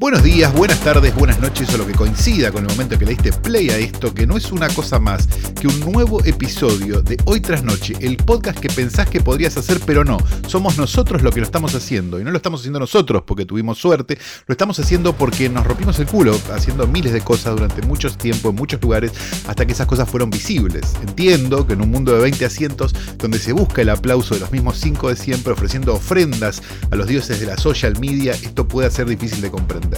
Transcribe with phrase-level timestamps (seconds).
[0.00, 3.10] Buenos días, buenas tardes, buenas noches o lo que coincida con el momento que le
[3.10, 5.26] diste play a esto, que no es una cosa más
[5.60, 9.78] que un nuevo episodio de Hoy tras Noche, el podcast que pensás que podrías hacer,
[9.84, 10.16] pero no.
[10.48, 12.18] Somos nosotros lo que lo estamos haciendo.
[12.18, 15.98] Y no lo estamos haciendo nosotros porque tuvimos suerte, lo estamos haciendo porque nos rompimos
[15.98, 19.12] el culo haciendo miles de cosas durante mucho tiempo en muchos lugares
[19.48, 20.94] hasta que esas cosas fueron visibles.
[21.02, 24.50] Entiendo que en un mundo de 20 asientos donde se busca el aplauso de los
[24.50, 28.90] mismos cinco de siempre ofreciendo ofrendas a los dioses de la social media, esto puede
[28.90, 29.89] ser difícil de comprender.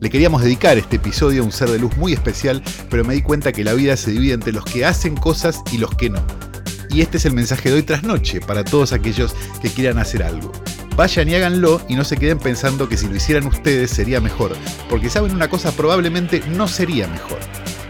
[0.00, 3.22] Le queríamos dedicar este episodio a un ser de luz muy especial, pero me di
[3.22, 6.24] cuenta que la vida se divide entre los que hacen cosas y los que no.
[6.90, 10.22] Y este es el mensaje de hoy tras noche para todos aquellos que quieran hacer
[10.22, 10.52] algo.
[10.96, 14.54] Vayan y háganlo y no se queden pensando que si lo hicieran ustedes sería mejor,
[14.88, 17.38] porque saben una cosa, probablemente no sería mejor.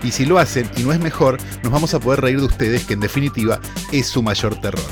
[0.02, 2.84] Y si lo hacen y no es mejor, nos vamos a poder reír de ustedes,
[2.84, 3.60] que en definitiva
[3.92, 4.84] es su mayor terror.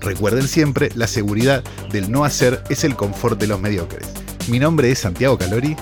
[0.00, 4.08] Recuerden siempre, la seguridad del no hacer es el confort de los mediocres.
[4.48, 5.76] Mi nombre es Santiago Calori.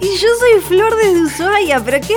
[0.00, 2.16] Y yo soy Flor desde Ushuaia, pero qué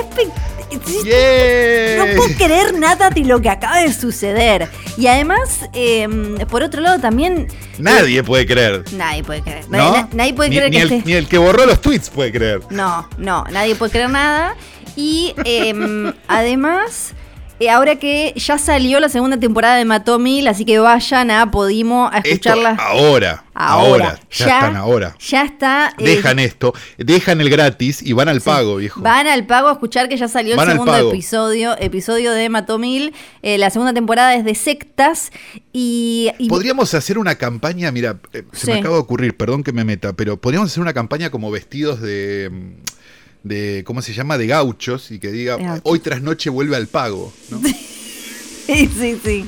[1.98, 4.68] No puedo creer nada de lo que acaba de suceder.
[4.96, 7.46] Y además, em, por otro lado, también.
[7.78, 8.84] Nadie puede creer.
[8.92, 9.68] Nadie puede creer.
[9.68, 10.82] Nadie, puede creer que.
[10.82, 12.60] El, Ni el que borró los tweets puede creer.
[12.70, 14.56] No, no, nadie puede creer nada.
[14.96, 17.14] Y em, además.
[17.60, 22.10] Eh, ahora que ya salió la segunda temporada de Matomil, así que vayan a Podimo
[22.12, 22.76] a escucharla.
[22.80, 25.16] ahora, ahora, ya, están ahora.
[25.20, 25.94] Ya está.
[25.98, 29.00] Eh, dejan esto, dejan el gratis y van al pago, viejo.
[29.02, 33.14] Van al pago a escuchar que ya salió el segundo episodio, episodio de Matomil.
[33.42, 35.30] Eh, la segunda temporada es de sectas
[35.72, 38.18] y, Podríamos hacer una campaña, mira,
[38.52, 41.52] se me acaba de ocurrir, perdón que me meta, pero podríamos hacer una campaña como
[41.52, 43.03] vestidos de mm,
[43.44, 47.32] de, ¿cómo se llama?, de gauchos y que diga, hoy tras noche vuelve al pago.
[47.50, 47.60] ¿no?
[48.66, 49.46] sí, sí, sí.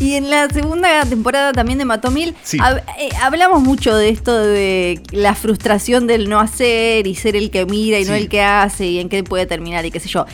[0.00, 5.36] Y en la segunda temporada también de Matomil eh, hablamos mucho de esto de la
[5.36, 8.98] frustración del no hacer y ser el que mira y no el que hace y
[8.98, 10.26] en qué puede terminar y qué sé yo.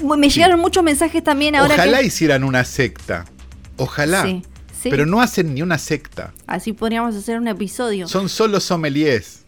[0.00, 1.74] Me llegaron muchos mensajes también ahora.
[1.74, 3.26] Ojalá hicieran una secta.
[3.76, 4.24] Ojalá.
[4.24, 4.42] Sí,
[4.90, 6.34] Pero no hacen ni una secta.
[6.48, 8.08] Así podríamos hacer un episodio.
[8.08, 9.45] Son solo sommeliers.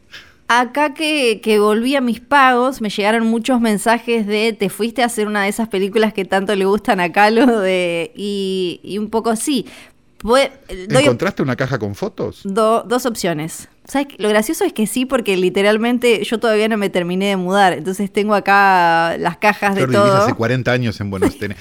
[0.51, 5.27] Acá que, volví a mis pagos, me llegaron muchos mensajes de te fuiste a hacer
[5.27, 9.67] una de esas películas que tanto le gustan a Calo de, y, un poco sí.
[10.69, 12.41] ¿Encontraste una caja con fotos?
[12.45, 13.69] dos opciones.
[13.84, 14.09] ¿Sabes?
[14.19, 17.73] Lo gracioso es que sí, porque literalmente yo todavía no me terminé de mudar.
[17.73, 20.15] Entonces tengo acá las cajas de todo.
[20.15, 21.56] hace 40 años en Buenos Aires.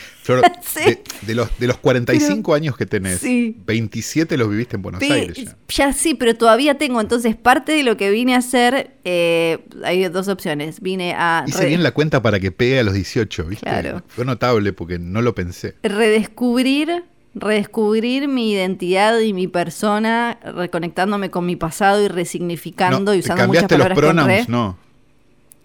[1.22, 5.56] de, los, de los 45 años que tenés, 27 los viviste en Buenos Aires.
[5.69, 5.94] Ya.
[5.94, 7.00] sí, pero todavía tengo.
[7.00, 10.81] Entonces parte de lo que vine a hacer, eh, hay dos opciones.
[10.81, 11.45] Vine a...
[11.47, 13.66] Hice bien la cuenta para que pegue a los 18, ¿viste?
[13.66, 14.03] Claro.
[14.09, 15.75] Fue notable porque no lo pensé.
[15.81, 17.06] Redescubrir
[17.40, 23.66] redescubrir mi identidad y mi persona, reconectándome con mi pasado y resignificando y usando muchas
[23.66, 24.78] palabras los pronouns, no.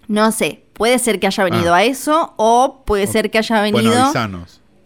[0.08, 1.78] No sé, puede ser que haya venido ah.
[1.78, 4.12] a eso o puede ser que haya venido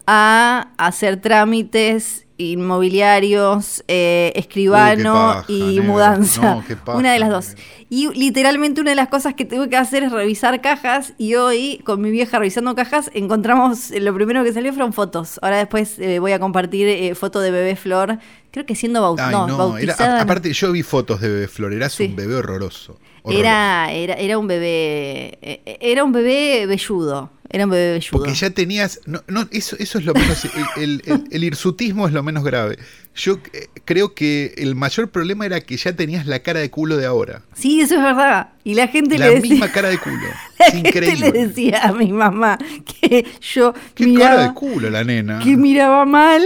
[0.05, 6.63] a hacer trámites inmobiliarios, eh, escribano y mudanza.
[6.93, 7.55] una de las dos.
[7.89, 11.81] Y literalmente una de las cosas que tengo que hacer es revisar cajas y hoy
[11.83, 15.39] con mi vieja revisando cajas encontramos, lo primero que salió fueron fotos.
[15.41, 18.19] Ahora después eh, voy a compartir eh, foto de bebé Flor,
[18.51, 20.21] creo que siendo bautizada.
[20.21, 22.99] aparte yo vi fotos de bebé Flor, eras un bebé horroroso.
[23.29, 25.37] Era, era, era un bebé,
[25.81, 27.29] era un bebé velludo.
[27.49, 28.11] Era un bebé velludo.
[28.11, 28.99] Porque ya tenías.
[29.05, 30.45] No, no, eso, eso es lo menos.
[30.75, 32.77] El, el, el, hirsutismo es lo menos grave.
[33.15, 36.97] Yo eh, creo que el mayor problema era que ya tenías la cara de culo
[36.97, 37.41] de ahora.
[37.55, 38.49] Sí, eso es verdad.
[38.63, 39.39] Y la gente le decía.
[39.39, 40.17] La misma cara de culo.
[40.59, 43.73] La gente le decía a mi mamá que yo.
[43.93, 45.39] Qué cara de culo la nena.
[45.39, 46.43] Que miraba mal.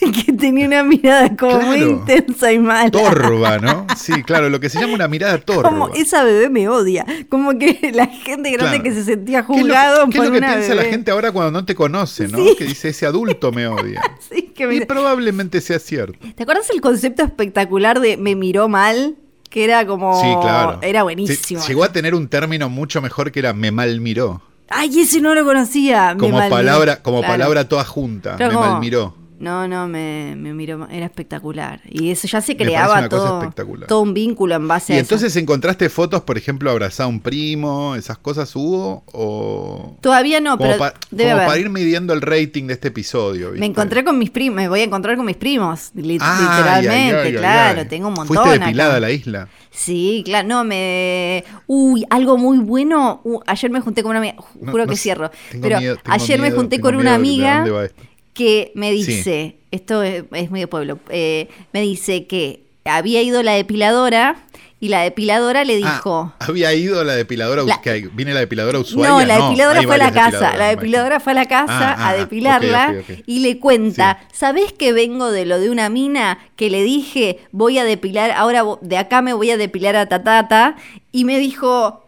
[0.24, 2.90] que tenía una mirada como muy intensa y mala.
[2.90, 3.86] Torba, ¿no?
[3.96, 5.68] Sí, claro, lo que se llama una mirada torba.
[5.68, 7.04] Como esa bebé me odia.
[7.28, 10.84] Como que la gente grande que se sentía juzgado ¿Qué es lo, que piensa la
[10.84, 12.38] gente ahora cuando no te conoce, ¿no?
[12.56, 14.00] Que dice, ese adulto me odia.
[14.30, 16.18] sí, que Y probablemente sea cierto.
[16.34, 19.16] ¿Te acuerdas el concepto espectacular de me miró mal?
[19.50, 20.20] Que era como...
[20.20, 20.78] Sí, claro.
[20.82, 21.62] Era buenísimo.
[21.66, 24.42] llegó a tener un término mucho mejor que era me mal miró.
[24.68, 26.16] Ay, ese no lo conocía.
[26.18, 28.36] Como palabra, como palabra toda junta.
[28.36, 31.80] me mal miró No, no, me, me miró, era espectacular.
[31.84, 33.52] Y eso ya se creaba todo,
[33.86, 37.20] todo un vínculo en base a ¿Y entonces encontraste fotos, por ejemplo, abrazar a un
[37.20, 39.04] primo, esas cosas hubo?
[39.12, 39.96] O...
[40.00, 40.78] Todavía no, pero
[41.10, 43.52] debe para ir midiendo el rating de este episodio.
[43.52, 48.08] Me encontré con mis primos, me voy a encontrar con mis primos, literalmente, claro, tengo
[48.08, 48.36] un montón.
[48.36, 49.48] ¿Fuiste depilada a la isla?
[49.70, 51.44] Sí, claro, no, me...
[51.66, 55.30] Uy, algo muy bueno, uh, ayer me junté con una amiga, juro que cierro,
[55.60, 57.64] pero ayer me junté con una amiga
[58.36, 63.42] que me dice, esto es, es, muy de pueblo, eh, me dice que había ido
[63.42, 64.36] la depiladora
[64.78, 66.32] y la depiladora le ah, dijo.
[66.38, 69.10] había ido la depiladora, que viene la depiladora usuaria.
[69.10, 70.56] No, la depiladora fue a la casa.
[70.56, 72.94] La depiladora fue a la casa a depilarla
[73.24, 77.78] y le cuenta: ¿Sabés que vengo de lo de una mina que le dije voy
[77.78, 80.76] a depilar, ahora de acá me voy a depilar a Tatata?
[81.10, 82.04] Y me dijo: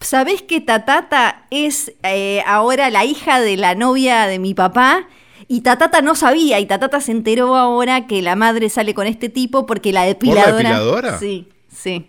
[0.00, 5.06] ¿Sabés que Tatata es eh, ahora la hija de la novia de mi papá?
[5.48, 9.28] Y Tatata no sabía, y Tatata se enteró ahora que la madre sale con este
[9.28, 10.44] tipo porque la depiladora.
[10.44, 11.18] ¿Por la depiladora?
[11.18, 12.08] Sí, sí.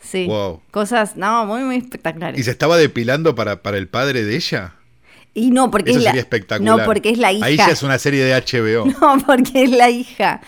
[0.00, 0.26] Sí.
[0.26, 0.60] Wow.
[0.70, 2.38] Cosas, no, muy, muy espectaculares.
[2.38, 4.74] ¿Y se estaba depilando para, para el padre de ella?
[5.34, 6.12] Y no, porque es la.
[6.12, 6.78] espectacular.
[6.78, 7.44] No, porque es la hija.
[7.44, 8.86] Ahí ya es una serie de HBO.
[9.00, 10.40] No, porque es la hija.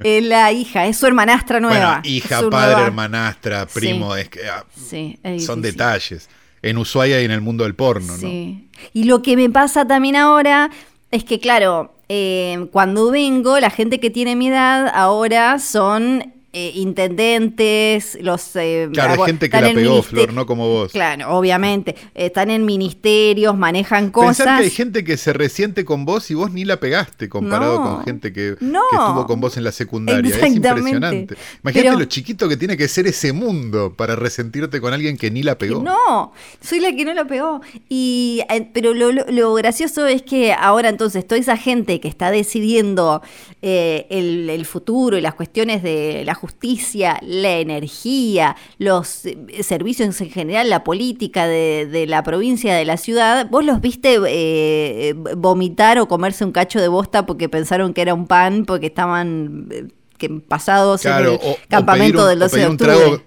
[0.00, 2.00] Es la hija, es su hermanastra nueva.
[2.02, 6.28] Bueno, hija, padre, hermanastra, primo, es que, ah, sí, son detalles.
[6.62, 8.68] En Ushuaia y en el mundo del porno, sí.
[8.92, 10.70] Y lo que me pasa también ahora
[11.14, 16.70] es que, claro, eh, cuando vengo, la gente que tiene mi edad ahora son eh,
[16.76, 18.54] intendentes, los...
[18.54, 20.92] Eh, claro, hay gente que la pegó, Flor, no como vos.
[20.92, 21.96] Claro, obviamente.
[22.14, 24.36] Están en ministerios, manejan cosas.
[24.36, 27.82] Pensar que hay gente que se resiente con vos y vos ni la pegaste comparado
[27.82, 30.32] con gente que, estuvo con vos en la secundaria.
[30.32, 31.34] Es impresionante.
[31.64, 35.42] Imagínate lo chiquito que tiene que ser ese mundo para resentirte con alguien que ni
[35.42, 35.82] la pegó.
[35.82, 37.62] No, soy la que no la pegó.
[37.88, 43.22] Y, eh, pero lo, gracioso es que ahora entonces toda esa gente que está decidiendo
[43.60, 50.30] el, el futuro y las cuestiones de la justicia, la energía, los eh, servicios en
[50.30, 56.06] general, la política de, la provincia, de la ciudad, ¿vos los viste eh, vomitar o
[56.06, 61.06] comerse un cacho de bosta porque pensaron que era un pan, porque estaban eh, pasados
[61.06, 63.24] en el campamento del 12 de octubre?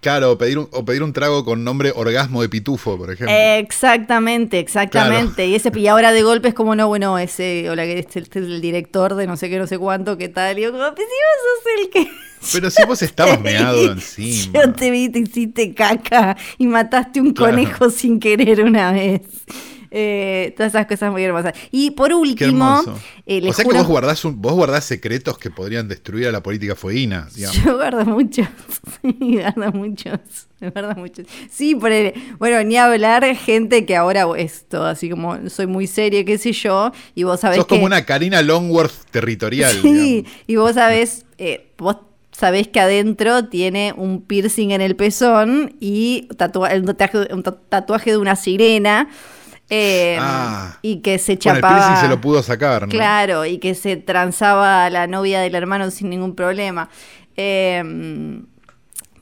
[0.00, 3.34] Claro, o pedir, un, o pedir un trago con nombre orgasmo de pitufo, por ejemplo.
[3.36, 5.46] Exactamente, exactamente.
[5.46, 8.38] Y ese y ahora de golpe es como, no, bueno, ese, hola, que este, este,
[8.38, 10.56] es el director de no sé qué, no sé cuánto, qué tal.
[10.58, 12.12] Y yo como, pues si vos sos el que...
[12.52, 14.60] Pero si vos estabas meado encima.
[14.60, 19.22] Yo te vi, te hiciste caca y mataste un conejo sin querer una vez.
[19.90, 21.54] Eh, todas esas cosas muy hermosas.
[21.70, 22.82] Y por último,
[23.26, 26.74] eh, o sea que vos guardás, vos guardás secretos que podrían destruir a la política
[26.74, 27.28] fueguina.
[27.64, 28.48] Yo guardo muchos,
[29.02, 30.20] sí, guardo muchos,
[30.60, 31.26] guardo muchos.
[31.50, 31.90] Sí, por
[32.38, 36.92] bueno, ni hablar gente que ahora esto, así como soy muy seria, qué sé yo,
[37.14, 39.74] y vos sabés Sos como una Karina Longworth territorial.
[39.82, 41.96] Sí, y vos sabés, eh, vos
[42.38, 46.94] sabés que adentro tiene un piercing en el pezón y un,
[47.68, 49.08] tatuaje, de una sirena.
[49.70, 51.94] Ah, y que se chapaba.
[51.94, 52.88] el se lo pudo sacar, ¿no?
[52.88, 56.88] Claro, y que se transaba a la novia del hermano sin ningún problema.
[57.36, 57.82] Eh,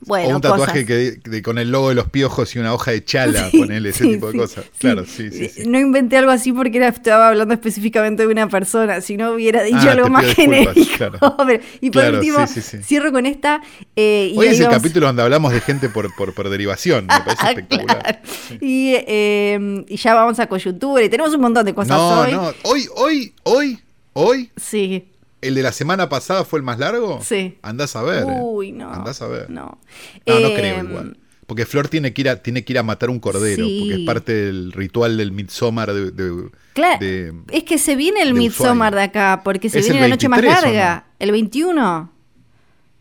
[0.07, 3.49] o un tatuaje que, con el logo de los piojos y una hoja de chala,
[3.51, 4.65] ponerle ese tipo de cosas.
[4.77, 9.01] Claro, sí, sí, No inventé algo así porque era, estaba hablando específicamente de una persona,
[9.01, 10.73] si no hubiera dicho ah, algo más genérico.
[11.81, 13.61] y por último, cierro con esta.
[13.95, 18.21] Eh, Hoy es el capítulo donde hablamos de gente por, por, derivación, me parece espectacular.
[18.61, 22.31] Y, eh, y, ya vamos a coyuntura y tenemos un montón de cosas no, hoy.
[22.31, 23.79] No, hoy, hoy, hoy,
[24.13, 24.51] hoy.
[24.55, 25.11] Sí
[25.41, 27.21] ¿El de la semana pasada fue el más largo?
[27.21, 27.57] Sí.
[27.61, 28.23] Andás a ver.
[28.23, 28.39] Eh.
[28.41, 28.91] Uy, no.
[28.91, 29.49] Andás a ver.
[29.49, 29.79] No.
[30.25, 31.17] No, no creo em, igual.
[31.45, 34.05] Porque Flor tiene que ir a, tiene que ir a matar un cordero, porque es
[34.05, 37.05] parte del ritual del Midsommar de, Claro,
[37.49, 41.05] es que se viene el Midsommar de acá, porque se viene la noche más larga,
[41.19, 42.11] el 21.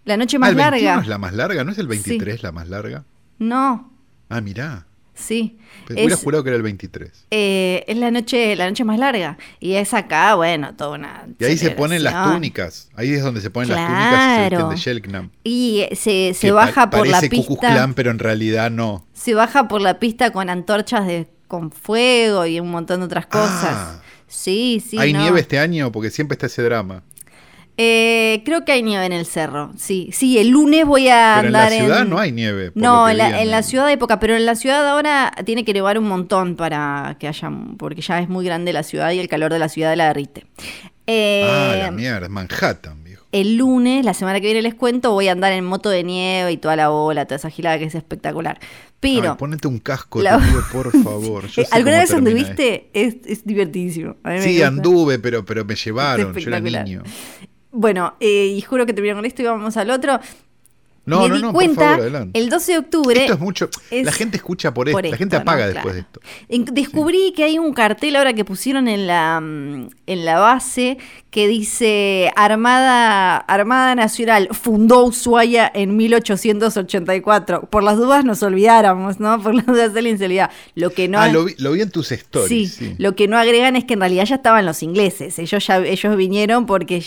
[0.05, 1.03] La noche más ah, el 21 larga.
[1.03, 1.65] es la más larga?
[1.65, 3.05] ¿No es el 23 la más larga?
[3.41, 3.93] No.
[4.29, 4.86] Ah, mirá.
[5.17, 5.59] Sí.
[5.89, 7.27] Hubiera jurado que era el 23.
[7.31, 9.39] Eh, es la noche, la noche más larga.
[9.61, 11.27] Y es acá, bueno, toda una.
[11.39, 12.89] Y ahí se ponen las túnicas.
[12.95, 15.31] Ahí es donde se ponen las túnicas de Shelknam.
[15.45, 17.55] Y se, se baja por la pista.
[17.59, 19.07] Clan, pero en realidad no.
[19.15, 23.27] Se baja por la pista con antorchas de, con fuego y un montón de otras
[23.27, 23.65] cosas.
[23.65, 24.01] Ah.
[24.27, 24.99] sí, sí.
[24.99, 25.93] ¿Hay nieve este año?
[25.93, 27.03] Porque siempre está ese drama.
[27.79, 30.09] Eh, creo que hay nieve en el cerro, sí.
[30.13, 31.79] Sí, el lunes voy a pero andar en...
[31.79, 32.73] la ciudad no hay nieve.
[32.75, 36.09] No, en, la, ciudad de época, pero en la ciudad ahora tiene que nevar un
[36.09, 37.51] montón para que haya...
[37.77, 40.47] Porque ya es muy grande la ciudad y el calor de la ciudad la derrite.
[41.07, 43.27] ah, la eh, mierda, Manhattan, viejo.
[43.33, 46.53] El lunes, la semana que viene les cuento, voy a andar en moto de nieve
[46.53, 48.59] y toda la bola, toda esa gilada que es espectacular.
[49.01, 49.37] Pero.
[49.37, 51.45] ponete un casco, te pido, por favor.
[51.71, 52.89] ¿Alguna vez anduviste?
[52.95, 54.17] Es, es divertidísimo.
[54.41, 56.35] sí, anduve, pero, pero me llevaron.
[56.35, 57.03] Yo era niño.
[57.79, 60.19] Bueno, eh, y juro que terminamos con esto y vamos al otro.
[61.07, 61.99] No, me di cuenta
[62.33, 63.21] el 12 de octubre.
[63.21, 63.71] Esto es mucho.
[63.91, 66.21] la gente escucha por, esto, la gente apaga después de esto.
[66.73, 70.99] Descubrí que hay un cartel ahora que pusieron en la, mm, en la base
[71.37, 77.69] que dice Armada, Armada Nacional fundó Ushuaia en 1884.
[77.69, 79.43] Por las dudas nos olvidáramos, ¿no?
[79.43, 82.73] Por las dudas alguien se Lo que no ah, lo vi, en tus stories.
[82.73, 85.39] Sí, lo que no agregan es que en realidad ya estaban los ingleses.
[85.39, 87.05] Ellos ya ellos vinieron porque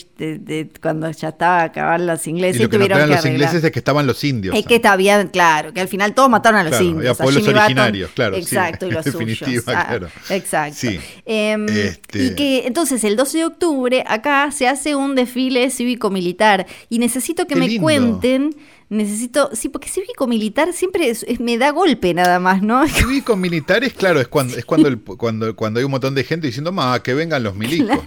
[0.79, 3.79] cuando ya estaba acabar los ingleses y lo que tuvieron que los ingleses es que
[3.89, 4.55] estaban los indios.
[4.55, 7.17] Es que está bien, claro, que al final todos mataron a los indios.
[7.17, 8.35] pueblos originarios, claro.
[8.35, 9.63] Exacto, y los suyos.
[9.67, 10.77] Ah, exacto.
[10.79, 10.99] Sí.
[11.25, 16.65] Em, este y que entonces el 12 de octubre acá se hace un desfile cívico-militar
[16.89, 18.55] y necesito que me cuenten
[18.89, 22.87] necesito, sí, porque cívico-militar siempre me da golpe nada más, ¿no?
[22.87, 26.47] Cívico-militar es claro, es cuando es cuando, el, cuando, cuando hay un montón de gente
[26.47, 27.99] diciendo, más que vengan los milicos.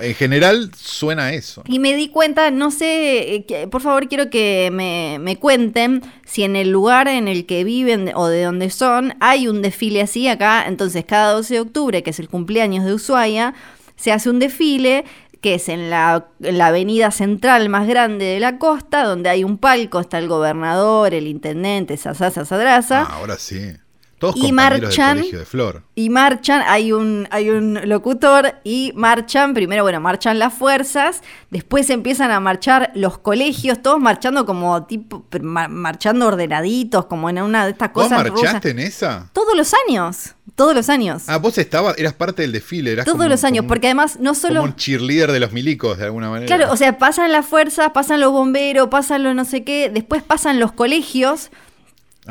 [0.00, 1.64] en general suena eso.
[1.66, 6.44] Y me di cuenta, no sé, eh, por favor quiero que me, me cuenten si
[6.44, 10.28] en el lugar en el que viven o de donde son hay un desfile así
[10.28, 13.54] acá, entonces cada 12 de octubre, que es el cumpleaños de Ushuaia,
[13.96, 15.04] se hace un desfile
[15.40, 16.26] que es en la,
[16.62, 21.26] avenida central más grande de la costa, donde hay un palco, está el gobernador, el
[21.26, 22.44] intendente, Sasasa.
[22.90, 23.72] Ah, ahora sí.
[24.20, 25.82] Todos y marchan, de Flor.
[25.94, 31.88] Y marchan, hay un, hay un locutor y marchan, primero, bueno, marchan las fuerzas, después
[31.88, 37.70] empiezan a marchar los colegios, todos marchando como tipo, marchando ordenaditos, como en una de
[37.70, 38.22] estas cosas.
[38.24, 39.30] ¿Vos marchaste en esa?
[39.32, 40.34] Todos los años.
[40.54, 41.22] Todos los años.
[41.26, 44.60] Ah, vos estabas, eras parte del desfile, eras Todos los años, porque además no solo.
[44.60, 46.54] Como un cheerleader de los milicos, de alguna manera.
[46.54, 50.22] Claro, o sea, pasan las fuerzas, pasan los bomberos, pasan los no sé qué, después
[50.22, 51.50] pasan los colegios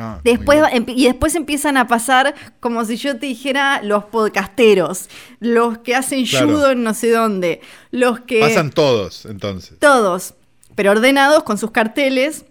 [0.00, 5.08] Ah, después, y después empiezan a pasar, como si yo te dijera, los podcasteros,
[5.40, 8.40] los que hacen judo en no sé dónde, los que...
[8.40, 9.78] Pasan todos, entonces.
[9.78, 10.34] Todos,
[10.74, 12.46] pero ordenados con sus carteles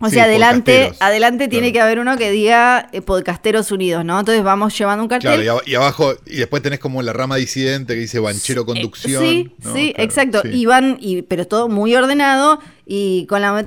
[0.00, 4.18] o sea, adelante, adelante tiene que haber uno que diga eh, Podcasteros Unidos, ¿no?
[4.18, 5.42] Entonces vamos llevando un cartel.
[5.42, 9.22] Claro, y, abajo, y después tenés como la rama disidente que dice Banchero eh, Conducción.
[9.22, 10.42] sí, sí, exacto.
[10.44, 13.66] Y van, y, pero todo muy ordenado y con la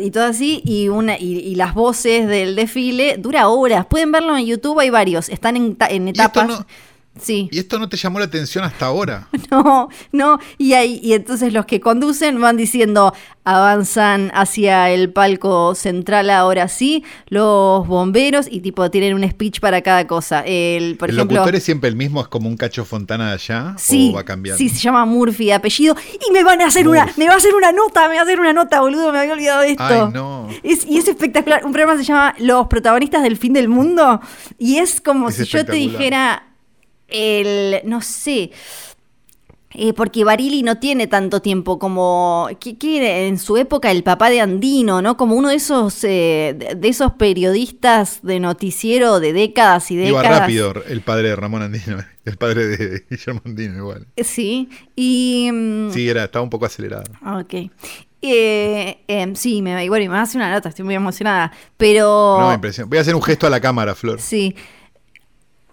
[0.00, 3.86] y todo así, y una, y, las voces del desfile, dura horas.
[3.86, 6.64] Pueden verlo en YouTube, hay varios, están en, en etapas.
[7.20, 7.48] Sí.
[7.52, 9.28] ¿Y esto no te llamó la atención hasta ahora?
[9.50, 10.38] No, no.
[10.58, 13.12] Y, hay, y entonces los que conducen van diciendo,
[13.42, 19.82] avanzan hacia el palco central ahora sí, los bomberos y tipo tienen un speech para
[19.82, 20.44] cada cosa.
[20.46, 22.20] El, por ¿El locutor es siempre el mismo?
[22.20, 23.74] ¿Es como un cacho fontana de allá?
[23.76, 24.56] Sí, ¿O va cambiando?
[24.56, 25.96] Sí, se llama Murphy de apellido.
[26.28, 28.24] Y me van a hacer una, me va a hacer una nota, me va a
[28.24, 29.84] hacer una nota, boludo, me había olvidado de esto.
[29.84, 30.48] Ay, no.
[30.62, 31.64] y es espectacular.
[31.64, 34.20] Un programa se llama Los protagonistas del fin del mundo.
[34.58, 36.49] Y es como si yo te dijera
[37.10, 38.50] el, no sé,
[39.72, 44.40] eh, porque Barili no tiene tanto tiempo como que, en su época el papá de
[44.40, 45.16] Andino, ¿no?
[45.16, 50.24] Como uno de esos eh, de esos periodistas de noticiero de décadas y décadas.
[50.24, 54.08] Iba rápido el padre de Ramón Andino, el padre de Guillermo Andino igual.
[54.16, 57.04] Eh, sí, y mm, sí era estaba un poco acelerado.
[57.38, 57.70] Ok.
[58.22, 62.38] Em, sí, me, bueno, y me hace una nota, estoy muy emocionada, pero...
[62.38, 62.90] No, impresión.
[62.90, 64.20] Voy a hacer un gesto a la cámara, Flor.
[64.20, 64.54] Sí,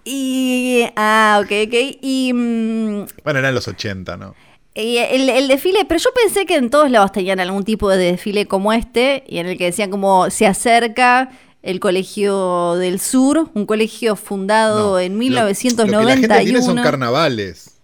[0.07, 0.85] y.
[0.95, 1.97] Ah, ok, ok.
[2.01, 2.31] Y.
[2.33, 4.35] Mm, bueno, eran los 80, ¿no?
[4.77, 8.73] el, desfile, pero yo pensé que en todos lados tenían algún tipo de desfile como
[8.73, 11.31] este, y en el que decían como se acerca
[11.63, 16.01] el Colegio del Sur, un colegio fundado en 1991.
[16.01, 17.79] Lo, que la gente son carnavales,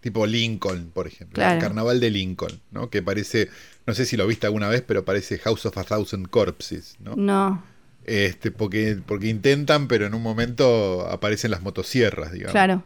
[0.00, 2.88] tipo Lincoln, por ejemplo, el carnaval de Lincoln, ¿no?
[2.88, 3.50] Que parece,
[3.86, 7.14] no sé si lo viste alguna vez, pero parece House of a Thousand Corpses, ¿no?
[7.16, 7.62] No.
[8.04, 12.52] Este, porque, porque intentan, pero en un momento aparecen las motosierras, digamos.
[12.52, 12.82] Claro.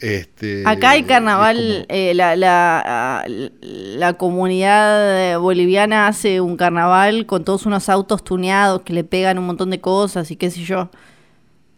[0.00, 7.66] Este, Acá hay carnaval, eh, la, la, la, comunidad boliviana hace un carnaval con todos
[7.66, 10.90] unos autos tuneados que le pegan un montón de cosas y qué sé yo.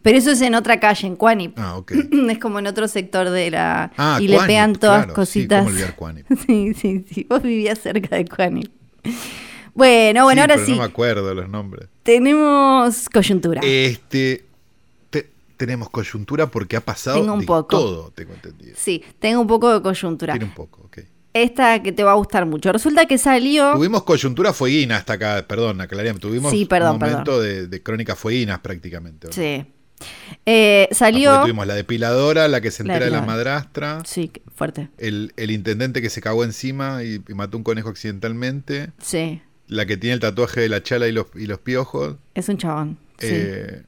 [0.03, 1.59] Pero eso es en otra calle, en Cuanip.
[1.59, 1.93] Ah, ok.
[2.31, 3.93] es como en otro sector de la...
[3.97, 5.67] Ah, y le pegan todas cositas.
[6.47, 7.27] Sí, sí, sí.
[7.29, 8.73] Vos vivías cerca de Cuanip.
[9.75, 10.73] Bueno, bueno, ahora sí.
[10.73, 11.89] No me acuerdo los nombres.
[12.03, 13.61] Tenemos coyuntura.
[13.65, 14.45] Este.
[15.57, 17.79] tenemos coyuntura porque ha pasado tengo un poco.
[17.79, 18.75] todo, tengo entendido.
[18.77, 20.35] Sí, tengo un poco de coyuntura.
[20.35, 20.99] Tiene un poco, ok.
[21.35, 22.71] Esta que te va a gustar mucho.
[22.73, 23.73] Resulta que salió.
[23.73, 26.21] Tuvimos coyuntura fueguina hasta acá, perdón, aclaríamos.
[26.21, 29.29] Tuvimos un momento De, crónica fueguinas prácticamente.
[29.33, 29.65] Sí,
[30.45, 31.43] Eh, salió.
[31.43, 34.03] tuvimos la depiladora, la que se entera de la madrastra.
[34.05, 34.91] Sí, fuerte.
[34.99, 38.91] El, intendente que se cagó encima y, mató un conejo accidentalmente.
[39.01, 39.41] Sí.
[39.73, 42.17] La que tiene el tatuaje de la chala y los, y los piojos.
[42.35, 42.99] Es un chabón.
[43.21, 43.85] Eh,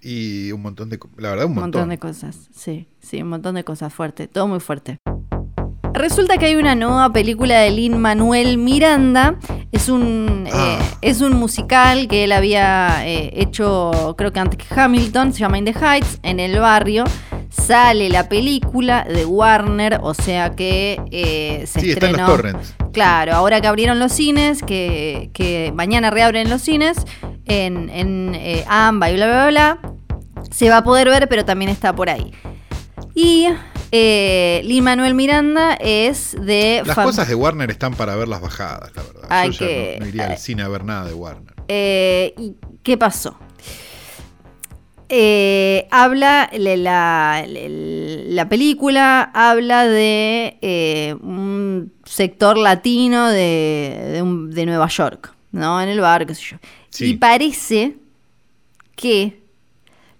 [0.00, 0.98] y un montón de.
[1.18, 1.82] La verdad, un montón.
[1.82, 2.48] Un montón de cosas.
[2.54, 4.26] Sí, sí, un montón de cosas fuerte.
[4.26, 4.96] Todo muy fuerte.
[5.92, 9.38] Resulta que hay una nueva película de Lin Manuel Miranda.
[9.70, 10.78] Es un, eh, ah.
[11.02, 15.58] es un musical que él había eh, hecho, creo que antes que Hamilton, se llama
[15.58, 17.04] In the Heights, en el barrio.
[17.50, 22.16] Sale la película de Warner, o sea que eh, se sí, estrenó.
[22.16, 22.74] Está en los torrents.
[22.92, 26.96] Claro, ahora que abrieron los cines, que, que mañana reabren los cines,
[27.44, 29.78] en, en AMBA y bla, bla, bla,
[30.50, 32.32] se va a poder ver, pero también está por ahí.
[33.14, 33.48] Y
[33.92, 36.82] eh, Lin Manuel Miranda es de.
[36.84, 39.44] Las cosas de Warner están para ver las bajadas, la verdad.
[39.46, 41.54] Yo ya no, iría al eh, cine a ver nada de Warner.
[41.68, 43.38] Eh, ¿y ¿Qué pasó?
[45.12, 55.82] Eh, habla la, la, película habla de un sector latino de, de, Nueva York, ¿no?
[55.82, 56.58] En el bar, qué sé yo.
[57.04, 57.96] Y parece
[58.94, 59.40] que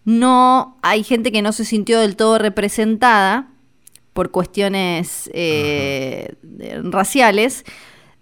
[0.05, 3.49] no hay gente que no se sintió del todo representada
[4.13, 6.35] por cuestiones eh,
[6.83, 7.65] raciales,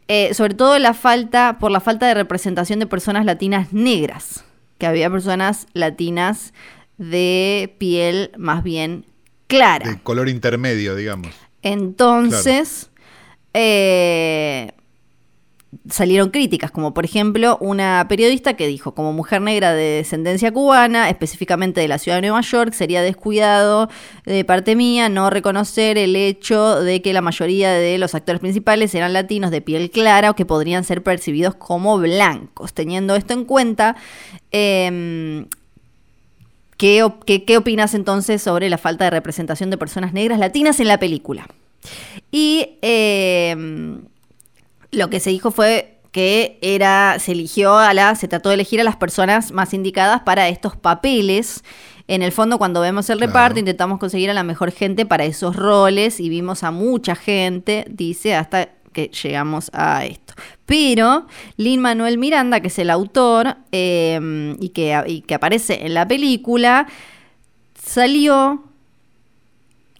[0.07, 4.45] eh, sobre todo la falta, por la falta de representación de personas latinas negras,
[4.79, 6.55] que había personas latinas
[6.97, 9.05] de piel más bien
[9.47, 9.91] clara.
[9.91, 11.35] De color intermedio, digamos.
[11.63, 12.91] Entonces,
[13.55, 14.73] eh,
[15.89, 21.09] salieron críticas, como por ejemplo una periodista que dijo, como mujer negra de descendencia cubana,
[21.09, 23.89] específicamente de la ciudad de Nueva York, sería descuidado
[24.25, 28.95] de parte mía no reconocer el hecho de que la mayoría de los actores principales
[28.95, 32.75] eran latinos de piel clara o que podrían ser percibidos como blancos.
[32.75, 33.97] Teniendo esto en cuenta,
[34.51, 35.47] em,
[36.77, 37.11] ¿qué,
[37.47, 41.47] qué, opinas entonces sobre la falta de representación de personas negras latinas en la película?
[42.31, 42.79] Y...
[42.83, 43.57] Eh,
[44.91, 48.81] lo que se dijo fue que era, se eligió a la, se trató de elegir
[48.81, 51.63] a las personas más indicadas para estos papeles.
[52.07, 55.55] En el fondo, cuando vemos el reparto, intentamos conseguir a la mejor gente para esos
[55.55, 60.33] roles y vimos a mucha gente, dice, hasta que llegamos a esto.
[60.65, 61.27] Pero
[61.59, 66.09] Lin Manuel Miranda, que es el autor em, y, que, y que aparece en la
[66.09, 66.87] película,
[67.75, 68.65] salió...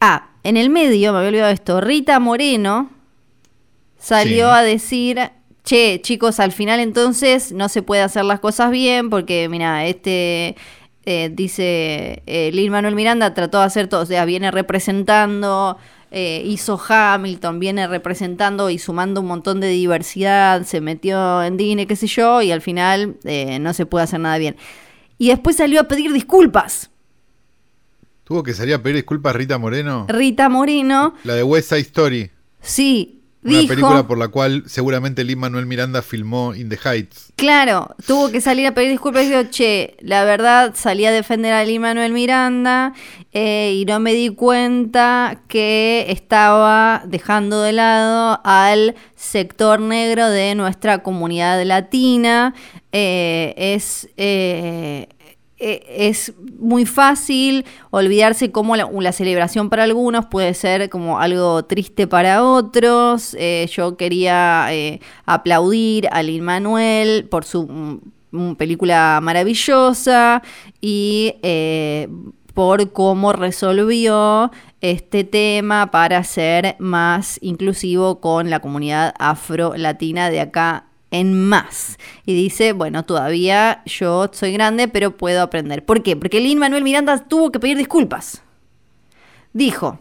[0.01, 2.89] Ah, en el medio, me había olvidado esto, Rita Moreno,
[3.99, 5.19] salió a decir,
[5.65, 10.57] che, chicos, al final entonces no se puede hacer las cosas bien porque, mira, este...
[11.11, 15.79] Eh, dice eh, Lin Manuel Miranda trató de hacer todo, o sea, viene representando,
[16.11, 21.85] eh, hizo Hamilton, viene representando y sumando un montón de diversidad, se metió en Disney,
[21.87, 24.57] qué sé yo, y al final eh, no se puede hacer nada bien.
[25.19, 26.91] Y después salió a pedir disculpas.
[28.25, 30.07] ¿Tuvo que salir a pedir disculpas Rita Moreno?
[30.09, 31.15] Rita Moreno.
[31.25, 32.31] La de West Side Story.
[32.61, 33.18] Sí,
[33.49, 37.33] una película por la cual seguramente Lin Manuel Miranda filmó In the Heights.
[37.37, 41.53] Claro, tuvo que salir a pedir disculpas y dijo, che, la verdad salí a defender
[41.53, 42.95] a Lin Manuel Miranda
[43.33, 50.55] eh, y no me di cuenta que estaba dejando de lado al sector negro de
[50.55, 52.55] nuestra comunidad latina.
[52.91, 55.09] Eh, es eh,
[55.61, 62.07] eh, es muy fácil olvidarse cómo la, celebración para algunos puede ser como algo triste
[62.07, 63.35] para otros.
[63.39, 70.43] Eh, yo quería eh, aplaudir a Lin Manuel por su mm, película maravillosa
[70.81, 71.35] y
[72.55, 80.88] por cómo resolvió este tema para ser más inclusivo con la comunidad afro-latina de acá
[81.11, 81.99] en más.
[82.25, 85.85] Y dice, bueno, todavía yo soy grande, pero puedo aprender.
[85.85, 86.17] ¿Por qué?
[86.17, 88.43] Porque Lin Manuel Miranda tuvo que pedir disculpas.
[89.53, 89.99] Dijo,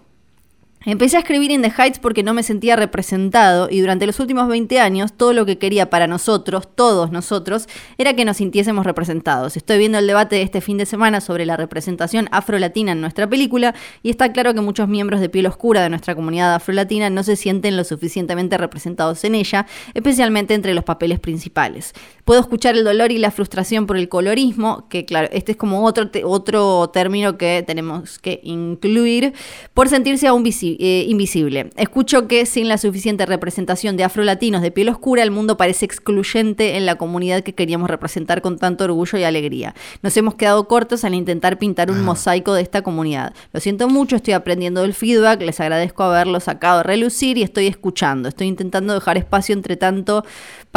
[0.90, 4.48] Empecé a escribir In the Heights porque no me sentía representado y durante los últimos
[4.48, 9.58] 20 años todo lo que quería para nosotros, todos nosotros, era que nos sintiésemos representados.
[9.58, 13.28] Estoy viendo el debate de este fin de semana sobre la representación afrolatina en nuestra
[13.28, 17.22] película y está claro que muchos miembros de piel oscura de nuestra comunidad afrolatina no
[17.22, 21.92] se sienten lo suficientemente representados en ella, especialmente entre los papeles principales.
[22.24, 25.84] Puedo escuchar el dolor y la frustración por el colorismo, que claro, este es como
[25.84, 29.34] otro, otro término que tenemos que incluir,
[29.74, 31.70] por sentirse aún visible eh, invisible.
[31.76, 36.78] Escucho que sin la suficiente representación de afrolatinos de piel oscura, el mundo parece excluyente
[36.78, 39.74] en la comunidad que queríamos representar con tanto orgullo y alegría.
[40.02, 43.34] Nos hemos quedado cortos al intentar pintar un mosaico de esta comunidad.
[43.54, 47.68] Lo siento mucho, estoy aprendiendo del feedback, les agradezco haberlo sacado a relucir y estoy
[47.68, 48.30] escuchando.
[48.30, 50.26] Estoy intentando dejar espacio entre tanto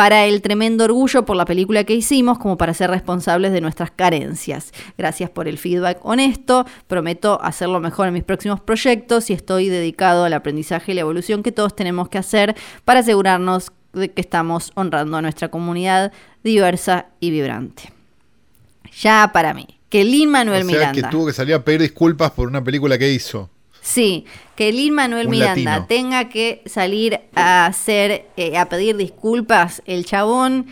[0.00, 3.90] para el tremendo orgullo por la película que hicimos como para ser responsables de nuestras
[3.90, 4.72] carencias.
[4.96, 10.24] Gracias por el feedback honesto, prometo hacerlo mejor en mis próximos proyectos y estoy dedicado
[10.24, 14.72] al aprendizaje y la evolución que todos tenemos que hacer para asegurarnos de que estamos
[14.74, 17.92] honrando a nuestra comunidad diversa y vibrante.
[19.02, 22.30] Ya para mí, que Lin Manuel o sea, que tuvo que salir a pedir disculpas
[22.30, 23.50] por una película que hizo.
[23.82, 30.04] Sí, que Lin Manuel Miranda tenga que salir a hacer, eh, a pedir disculpas, el
[30.04, 30.66] chabón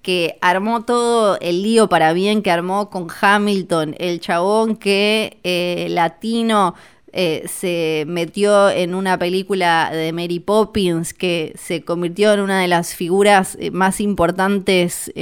[0.00, 5.88] que armó todo el lío para bien que armó con Hamilton, el chabón que eh,
[5.90, 6.74] latino
[7.12, 12.68] eh, se metió en una película de Mary Poppins que se convirtió en una de
[12.68, 15.12] las figuras más importantes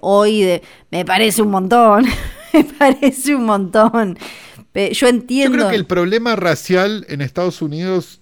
[0.00, 0.42] hoy.
[0.42, 2.06] De, me parece un montón,
[2.54, 4.18] me parece un montón.
[4.74, 5.56] Yo entiendo.
[5.56, 8.20] Yo creo que el problema racial en Estados Unidos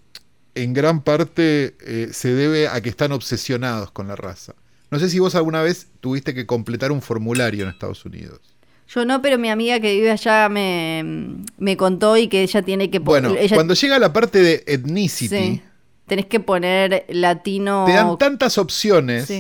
[0.54, 4.54] en gran parte eh, se debe a que están obsesionados con la raza.
[4.90, 8.40] No sé si vos alguna vez tuviste que completar un formulario en Estados Unidos.
[8.88, 13.00] Yo no, pero mi amiga que vive allá me, contó y que ella tiene que
[13.00, 13.30] poner.
[13.30, 15.60] Bueno, cuando llega la parte de ethnicity.
[16.06, 17.84] tenés que poner latino.
[17.86, 19.30] Te dan tantas opciones.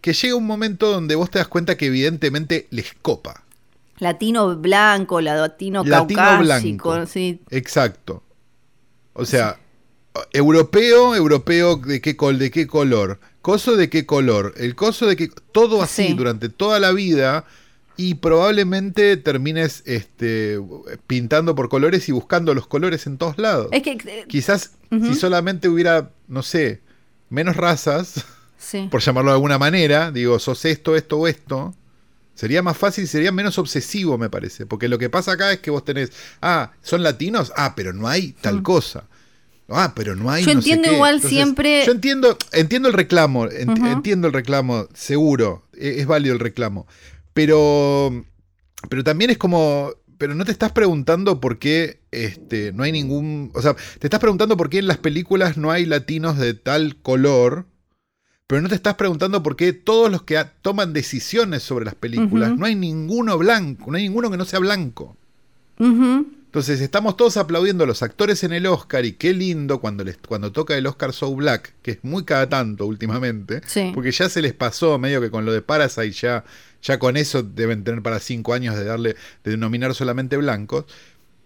[0.00, 3.44] Que llega un momento donde vos te das cuenta que evidentemente les copa.
[4.00, 6.90] Latino blanco, latino, latino caucásico.
[6.90, 7.06] Blanco.
[7.06, 7.40] Sí.
[7.50, 8.22] Exacto.
[9.12, 9.58] O sea,
[10.32, 15.16] europeo, europeo de qué, col, de qué color, coso de qué color, el coso de
[15.16, 15.30] qué...
[15.52, 17.44] Todo así durante toda la vida
[17.96, 20.60] y probablemente termines este,
[21.08, 23.68] pintando por colores y buscando los colores en todos lados.
[23.72, 26.80] Es que, eh, Quizás si solamente hubiera, no sé,
[27.28, 28.24] menos razas,
[28.90, 31.74] por llamarlo de alguna manera, digo, sos esto, esto o esto,
[32.38, 34.64] Sería más fácil, sería menos obsesivo, me parece.
[34.64, 38.06] Porque lo que pasa acá es que vos tenés, ah, son latinos, ah, pero no
[38.06, 38.62] hay tal mm.
[38.62, 39.08] cosa.
[39.68, 40.44] Ah, pero no hay.
[40.44, 41.84] Yo entiendo igual siempre.
[41.84, 46.86] Yo entiendo, entiendo el reclamo, entiendo el reclamo, seguro, es, es, válido el reclamo.
[47.34, 48.24] Pero,
[48.88, 53.50] pero también es como, pero no te estás preguntando por qué este, no hay ningún,
[53.56, 56.94] o sea, te estás preguntando por qué en las películas no hay latinos de tal
[57.02, 57.66] color
[58.48, 62.56] pero no te estás preguntando por qué todos los que toman decisiones sobre las películas,
[62.56, 65.14] no hay ninguno blanco, no hay ninguno que no sea blanco.
[65.78, 70.16] Entonces estamos todos aplaudiendo a los actores en el Oscar y qué lindo cuando, les,
[70.16, 73.60] cuando toca el Oscar So Black, que es muy cada tanto últimamente,
[73.92, 76.44] porque ya se les pasó medio que con lo de Parasite ya,
[76.82, 80.86] ya con eso deben tener para cinco años de darle, de denominar solamente blancos.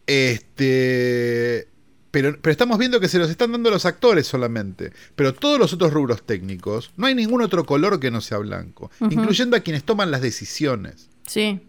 [0.07, 1.67] Este,
[2.13, 4.93] pero, estamos viendo que se los están dando los actores solamente.
[5.17, 8.91] Pero todos los otros rubros técnicos, no hay ningún otro color que no sea blanco,
[9.01, 11.09] incluyendo a quienes toman las decisiones.
[11.27, 11.61] Sí.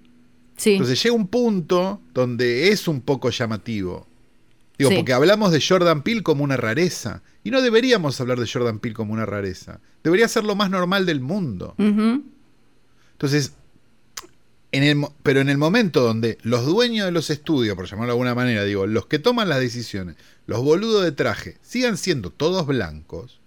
[0.58, 0.74] Sí.
[0.74, 4.06] Entonces llega un punto donde es un poco llamativo.
[4.78, 7.24] Digo, porque hablamos de Jordan Peele como una rareza.
[7.46, 9.80] Y no deberíamos hablar de Jordan Peele como una rareza.
[10.04, 11.74] Debería ser lo más normal del mundo.
[11.78, 13.54] Entonces,
[15.22, 18.64] pero en el momento donde los dueños de los estudios, por llamarlo de alguna manera,
[18.64, 20.16] digo, los que toman las decisiones,
[20.48, 23.40] los boludos de traje, sigan siendo todos blancos,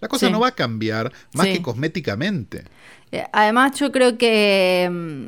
[0.00, 2.64] la cosa no va a cambiar más que cosméticamente.
[3.12, 5.24] Eh, además, yo creo que mm,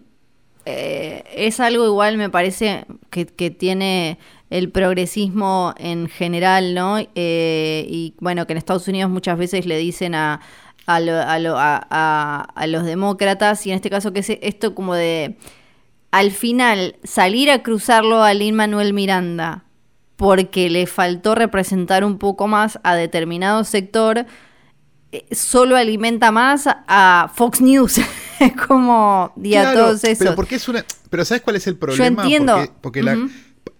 [0.65, 4.19] eh, es algo igual, me parece, que, tiene
[4.51, 6.99] el progresismo en general, ¿no?
[7.15, 10.41] Eh, y bueno, que en Estados Unidos muchas veces le dicen a,
[10.87, 15.37] a, a, los demócratas y en este caso que es esto como de
[16.11, 19.65] al final salir a cruzarlo a Lin Manuel Miranda
[20.17, 24.27] porque le faltó representar un poco más a determinado sector
[25.13, 28.01] eh, solo alimenta más a Fox News.
[28.67, 32.23] Como día todos eso pero porque es una pero sabes cuál es el problema yo
[32.23, 32.75] entiendo.
[32.81, 33.17] Porque, la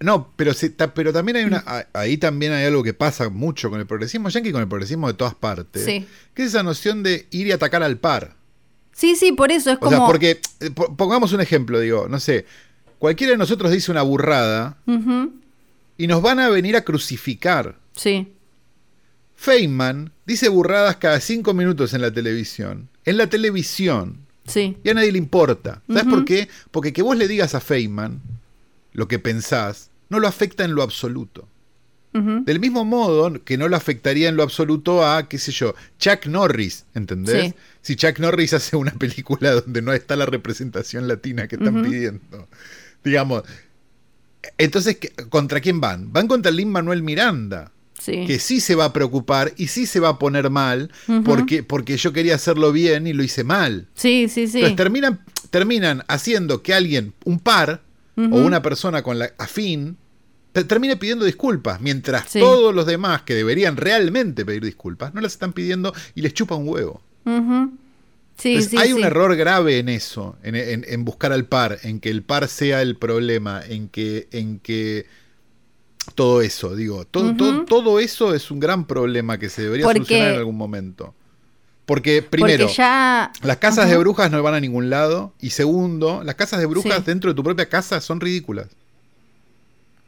[0.01, 0.53] no, pero,
[0.95, 1.61] pero también hay una.
[1.61, 1.97] Mm.
[1.97, 5.15] Ahí también hay algo que pasa mucho con el progresismo yankee, con el progresismo de
[5.15, 5.85] todas partes.
[5.85, 6.07] Sí.
[6.35, 8.37] Que es esa noción de ir y atacar al par.
[8.93, 9.91] Sí, sí, por eso es como.
[9.91, 10.41] O sea, porque.
[10.61, 12.47] Eh, pongamos un ejemplo, digo, no sé.
[12.99, 14.79] Cualquiera de nosotros dice una burrada.
[15.99, 17.77] Y nos van a venir a crucificar.
[17.95, 18.33] Sí.
[19.37, 22.89] Feynman dice burradas cada cinco minutos en la televisión.
[23.05, 24.19] En la televisión.
[24.47, 24.77] Sí.
[24.85, 25.83] Y a nadie le importa.
[25.89, 26.49] ¿Sabes por qué?
[26.71, 28.21] Porque que vos le digas a Feynman
[28.93, 31.49] lo que pensás, no lo afecta en lo absoluto.
[32.15, 36.27] Del mismo modo que no lo afectaría en lo absoluto a, qué sé yo, Chuck
[36.27, 37.55] Norris, ¿entendés?
[37.81, 42.49] Si Chuck Norris hace una película donde no está la representación latina que están pidiendo.
[43.03, 43.45] Digamos,
[44.59, 44.99] Entonces,
[45.31, 46.13] ¿contra quién van?
[46.13, 47.73] Van contra Lin Manuel Miranda.
[48.05, 50.91] Que sí se va a preocupar y sí se va a poner mal
[51.25, 53.89] porque, porque yo quería hacerlo bien y lo hice mal.
[53.95, 54.59] Sí, sí, sí.
[54.59, 57.81] Entonces terminan, terminan haciendo que alguien, un par
[58.17, 59.97] o una persona con la afín,
[60.53, 65.53] termine pidiendo disculpas, mientras todos los demás que deberían realmente pedir disculpas no las están
[65.53, 67.03] pidiendo y les chupa un huevo.
[68.37, 72.49] sí, hay un error grave en eso, en, buscar al par, en que el par
[72.49, 75.07] sea el problema, en que, en que
[76.15, 80.39] todo eso, digo, todo, todo, eso es un gran problema que se debería solucionar en
[80.39, 81.15] algún momento.
[81.87, 85.33] Porque primero, las casas de brujas no van a ningún lado.
[85.41, 88.69] Y segundo, las casas de brujas dentro de tu propia casa son ridículas.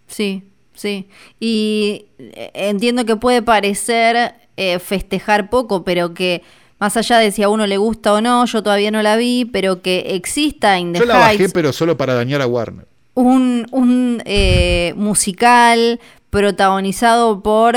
[0.07, 1.09] Sí, sí.
[1.41, 6.43] Y eh, entiendo que puede parecer eh, festejar poco, pero que
[6.79, 9.45] más allá de si a uno le gusta o no, yo todavía no la vi,
[9.45, 12.87] pero que exista in Yo la bajé, pero solo para dañar a Warner.
[13.15, 17.77] Un, un eh, musical protagonizado por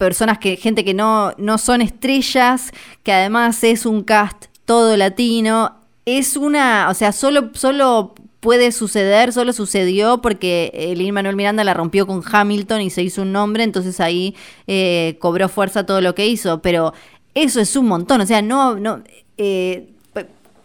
[0.00, 5.76] personas que, gente que no, no son estrellas, que además es un cast todo latino.
[6.06, 11.74] Es una, o sea, solo, solo puede suceder, solo sucedió porque el Manuel Miranda la
[11.74, 14.34] rompió con Hamilton y se hizo un nombre, entonces ahí
[14.66, 16.94] eh, cobró fuerza todo lo que hizo, pero
[17.34, 19.02] eso es un montón, o sea, no, no,
[19.36, 19.90] eh,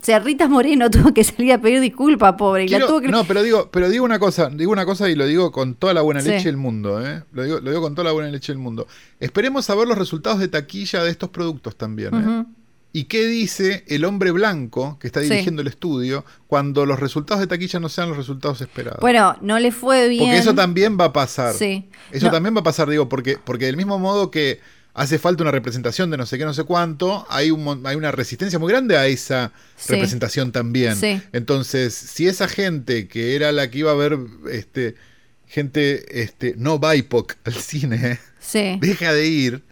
[0.06, 2.68] sea, Rita Moreno tuvo que salir a pedir disculpas, pobre.
[2.68, 5.94] No, pero digo, pero digo una cosa, digo una cosa y lo digo con toda
[5.94, 7.24] la buena leche del mundo, ¿eh?
[7.34, 8.88] Lo digo, lo digo con toda la buena leche del mundo.
[9.20, 12.46] Esperemos a ver los resultados de taquilla de estos productos también, ¿eh?
[12.96, 17.48] ¿Y qué dice el hombre blanco que está dirigiendo el estudio cuando los resultados de
[17.48, 19.02] taquilla no sean los resultados esperados?
[19.02, 20.24] Bueno, no le fue bien.
[20.24, 21.54] Porque eso también va a pasar.
[21.56, 21.90] Sí.
[22.14, 24.62] Eso también va a pasar, digo, porque, porque del mismo modo que
[24.96, 28.12] hace falta una representación de no sé qué, no sé cuánto, hay, un, hay una
[28.12, 29.52] resistencia muy grande a esa
[29.90, 30.98] representación también.
[31.34, 34.18] Entonces, si esa gente que era la que iba a ver
[34.50, 34.96] este,
[35.48, 38.20] gente este, no BIPOC al cine,
[38.80, 39.64] deja de ir.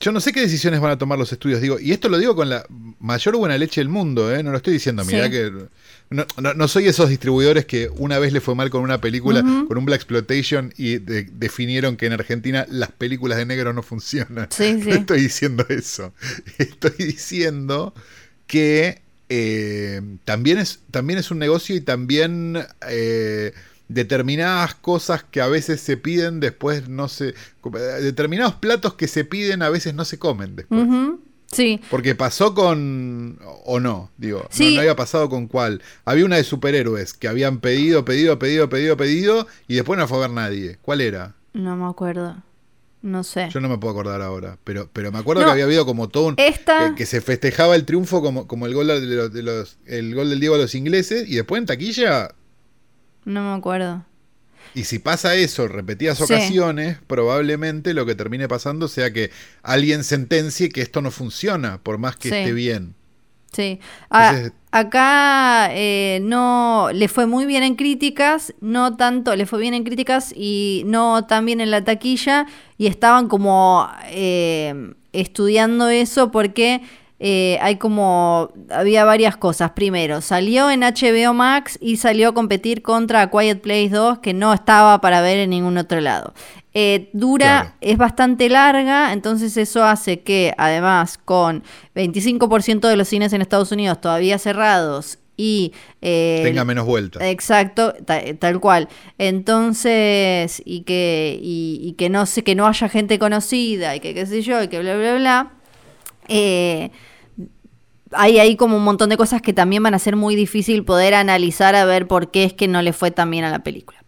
[0.00, 2.34] Yo no sé qué decisiones van a tomar los estudios, digo, y esto lo digo
[2.34, 2.64] con la
[2.98, 4.42] mayor buena leche del mundo, ¿eh?
[4.42, 5.52] no lo estoy diciendo, mira que
[6.12, 9.84] no, soy esos distribuidores que una vez le fue mal con una película, con un
[9.84, 14.48] Black Exploitation y definieron que en Argentina las películas de negro no funcionan.
[14.58, 16.12] no estoy diciendo eso.
[16.58, 17.94] Estoy diciendo
[18.46, 23.52] que eh, también, es, también es un negocio y también eh,
[23.88, 27.34] determinadas cosas que a veces se piden, después no se...
[28.02, 30.86] Determinados platos que se piden a veces no se comen después.
[31.52, 31.80] Sí.
[31.90, 33.38] Porque pasó con...
[33.64, 35.82] o no, digo, no, había pasado con cuál.
[36.04, 40.18] Había una de superhéroes que habían pedido, pedido, pedido, pedido, pedido y después no fue
[40.18, 40.78] a ver nadie.
[40.82, 41.34] ¿Cuál era?
[41.52, 42.36] No me acuerdo.
[43.02, 43.48] No sé.
[43.52, 46.28] Yo no me puedo acordar ahora, pero, pero me acuerdo que había habido como todo
[46.28, 46.36] un...
[46.36, 50.54] Que, se festejaba el triunfo como, como el, gol de los, el gol del Diego
[50.54, 52.30] a los ingleses y después en taquilla
[53.24, 54.04] no me acuerdo.
[54.74, 59.30] Y si pasa eso repetidas ocasiones, probablemente lo que termine pasando sea que
[59.62, 62.94] alguien sentencie que esto no funciona, por más que esté bien.
[63.52, 63.80] Sí.
[64.70, 69.84] acá eh, no le fue muy bien en críticas, no tanto, le fue bien en
[69.84, 72.46] críticas y no tan bien en la taquilla.
[72.78, 76.80] Y estaban como eh, estudiando eso porque
[77.24, 79.70] eh, hay como, había varias cosas.
[79.70, 84.52] Primero, salió en HBO Max y salió a competir contra Quiet Place 2, que no
[84.52, 86.34] estaba para ver en ningún otro lado.
[86.74, 91.62] Eh, dura, es bastante larga, entonces eso hace que además con
[91.94, 97.24] 25% de los cines en Estados Unidos todavía cerrados y eh, tenga menos vuelta.
[97.30, 97.94] Exacto,
[98.40, 98.88] tal cual.
[99.18, 104.26] Entonces, y que, y, que no sé, que no haya gente conocida y que qué
[104.26, 105.52] sé yo, y que bla bla bla.
[106.26, 106.90] Eh,
[108.14, 111.14] hay ahí como un montón de cosas que también van a ser muy difícil poder
[111.14, 113.98] analizar a ver por qué es que no le fue tan bien a la película.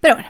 [0.00, 0.28] Pero bueno.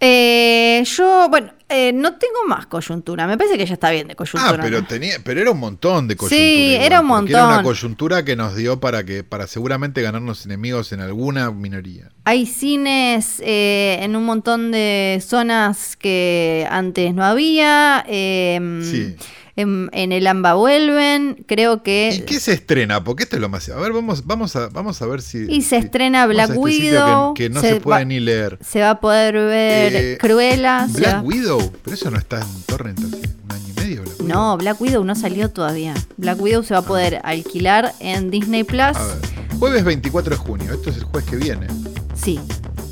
[0.00, 3.26] Eh, yo, bueno, eh, no tengo más coyuntura.
[3.26, 4.56] Me parece que ya está bien de coyuntura.
[4.56, 6.40] Ah, pero tenía, pero era un montón de coyuntura.
[6.40, 7.30] Sí, era un montón.
[7.30, 12.10] Era una coyuntura que nos dio para que, para seguramente ganarnos enemigos en alguna minoría.
[12.24, 18.04] Hay cines eh, en un montón de zonas que antes no había.
[18.06, 19.16] sí
[19.62, 22.10] en, el AMBA vuelven, creo que...
[22.14, 23.02] ¿Y qué se estrena?
[23.02, 23.68] Porque esto es lo más...
[23.68, 25.46] A ver, vamos, vamos, a, vamos a ver si...
[25.48, 27.34] Y se estrena Black este Widow.
[27.34, 28.58] Que, no se, puede ni leer.
[28.60, 30.86] Se va a poder ver eh, Cruella.
[30.90, 34.04] Black Widow, pero eso no está en Torrent hace un año y medio.
[34.24, 35.94] no, Black Widow no salió todavía.
[36.16, 38.96] Black Widow se va a poder alquilar en Disney Plus.
[38.96, 39.16] A ver,
[39.58, 41.66] jueves 24 de junio, esto es el jueves que viene.
[42.14, 42.38] Sí.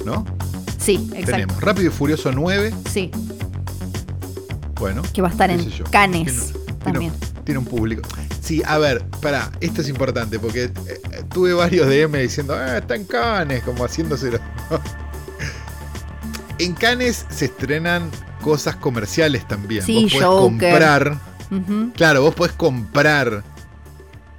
[0.05, 0.25] ¿No?
[0.79, 1.33] Sí, exacto.
[1.33, 2.73] Tenemos Rápido y Furioso 9.
[2.93, 3.11] Sí.
[4.79, 5.03] Bueno.
[5.13, 7.13] Que va a estar en Canes también.
[7.45, 8.03] Tiene, un público.
[8.41, 10.71] Sí, a ver, para, esto es importante porque eh,
[11.33, 14.33] tuve varios DM diciendo, ah, está en Canes, como haciéndose
[16.59, 18.11] En Cannes se estrenan
[18.41, 19.83] cosas comerciales también.
[19.83, 21.19] Sí, vos podés comprar.
[21.95, 23.45] Claro, vos podés comprar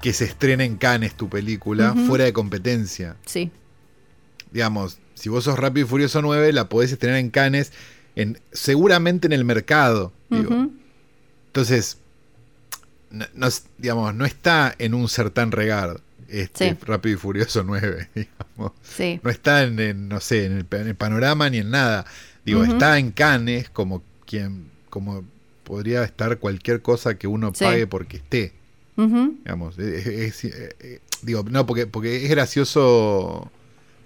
[0.01, 3.15] que se estrene en Cannes tu película fuera de competencia.
[3.25, 3.51] Sí.
[4.51, 7.71] Digamos, si vos sos Rápido y Furioso 9, la podés estrenar en Cannes,
[8.17, 10.11] en, seguramente en el mercado.
[10.29, 11.99] Entonces,
[13.11, 18.73] no, digamos, no está en un tan regard este Rápido y Furioso 9, digamos.
[19.23, 22.05] No está en, no sé, en el, panorama ni en nada.
[22.43, 25.23] Digo, está en Cannes como quien, como
[25.63, 28.53] podría estar cualquier cosa que uno pague porque esté.
[28.95, 33.51] Digamos, eh, digo, no, porque, porque es gracioso.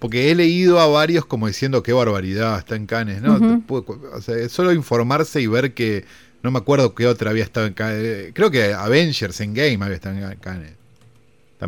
[0.02, 3.62] Porque he leído a varios como diciendo qué barbaridad, está en Cannes, ¿no?
[3.68, 6.04] o sea, solo informarse y ver que
[6.42, 8.32] no me acuerdo qué otra había estado en Cannes.
[8.34, 10.72] Creo que Avengers en Game había estado en Cannes.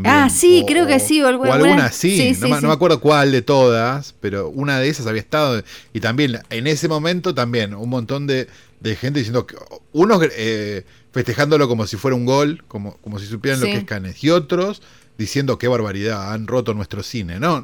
[0.02, 1.22] Ah, sí, creo que sí.
[1.22, 5.62] O, alguna sí, no, me acuerdo cuál de todas, pero una de esas había estado.
[5.92, 8.48] Y también en ese momento también un montón de,
[8.96, 9.54] gente diciendo, que,
[9.92, 13.84] unos eh, festejándolo como si fuera un gol, como, como si supieran lo que es
[13.84, 14.82] Canes, y otros
[15.18, 17.38] diciendo qué barbaridad, han roto nuestro cine.
[17.38, 17.62] No,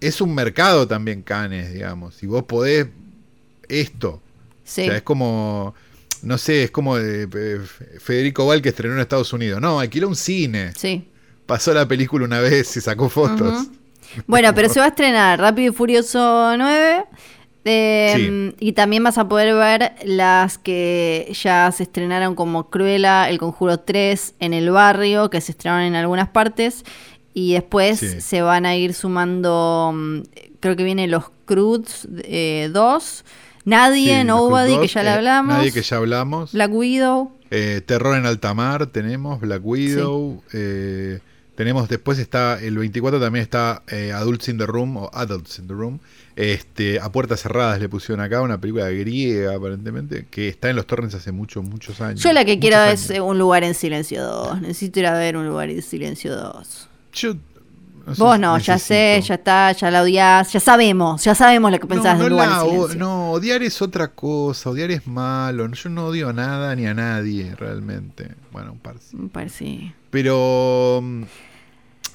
[0.00, 2.14] es un mercado también Canes, digamos.
[2.14, 2.86] Si vos podés
[3.68, 4.10] esto.
[4.10, 4.22] O
[4.64, 5.74] sea, es como
[6.22, 7.60] no sé, es como de,
[7.98, 9.60] Federico Val que estrenó en Estados Unidos.
[9.60, 10.72] No, alquiló un cine.
[10.76, 11.08] Sí.
[11.46, 13.68] Pasó la película una vez y sacó fotos.
[14.26, 17.04] Bueno, pero se va a estrenar Rápido y Furioso 9.
[17.62, 23.38] Em, y también vas a poder ver las que ya se estrenaron como Cruella, El
[23.38, 26.84] Conjuro 3 en el barrio, que se estrenaron en algunas partes.
[27.32, 30.20] Y después se van a ir sumando, mm,
[30.60, 32.14] creo que viene Los Cruz 2.
[32.24, 32.70] Eh,
[33.64, 35.56] Nadie, Nobody, que ya le eh, hablamos.
[35.56, 36.52] nadie que ya hablamos.
[36.52, 37.32] Black Widow.
[37.50, 40.42] Eh, Terror en alta mar tenemos, Black Widow.
[40.52, 41.20] Eh,
[41.54, 43.82] tenemos, después está, el 24 también está
[44.14, 46.00] Adults in the Room o Adults in the Room.
[46.36, 50.86] Este, a puertas cerradas le pusieron acá una película griega aparentemente que está en los
[50.86, 52.22] torrents hace muchos, muchos años.
[52.22, 54.62] Yo la que quiero es Un lugar en silencio 2.
[54.62, 56.89] Necesito ir a ver Un lugar en silencio 2.
[57.12, 57.34] Yo
[58.16, 61.86] Vos no, ya sé, ya está, ya la odias, ya sabemos, ya sabemos lo que
[61.86, 65.70] pensás no, del lugar No, odiar es otra cosa, odiar es malo.
[65.70, 68.34] Yo no odio a nada ni a nadie realmente.
[68.52, 69.16] Bueno, un par sí.
[69.16, 69.92] Un par sí.
[70.10, 71.02] Pero,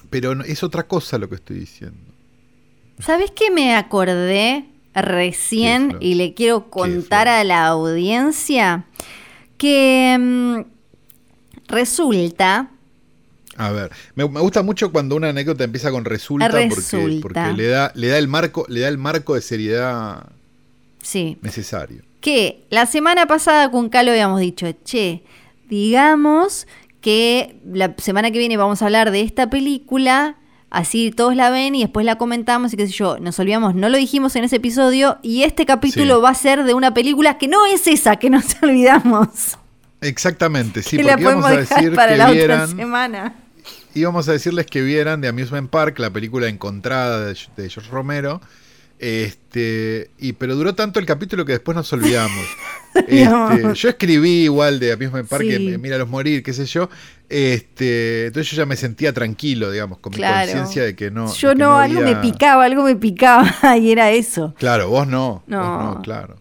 [0.09, 2.11] pero es otra cosa lo que estoy diciendo.
[2.99, 8.85] ¿Sabés qué me acordé recién y le quiero contar a la audiencia?
[9.57, 10.59] Que mm,
[11.67, 12.69] resulta
[13.57, 16.49] a ver, me, gusta mucho cuando una anécdota empieza con resulta,
[17.21, 20.27] Porque, le da, le da el marco, le da el marco de seriedad
[21.01, 21.37] sí.
[21.41, 22.03] necesario.
[22.19, 25.23] Que la semana pasada con Calo habíamos dicho, che,
[25.69, 26.67] digamos
[26.99, 30.35] que la semana que viene vamos a hablar de esta película,
[30.69, 33.87] así todos la ven y después la comentamos y qué sé yo, nos olvidamos, no
[33.87, 37.47] lo dijimos en ese episodio y este capítulo va a ser de una película que
[37.47, 39.57] no es esa que nos olvidamos.
[40.01, 43.44] Exactamente, sí, porque vamos a decir para que la otra semana
[43.95, 48.41] íbamos a decirles que vieran de Amusement Park, la película encontrada de, de George Romero.
[48.99, 52.45] Este, y pero duró tanto el capítulo que después nos olvidamos.
[52.95, 55.77] Este, yo escribí igual de Amusement Park, sí.
[55.77, 56.89] Míralos morir, qué sé yo,
[57.29, 61.33] este, entonces yo ya me sentía tranquilo, digamos, con mi conciencia de que no.
[61.33, 64.53] Yo no, algo me picaba, algo me picaba y era eso.
[64.57, 65.43] Claro, vos no.
[65.47, 66.35] No, claro.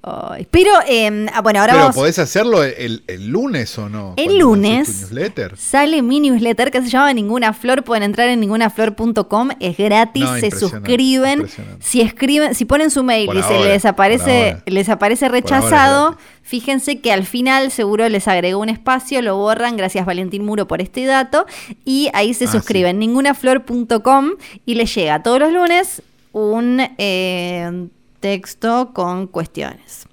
[0.50, 4.14] pero, em, ah, bueno, ahora pero podés hacerlo el, lunes o no.
[4.16, 5.10] El lunes
[5.56, 7.82] sale mi newsletter que se llama Ninguna Flor.
[7.84, 11.46] Pueden entrar en ningunaflor.com, es gratis, se suscriben.
[11.80, 17.10] Si escriben, si ponen su mail y se les aparece, les aparece rechazado Fíjense que
[17.10, 21.46] al final seguro les agregó un espacio, lo borran, gracias Valentín Muro por este dato,
[21.86, 24.32] y ahí se ah, suscriben, ningunaflor.com
[24.66, 26.02] y les llega todos los lunes
[26.32, 27.88] un eh,
[28.20, 30.06] texto con cuestiones.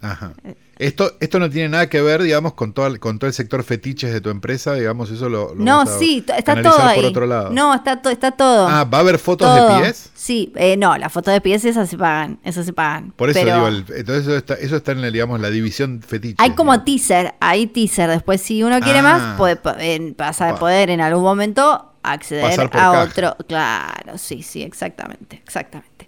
[0.00, 0.32] Ajá.
[0.78, 3.64] Esto, esto no tiene nada que ver, digamos, con todo, el, con todo el sector
[3.64, 7.00] fetiches de tu empresa, digamos, eso lo, No, sí, está todo ahí.
[7.00, 7.50] por otro lado.
[7.50, 8.68] No, está, está todo.
[8.68, 10.10] Ah, ¿va a haber fotos de pies?
[10.14, 13.12] Sí, eh, no, las fotos de pies esas se pagan, esas se pagan.
[13.16, 16.36] Por eso digo, entonces eso está, eso está en, la, digamos, la división fetiche.
[16.38, 18.10] Hay como teaser, hay teaser.
[18.10, 19.34] Después, si uno quiere más, ah.
[19.36, 23.36] puede, vas a poder en algún momento acceder a otro.
[23.46, 26.07] Claro, sí, sí, exactamente, exactamente.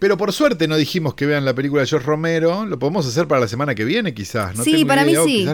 [0.00, 2.64] Pero por suerte no dijimos que vean la película de George Romero.
[2.64, 4.56] Lo podemos hacer para la semana que viene, quizás.
[4.64, 5.46] sí, para mí sí.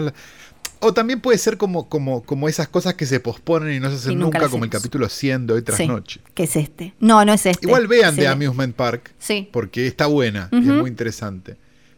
[0.79, 3.95] O también puede ser como, como, como esas cosas que se posponen y no se
[3.95, 6.21] hacen nunca, como el capítulo 100 de hoy tras noche.
[6.33, 6.93] Que es este.
[6.99, 7.65] No, no es este.
[7.65, 9.11] Igual vean de Amusement Park.
[9.19, 9.49] Sí.
[9.51, 11.57] Porque está buena es muy interesante.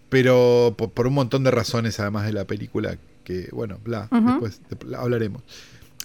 [0.09, 4.59] Pero por, un montón de razones, además de la película, que, bueno, bla, después
[4.97, 5.43] hablaremos.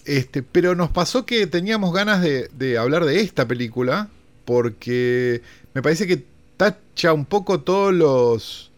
[0.05, 4.11] Este, pero nos pasó que teníamos ganas de, de hablar de esta película
[4.45, 5.41] porque
[5.73, 8.71] me parece que tacha un poco todos los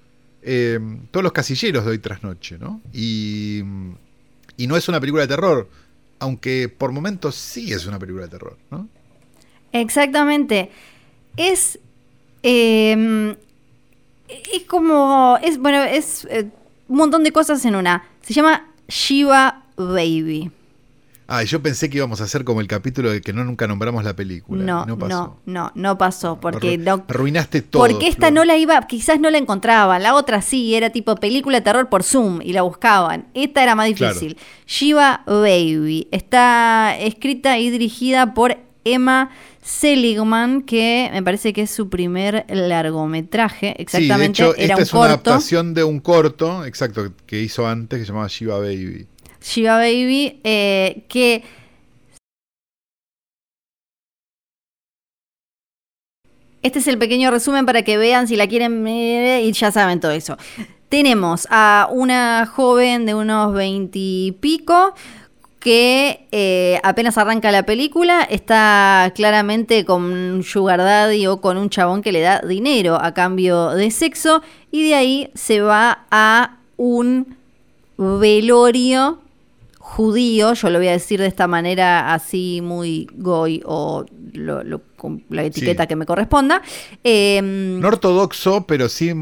[0.42, 0.78] eh,
[1.10, 2.80] todos los casilleros de hoy tras noche, ¿no?
[2.92, 3.62] Y,
[4.56, 5.68] y no es una película de terror,
[6.20, 8.88] aunque por momentos sí es una película de terror, ¿no?
[9.72, 10.70] Exactamente.
[11.36, 11.78] Es.
[12.42, 13.34] Em,
[14.28, 15.38] es como.
[15.42, 16.48] Es, bueno, es eh,
[16.88, 18.04] un montón de cosas en una.
[18.22, 20.50] Se llama Shiva Baby.
[21.28, 24.04] Ah, yo pensé que íbamos a hacer como el capítulo de que no nunca nombramos
[24.04, 24.62] la película.
[24.62, 25.40] No, no, pasó.
[25.44, 26.40] no, no, pasó.
[26.40, 27.82] Porque no, arruinaste todo.
[27.82, 30.02] Porque esta no la iba, quizás no la encontraban.
[30.02, 33.26] La otra sí, era tipo película de terror por Zoom y la buscaban.
[33.34, 34.36] Esta era más difícil.
[34.66, 36.06] Shiva Baby.
[36.12, 39.30] Está escrita y dirigida por Emma
[39.62, 43.74] Seligman, que me parece que es su primer largometraje.
[43.82, 47.98] Exactamente, sí, de hecho, esta es una adaptación de un corto, exacto, que hizo antes,
[47.98, 49.08] que se llamaba Shiva Baby.
[49.46, 51.44] Shiva Baby, eh, que
[56.62, 60.10] Este es el pequeño resumen para que vean si la quieren y ya saben todo
[60.10, 60.36] eso.
[60.88, 64.92] Tenemos a una joven de unos veintipico
[65.60, 71.70] que eh, apenas arranca la película está claramente con un sugar daddy o con un
[71.70, 74.42] chabón que le da dinero a cambio de sexo
[74.72, 77.36] y de ahí se va a un
[77.96, 79.20] velorio
[79.86, 85.86] judío, yo lo voy a decir de esta manera así muy goy o la etiqueta
[85.86, 86.60] que me corresponda.
[87.04, 89.12] Em, no ortodoxo, pero sí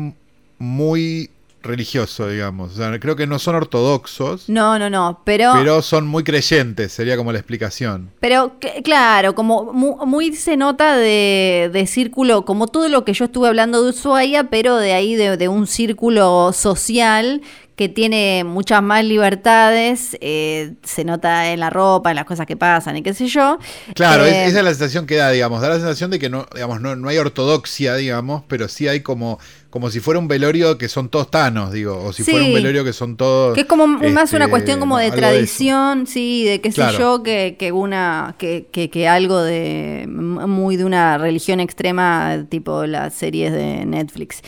[0.58, 1.30] muy
[1.62, 2.72] religioso, digamos.
[2.72, 4.48] O sea, creo que no son ortodoxos.
[4.48, 5.52] No, no, no, pero...
[5.54, 8.10] Pero son muy creyentes, sería como la explicación.
[8.20, 13.82] Pero claro, como muy, se nota de, círculo, como todo lo que yo estuve hablando
[13.82, 17.42] de Ushuaia, pero de ahí de un círculo social
[17.76, 22.56] que tiene muchas más libertades, eh, se nota en la ropa, en las cosas que
[22.56, 23.58] pasan y qué sé yo.
[23.94, 26.46] Claro, eh, esa es la sensación que da, digamos, da la sensación de que no,
[26.54, 30.78] digamos, no, no hay ortodoxia, digamos, pero sí hay como, como si fuera un velorio
[30.78, 33.54] que son todos tanos, digo, o si fuera un velorio que son todos...
[33.54, 37.24] Que es como más una este, cuestión como de tradición, sí, de qué sé yo,
[37.24, 43.14] que, que una, que, que, que algo de muy de una religión extrema, tipo las
[43.14, 44.42] series de Netflix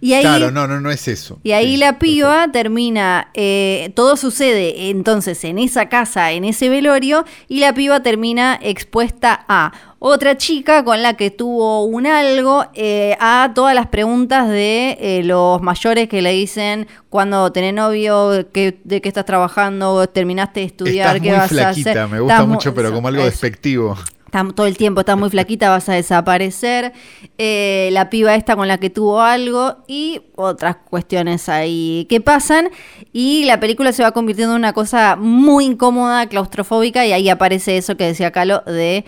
[0.00, 1.38] claro, no, no, no es eso.
[1.42, 7.24] Y ahí la piba termina, eh, todo sucede entonces en esa casa, en ese velorio,
[7.48, 13.16] y la piba termina expuesta a otra chica con la que tuvo un algo, eh,
[13.18, 18.46] a todas las preguntas de eh, los mayores que le dicen cuando tenés novio, de
[18.46, 22.08] qué estás trabajando, terminaste de estudiar, qué vas a hacer.
[22.08, 23.96] Me gusta mucho, pero como algo despectivo
[24.30, 26.92] todo el tiempo está muy flaquita, vas a desaparecer.
[27.38, 32.70] Eh, la piba esta con la que tuvo algo y otras cuestiones ahí que pasan.
[33.12, 37.76] Y la película se va convirtiendo en una cosa muy incómoda, claustrofóbica, y ahí aparece
[37.76, 39.04] eso que decía Calo de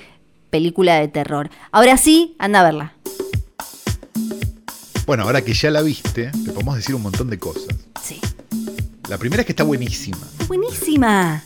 [0.50, 1.50] película de terror.
[1.70, 2.94] Ahora sí, anda a verla.
[5.06, 7.74] Bueno, ahora que ya la viste, te podemos decir un montón de cosas.
[8.02, 8.20] Sí.
[9.08, 10.18] La primera es que está buenísima.
[10.46, 11.42] Buenísima.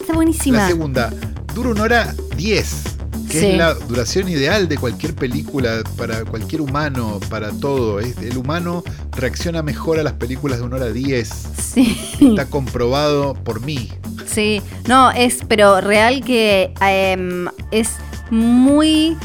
[0.00, 0.58] Está buenísima.
[0.58, 1.12] La segunda,
[1.52, 2.97] dura una hora diez
[3.28, 8.00] que es la duración ideal de cualquier película, para cualquier humano, para todo.
[8.00, 11.30] el humano reacciona mejor a las películas de una hora diez.
[11.58, 11.98] Sí.
[12.20, 13.90] Está comprobado por mí.
[14.26, 17.90] Sí, no, es, pero real que em, es
[18.30, 19.16] muy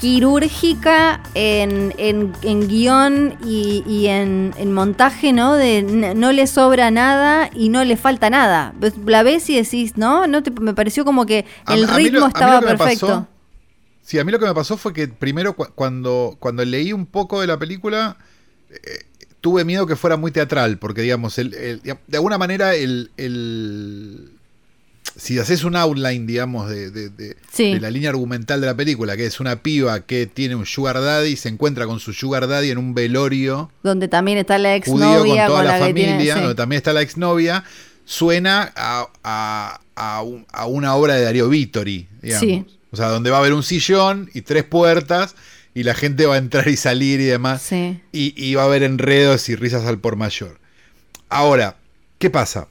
[0.00, 5.54] quirúrgica en, en, guion y, en, montaje, ¿no?
[5.54, 8.74] De no le sobra nada y no le falta nada.
[9.04, 10.26] La ves y decís, ¿no?
[10.26, 13.28] no me pareció como que el ritmo estaba perfecto.
[14.02, 17.40] sí, a mí lo que me pasó fue que primero cuando, cuando leí un poco
[17.40, 18.16] de la película...
[18.70, 19.04] Eh,
[19.40, 23.10] tuve miedo que fuera muy teatral, porque digamos, de alguna manera el,
[25.16, 27.36] si haces un outline, digamos, de,
[27.80, 31.36] la línea argumental de la película, que es una piba que tiene un sugar daddy,
[31.36, 33.70] se encuentra con su sugar daddy en un velorio.
[33.82, 35.46] Donde también está la exnovia.
[35.46, 37.64] Con toda la, familia, donde también está la exnovia,
[38.04, 39.80] suena a,
[40.66, 42.66] una obra de Darío Vittori, digamos.
[42.92, 45.36] O sea, donde va a haber un sillón y tres puertas
[45.74, 47.70] y la gente va a entrar y salir y demás.
[47.72, 50.58] Y, y va a haber enredos y risas al por mayor.
[51.28, 51.76] Ahora,
[52.18, 52.66] ¿qué pasa?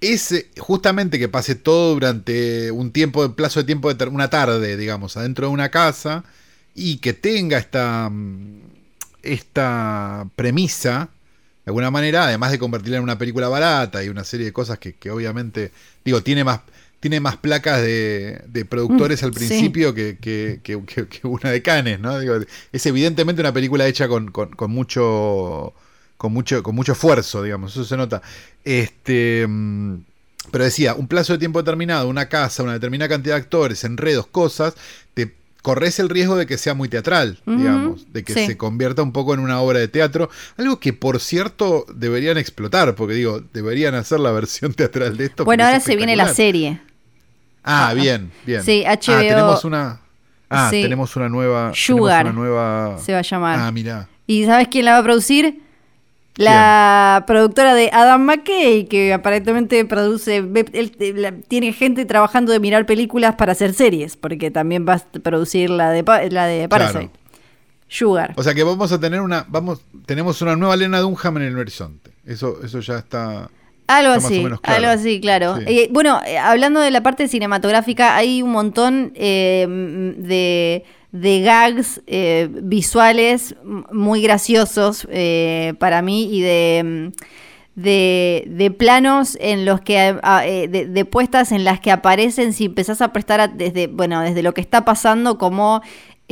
[0.00, 4.76] Ese, justamente que pase todo durante un tiempo, de plazo de tiempo de una tarde,
[4.76, 6.24] digamos, adentro de una casa,
[6.74, 8.60] y que tenga esta, mm,
[9.22, 11.10] esta premisa,
[11.64, 14.78] de alguna manera, además de convertirla en una película barata y una serie de cosas
[14.78, 15.72] que, obviamente,
[16.04, 16.60] digo, tiene más,
[17.00, 20.76] tiene más placas de, productores mm, al principio que, que,
[21.24, 22.18] una de Canes, ¿no?
[22.18, 22.36] Digo,
[22.72, 25.74] es evidentemente una película hecha con, con mucho
[26.20, 28.20] con mucho, con mucho esfuerzo, digamos, eso se nota.
[28.62, 29.94] Este, mm,
[30.50, 34.26] pero decía, un plazo de tiempo determinado, una casa, una determinada cantidad de actores, enredos,
[34.26, 34.74] cosas,
[35.14, 39.12] te, corres el riesgo de que sea muy teatral, digamos, de que se convierta un
[39.12, 43.94] poco en una obra de teatro, algo que por cierto deberían explotar, porque digo, deberían
[43.94, 45.46] hacer la versión teatral de esto.
[45.46, 46.82] Bueno, ahora se viene la serie.
[47.64, 48.62] Ah, ah, bien, bien.
[48.62, 49.14] Sí, HBO.
[49.14, 50.00] Ah, tenemos una.
[50.50, 51.72] Ah, tenemos una nueva.
[51.74, 52.26] Sugar.
[52.26, 52.98] Una nueva...
[52.98, 53.58] Se va a llamar.
[53.58, 54.06] Ah, mira.
[54.26, 55.69] ¿Y sabes quién la va a producir?
[56.40, 60.42] La productora de Adam McKay, que aparentemente produce,
[61.48, 65.90] tiene gente trabajando de mirar películas para hacer series, porque también va a producir la
[65.90, 67.10] de, la de Parasite.
[67.88, 68.32] Sugar.
[68.36, 71.58] O sea que vamos a tener una, vamos, tenemos una nueva Lena Dunham en el
[71.58, 72.10] horizonte.
[72.24, 73.50] Eso, eso ya está.
[73.90, 75.56] Algo así, algo así, claro.
[75.66, 79.66] Eh, bueno, eh, hablando de la parte cinematográfica, hay un montón eh,
[80.16, 82.00] de de gags
[82.62, 83.56] visuales
[83.90, 85.08] muy graciosos
[85.80, 87.10] para mí y de,
[87.74, 90.14] de, planos en los que
[90.68, 94.60] de, puestas en las que aparecen si empezás a prestar desde bueno desde lo que
[94.60, 95.82] está pasando como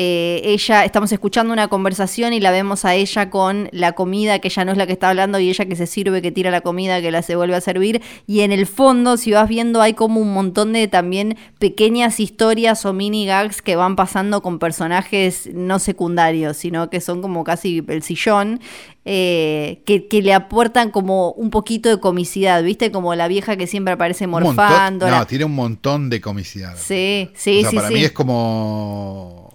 [0.00, 4.46] eh, ella, estamos escuchando una conversación y la vemos a ella con la comida, que
[4.46, 6.60] ella no es la que está hablando, y ella que se sirve, que tira la
[6.60, 8.00] comida, que la se vuelve a servir.
[8.24, 12.86] Y en el fondo, si vas viendo, hay como un montón de también pequeñas historias
[12.86, 17.82] o mini gags que van pasando con personajes no secundarios, sino que son como casi
[17.88, 18.60] el sillón.
[19.04, 22.92] Eh, que, le aportan como un poquito de comicidad, ¿viste?
[22.92, 25.10] Como la vieja que siempre aparece morfando.
[25.10, 26.76] No, tiene un montón de comicidad.
[26.76, 29.47] Sí, sí, o sea, Para mí es como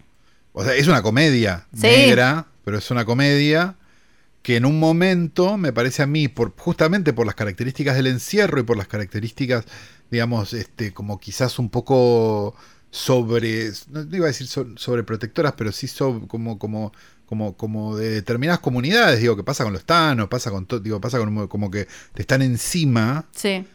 [0.53, 3.75] o sea, es una comedia negra, pero es una comedia
[4.41, 8.59] que en un momento, me parece a mí, por, justamente por las características del encierro
[8.59, 9.65] y por las características,
[10.11, 12.55] digamos, este, como quizás un poco
[12.91, 15.87] sobre, no iba a decir sobreprotectoras, pero sí
[16.27, 16.91] como, como,
[17.25, 20.99] como, como de determinadas comunidades, digo, que pasa con los tanos, pasa con todo, digo,
[20.99, 23.25] pasa con como que te están encima.
[23.35, 23.65] Sí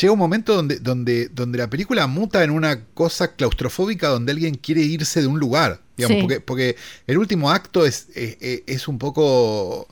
[0.00, 4.54] llega un momento donde, donde, donde la película muta en una cosa claustrofóbica donde alguien
[4.54, 5.80] quiere irse de un lugar.
[5.96, 6.76] Digamos, porque, porque
[7.06, 9.88] el último acto es, es, un poco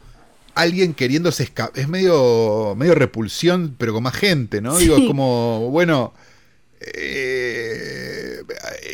[0.55, 1.79] alguien queriéndose escapar.
[1.79, 4.77] Es medio, medio repulsión, pero con más gente, ¿no?
[4.77, 6.13] Digo, es como, bueno.
[6.81, 8.43] Eh,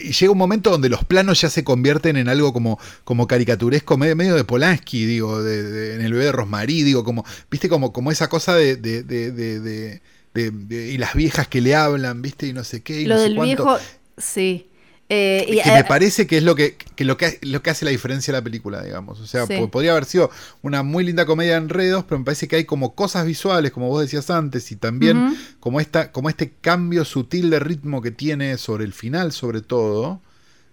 [0.05, 3.99] y llega un momento donde los planos ya se convierten en algo como, como caricaturesco,
[3.99, 7.93] medio, medio de Polanski, digo, de, en el bebé de Rosmarie, digo, como, viste, como,
[7.93, 10.01] como esa cosa de, de
[10.35, 12.47] y las viejas que le hablan, ¿viste?
[12.47, 13.01] Y no sé qué.
[13.01, 13.79] Y lo no del viejo,
[14.17, 14.67] sí.
[15.13, 17.91] Eh, y, que me parece que es lo que, lo que, lo que hace la
[17.91, 19.19] diferencia de la película, digamos.
[19.19, 20.31] O sea, podría haber sido
[20.63, 23.89] una muy linda comedia de enredos, pero me parece que hay como cosas visuales, como
[23.89, 28.57] vos decías antes, y también como, esta, como este cambio sutil de ritmo que tiene
[28.57, 30.21] sobre el final, sobre todo,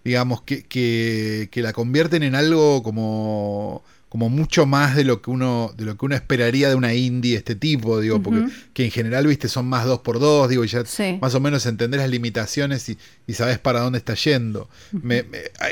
[0.04, 5.30] digamos, que, que, que la convierten en algo como como mucho más de lo que
[5.30, 8.84] uno de lo que uno esperaría de una indie de este tipo, digo, porque que
[8.86, 10.82] en general, viste, son más dos por dos, digo, ya
[11.20, 12.96] más o menos entender las limitaciones y,
[13.26, 14.68] y sabes para dónde está yendo.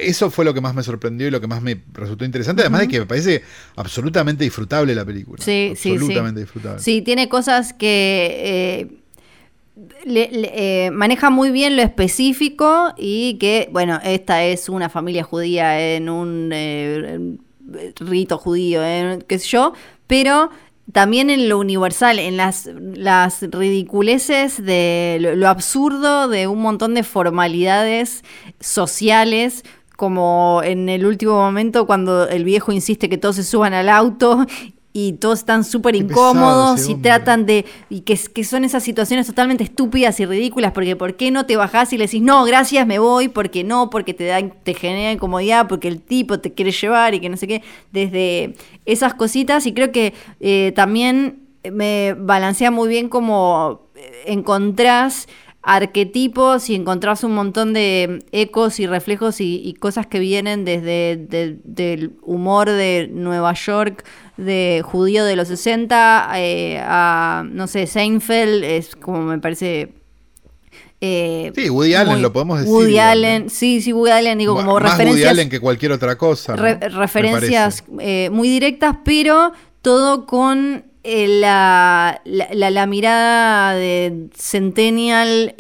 [0.03, 2.83] eso fue lo que más me sorprendió y lo que más me resultó interesante, además
[2.83, 3.43] de que me parece
[3.77, 5.43] absolutamente disfrutable la película.
[5.43, 6.83] Sí, absolutamente sí, disfrutable.
[6.83, 8.99] Sí, tiene cosas que eh,
[10.05, 16.11] eh, maneja muy bien lo específico y que, bueno, esta es una familia judía en
[16.11, 17.39] un eh,
[18.01, 19.73] rito judío, eh, qué sé yo,
[20.07, 20.51] pero
[20.93, 27.03] también en lo universal, en las, las ridiculeces de lo, absurdo de un montón de
[27.03, 28.23] formalidades
[28.61, 29.65] sociales,
[29.97, 34.47] como en el último momento cuando el viejo insiste que todos se suban al auto
[34.99, 37.67] y todos están súper incómodos y tratan de.
[37.91, 41.55] y que, que, son esas situaciones totalmente estúpidas y ridículas, porque ¿por qué no te
[41.59, 45.13] bajás y le decís, no, gracias, me voy, porque no, porque te, da, te genera
[45.13, 48.55] incomodidad, porque el tipo te quiere llevar y que no sé qué, desde
[48.87, 51.41] esas cositas, y creo que eh, también
[51.71, 55.29] me balancea muy bien como eh, encontrás
[55.67, 62.13] arquetipos y encontrás un montón de ecos y reflejos y, cosas que vienen desde del
[62.23, 64.05] humor de Nueva York
[64.37, 69.93] de judío de los 60 eh, a, no sé, Seinfeld, es como me parece...
[71.01, 72.73] Eh, sí, Woody Allen, lo podemos decir.
[72.73, 75.17] Woody Allen, sí, sí, Woody Allen, digo, como más referencias...
[75.17, 76.55] Woody Allen que cualquier otra cosa.
[76.55, 79.53] referencias eh, muy directas, pero
[79.83, 85.55] todo con la, la, la, mirada de Centennial,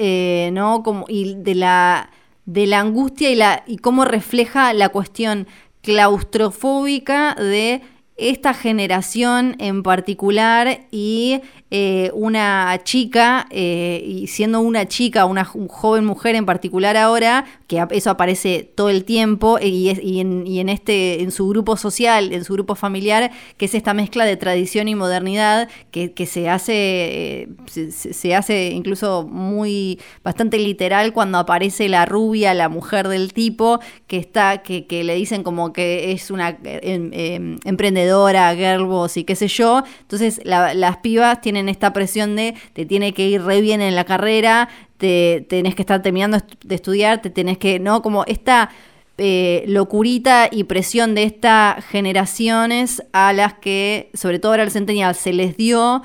[0.53, 0.83] ¿no?
[0.83, 2.11] Como, y de la,
[2.47, 5.47] de la angustia y, la, y cómo refleja la cuestión
[5.83, 7.83] claustrofóbica de
[8.17, 11.43] esta generación en particular y
[11.79, 17.85] eh, una chica, eh, y siendo una chica, una joven mujer en particular ahora, que
[17.91, 22.77] eso aparece todo el tiempo, y, en, este, en su grupo social, en su grupo
[22.77, 29.27] familiar, que es esta mezcla de tradición y modernidad, que, se hace, se, hace incluso
[29.31, 35.05] muy, bastante literal cuando aparece la rubia, la mujer del tipo, que está, que, que
[35.05, 39.83] le dicen como que es una em, em, emprendedora, girlboss y qué sé yo.
[40.01, 44.05] Entonces las pibas tienen esta presión de te tiene que ir re bien en la
[44.05, 48.03] carrera, te tenés que estar terminando de estudiar, te tenés que, ¿no?
[48.03, 48.71] Como esta
[49.19, 55.15] eh, locurita y presión de estas generaciones a las que, sobre todo ahora el Centennial,
[55.15, 56.03] se les dio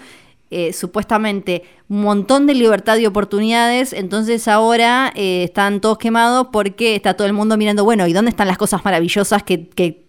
[0.54, 6.96] eh, supuestamente un montón de libertad y oportunidades, entonces ahora eh, están todos quemados porque
[6.96, 9.58] está todo el mundo mirando, bueno, ¿y dónde están las cosas maravillosas que,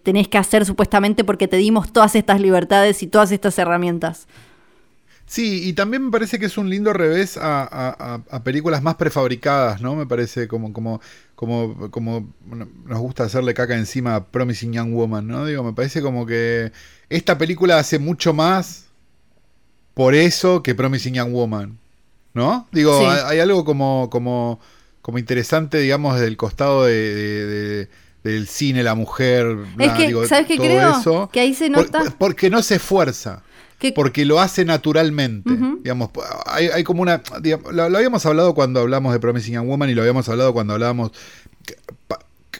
[0.03, 4.27] tenés que hacer supuestamente porque te dimos todas estas libertades y todas estas herramientas?
[5.33, 9.95] Sí, y también me parece que es un lindo revés a, películas más prefabricadas, ¿no?
[9.95, 11.01] Me parece como, como,
[11.33, 12.31] como, como
[12.85, 15.43] nos gusta hacerle caca encima a Promising Young Woman, ¿no?
[15.47, 16.71] Digo, me parece como que
[17.09, 18.89] esta película hace mucho más
[19.95, 21.79] por eso que Promising Young Woman.
[22.35, 22.67] ¿No?
[22.71, 24.59] Digo, hay, algo como, como,
[25.01, 27.89] como interesante, digamos, del costado de,
[28.23, 29.57] del cine, la mujer.
[29.79, 31.27] Es que, ¿sabes qué creo?
[31.31, 32.03] que ahí se nota.
[32.19, 33.41] porque no se esfuerza.
[33.91, 35.51] Porque lo hace naturalmente.
[35.81, 36.09] Digamos,
[36.45, 37.21] hay, como una.
[37.71, 41.11] lo, habíamos hablado cuando hablamos de Promising Young Woman y lo habíamos hablado cuando hablábamos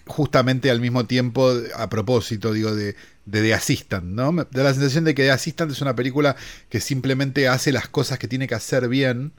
[0.06, 2.96] justamente al mismo tiempo, a propósito, digo, de,
[3.26, 4.32] de The Assistant, ¿no?
[4.32, 6.36] Me da la sensación de que The Assistant es una película
[6.70, 9.32] que simplemente hace las cosas que tiene que hacer bien,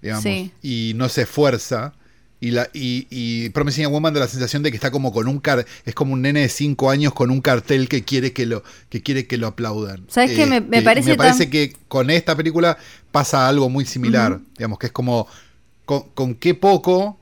[0.00, 0.24] digamos,
[0.62, 1.94] y no se esfuerza.
[2.42, 5.38] Y, la, y, y Promising Woman da la sensación de que está como con un
[5.38, 8.64] car es como un nene de 5 años con un cartel que quiere que lo,
[8.88, 10.06] que quiere que lo aplaudan.
[10.08, 10.46] ¿Sabes qué?
[10.46, 12.76] Me, este, parece, me parece que con esta película
[13.12, 14.40] pasa algo muy similar.
[14.58, 15.28] Digamos que es como
[15.84, 17.20] con, qué poco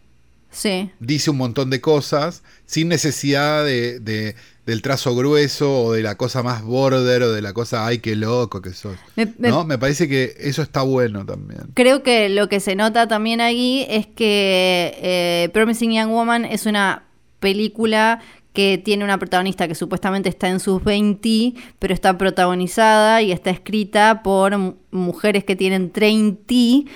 [0.99, 4.35] dice un montón de cosas sin necesidad de,
[4.67, 8.17] del trazo grueso o de la cosa más border o de la cosa, ay, qué
[8.17, 8.97] loco que sos.
[9.17, 9.65] Me, ¿No?
[9.65, 11.63] Me parece que eso está bueno también.
[11.75, 16.67] Creo que lo que se nota también ahí es que eh, Promising Young Woman es
[16.67, 17.05] una
[17.41, 18.21] película
[18.53, 23.51] que tiene una protagonista que supuestamente está en sus 20, pero está protagonizada y está
[23.51, 24.57] escrita por
[24.91, 26.91] mujeres que tienen 30.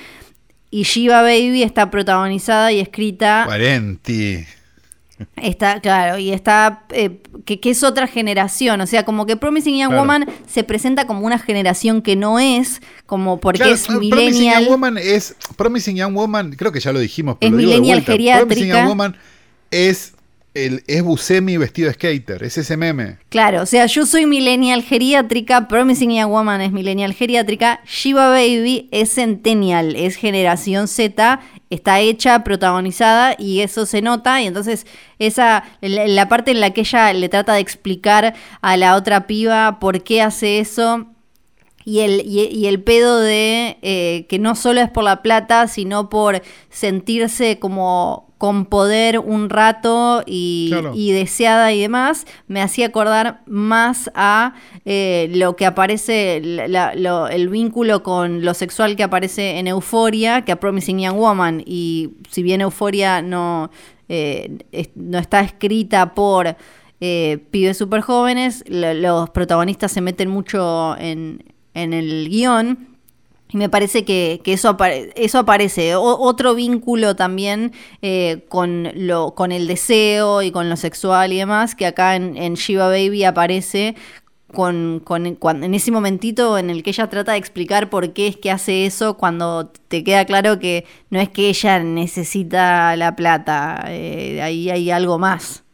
[0.75, 3.45] Y Shiva Baby está protagonizada y escrita...
[3.47, 4.11] 40.
[5.37, 9.95] Está, claro, y está, eh, que, es otra generación, o sea, como que Promising Young
[9.95, 14.11] Woman se presenta como una generación que no es, como porque es millennial.
[14.11, 18.03] Promising Young Woman es, Promising Young Woman, creo que ya lo dijimos, pero es millennial
[18.03, 18.47] geriátrica.
[18.47, 19.17] Promising Young Woman
[19.71, 20.14] es
[20.55, 23.19] el, es Buscemi vestido de skater, es ese meme.
[23.29, 28.89] Claro, o sea, yo soy millennial geriátrica, Promising Young Woman es millennial geriátrica, Shiva Baby
[28.93, 31.41] es centennial, es generación Z,
[31.71, 34.87] está hecha, protagonizada y eso se nota y entonces
[35.19, 39.81] esa, la, parte en la que ella le trata de explicar a la otra piba
[39.81, 41.09] por qué hace eso,
[41.87, 46.09] y el, y, el pedo de eh, que no solo es por la plata, sino
[46.09, 46.41] por
[46.71, 50.71] sentirse como con poder un rato y,
[51.13, 54.53] deseada y demás, me hacía acordar más a
[54.85, 60.61] eh, lo que aparece, el vínculo con lo sexual que aparece en Euforia que a
[60.61, 61.63] Promising Young Woman.
[61.65, 63.71] Y si bien Euforia no,
[64.11, 64.59] eh,
[64.95, 66.55] no está escrita por
[67.01, 71.43] eh, pibes súper jóvenes, los protagonistas se meten mucho en,
[71.73, 72.94] en el guion
[73.51, 74.77] y me parece que, eso,
[75.15, 75.95] eso aparece.
[75.97, 77.73] otro vínculo también
[78.03, 82.37] eh, con, lo, con el deseo y con lo sexual y demás, que acá en,
[82.37, 83.95] en Shiva Baby aparece
[84.55, 85.27] con, con,
[85.65, 88.87] en ese momentito en el que ella trata de explicar por qué es que hace
[88.87, 94.71] eso, cuando te queda claro que no es que ella necesita la plata, eh, ahí
[94.71, 95.65] hay algo más.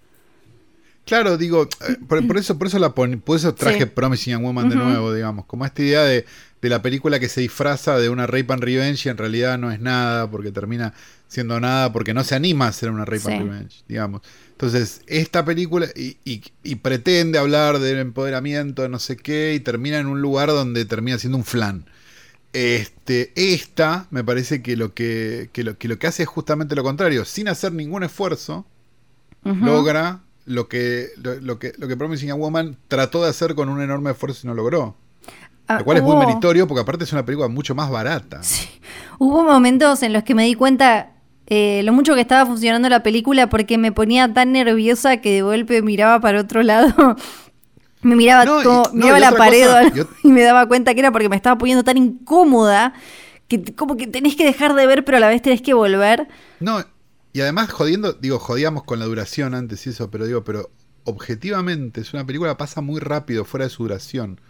[1.05, 4.77] Claro, digo, eh, por, eso, por eso la por eso traje Promising Young Woman de
[4.77, 6.25] nuevo, digamos, como esta idea de
[6.63, 9.71] de la película que se disfraza de una Rape and Revenge y en realidad no
[9.71, 10.93] es nada porque termina
[11.27, 14.23] siendo nada porque no se anima a ser una Rape and Revenge, digamos.
[14.51, 20.07] Entonces, esta película y, pretende hablar del empoderamiento, de no sé qué, y termina en
[20.07, 21.87] un lugar donde termina siendo un flan.
[22.53, 26.83] Este, esta me parece que lo que, lo, que lo que hace es justamente lo
[26.83, 28.67] contrario, sin hacer ningún esfuerzo,
[29.45, 33.81] logra lo que, lo, que, lo que Promising a Woman trató de hacer con un
[33.81, 34.97] enorme esfuerzo y no logró.
[35.71, 38.41] Ah, Lo cual es muy meritorio porque aparte es una película mucho más barata.
[38.51, 38.69] Sí.
[39.19, 41.13] Hubo momentos en los que me di cuenta
[41.47, 45.43] eh, lo mucho que estaba funcionando la película porque me ponía tan nerviosa que de
[45.43, 47.17] golpe miraba para otro lado.
[48.03, 49.69] Me miraba todo, miraba la pared
[50.25, 52.95] y me daba cuenta que era porque me estaba poniendo tan incómoda
[53.47, 56.27] que como que tenés que dejar de ver, pero a la vez tenés que volver.
[56.61, 56.83] No,
[57.35, 60.71] y además jodiendo, digo, jodíamos con la duración antes y eso, pero digo, pero
[61.05, 64.41] objetivamente es una película pasa muy rápido fuera de su duración.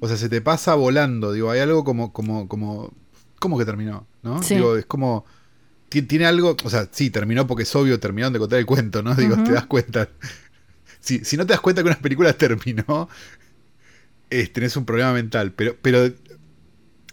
[0.00, 2.92] O sea, se te pasa volando, digo, hay algo como, como, como,
[3.38, 4.06] ¿cómo que terminó?
[4.22, 4.40] ¿No?
[4.40, 5.24] Digo, es como,
[5.88, 9.14] tiene algo, o sea, sí, terminó porque es obvio, terminaron de contar el cuento, ¿no?
[9.14, 10.08] Digo, te das cuenta.
[11.00, 13.08] Si, si no te das cuenta que una película terminó,
[14.28, 15.52] tenés un problema mental.
[15.52, 16.10] Pero, pero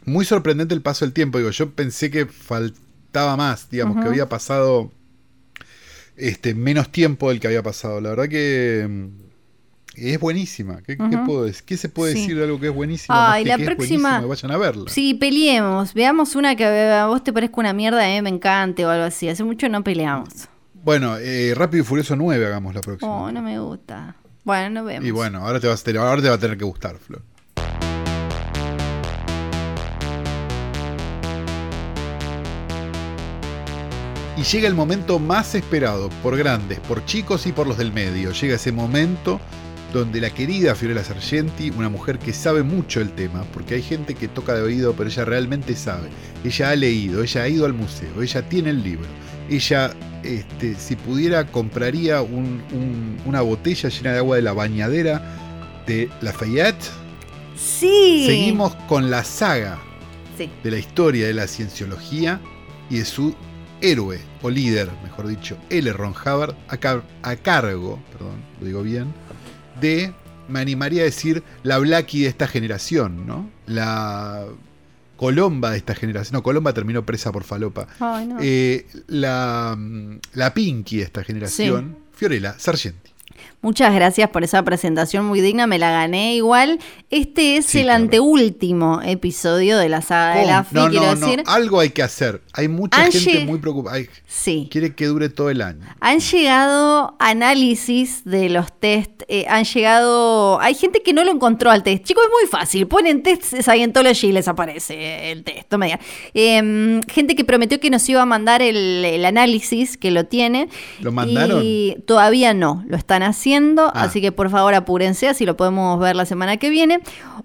[0.06, 1.38] muy sorprendente el paso del tiempo.
[1.38, 4.92] Digo, yo pensé que faltaba más, digamos, que había pasado
[6.20, 8.02] este, menos tiempo del que había pasado.
[8.02, 9.08] La verdad que mm,
[9.96, 10.82] es buenísima.
[10.84, 10.98] ¿Qué,
[11.78, 13.18] se puede decir de algo que es buenísimo?
[13.18, 14.20] Ay, la próxima.
[14.22, 14.90] vayan a verla.
[14.90, 15.94] Sí, peleemos.
[15.94, 19.30] Veamos una que a vos te parezca una mierda, a me encante o algo así.
[19.30, 20.30] Hace mucho no peleamos.
[20.84, 23.12] Bueno, eh, Rápido y Furioso 9 hagamos la próxima.
[23.12, 24.16] Oh, no me gusta.
[24.44, 25.06] Bueno, nos vemos.
[25.06, 27.22] Y bueno, ahora te, vas a ahora te va a tener que gustar, Flor.
[34.40, 38.32] Y llega el momento más esperado por grandes, por chicos y por los del medio.
[38.32, 39.42] Llega ese momento
[39.92, 44.16] donde la querida Fiorella Sargenti, una mujer que sabe mucho el tema, porque hay gente
[44.16, 46.08] que toca de oído, pero ella realmente sabe.
[46.46, 49.08] Ella ha leído, ella ha ido al museo, ella tiene el libro.
[49.50, 55.22] Ella, este, si pudiera, compraría una botella llena de agua de la bañadera
[55.86, 56.90] de Lafayette.
[57.58, 58.24] Sí.
[58.26, 59.80] Seguimos con la saga
[60.38, 62.40] de la historia de la cienciología
[62.90, 63.36] y de su
[63.82, 65.92] héroe, o líder, mejor dicho, L.
[65.94, 69.14] Ron Hubbard, a, cargo, perdón, lo digo bien,
[69.80, 70.14] de,
[70.48, 73.50] me animaría a decir, la Blackie de esta generación, ¿no?
[73.66, 74.46] La
[75.16, 76.34] Colomba de esta generación.
[76.38, 77.88] No, Colomba terminó presa por falopa.
[78.42, 79.78] Eh, la,
[80.34, 83.09] la Pinky de esta generación, Fiorella Sargenti.
[83.62, 86.80] Muchas gracias por esa presentación muy digna, me la gané igual.
[87.10, 91.44] Este es el anteúltimo episodio de la saga de la FI, quiero decir.
[91.46, 92.42] Algo hay que hacer.
[92.54, 94.00] Hay mucha gente muy preocupada.
[94.28, 94.70] Sí.
[94.72, 95.86] Quiere que dure todo el año.
[96.00, 99.24] Han llegado análisis de los test.
[99.28, 100.62] Eh, han llegado.
[100.62, 102.06] Hay gente que no lo encontró al test.
[102.06, 102.88] Chicos, es muy fácil.
[102.88, 105.70] Ponen test Scientology y les aparece el test.
[105.70, 106.00] No me
[106.34, 110.70] em, gente que prometió que nos iba a mandar el, análisis, que lo tiene.
[111.02, 111.62] ¿Lo mandaron?
[111.62, 112.86] Y todavía no.
[112.88, 114.04] Lo están haciendo Ah.
[114.04, 117.02] así que por favor apúrense, así lo podemos ver la semana que viene.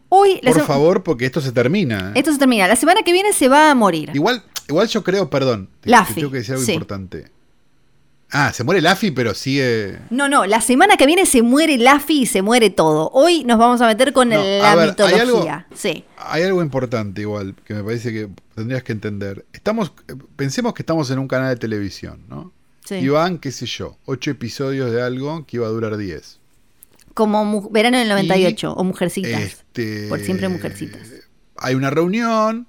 [0.09, 2.11] Hoy, por favor, porque esto se termina.
[2.11, 2.21] ¿eh?
[2.21, 2.69] Esto se termina.
[2.69, 4.11] La semana que viene se va a morir.
[4.15, 7.35] Igual, igual yo creo, perdón, Laffy, tengo que decir algo importante.
[8.31, 9.99] Ah, se muere Laffy, pero sigue.
[10.11, 13.11] No, no, la semana que viene se muere Laffy y se muere todo.
[13.13, 14.37] Hoy nos vamos a meter con la
[14.77, 15.17] mitología.
[15.17, 16.05] Hay algo, sí.
[16.17, 19.45] hay algo importante igual que me parece que tendrías que entender.
[19.53, 19.93] Estamos,
[20.35, 22.53] pensemos que estamos en un canal de televisión, ¿no?
[22.91, 26.39] Y van, qué sé yo, ocho episodios de algo que iba a durar diez.
[27.15, 29.41] Como Verano del 98 o Mujercitas.
[29.41, 31.09] Este, por siempre Mujercitas.
[31.57, 32.67] Hay una reunión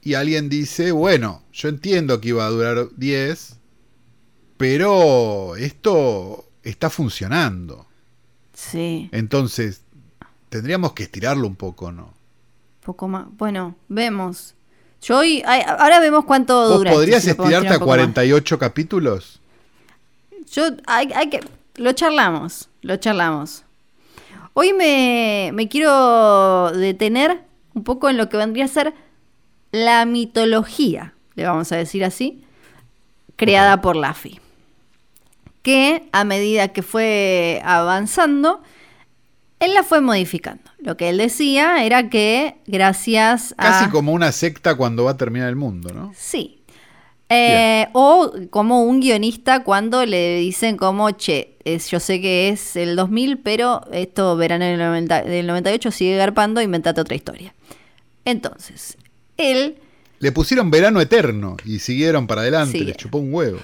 [0.00, 3.56] y alguien dice, bueno, yo entiendo que iba a durar 10,
[4.56, 7.86] pero esto está funcionando.
[8.54, 9.10] Sí.
[9.12, 9.82] Entonces,
[10.48, 12.14] tendríamos que estirarlo un poco, ¿no?
[12.84, 13.26] Poco más.
[13.36, 14.54] Bueno, vemos.
[15.02, 16.92] Yo hoy, ahora vemos cuánto dura.
[16.92, 19.40] ¿Podrías estirarte a 48 capítulos?
[20.52, 21.40] Yo, hay, que,
[21.74, 23.64] lo charlamos, lo charlamos.
[24.54, 27.42] Hoy me, me quiero detener
[27.74, 28.94] un poco en lo que vendría a ser
[29.72, 32.44] la mitología, le vamos a decir así,
[33.34, 34.40] creada por Laffy.
[35.62, 38.62] Que a medida que fue avanzando,
[39.58, 40.71] él la fue modificando.
[40.82, 43.70] Lo que él decía era que gracias a...
[43.70, 46.12] Casi como una secta cuando va a terminar el mundo, ¿no?
[46.16, 46.62] Sí.
[47.28, 52.96] Eh, o como un guionista cuando le dicen como, che, yo sé que es el
[52.96, 57.54] 2000, pero esto verano del, 98 sigue garpando, inventate otra historia.
[58.24, 58.98] Entonces,
[59.36, 59.76] él...
[60.18, 63.58] Le pusieron verano eterno y siguieron para adelante, le chupó un huevo.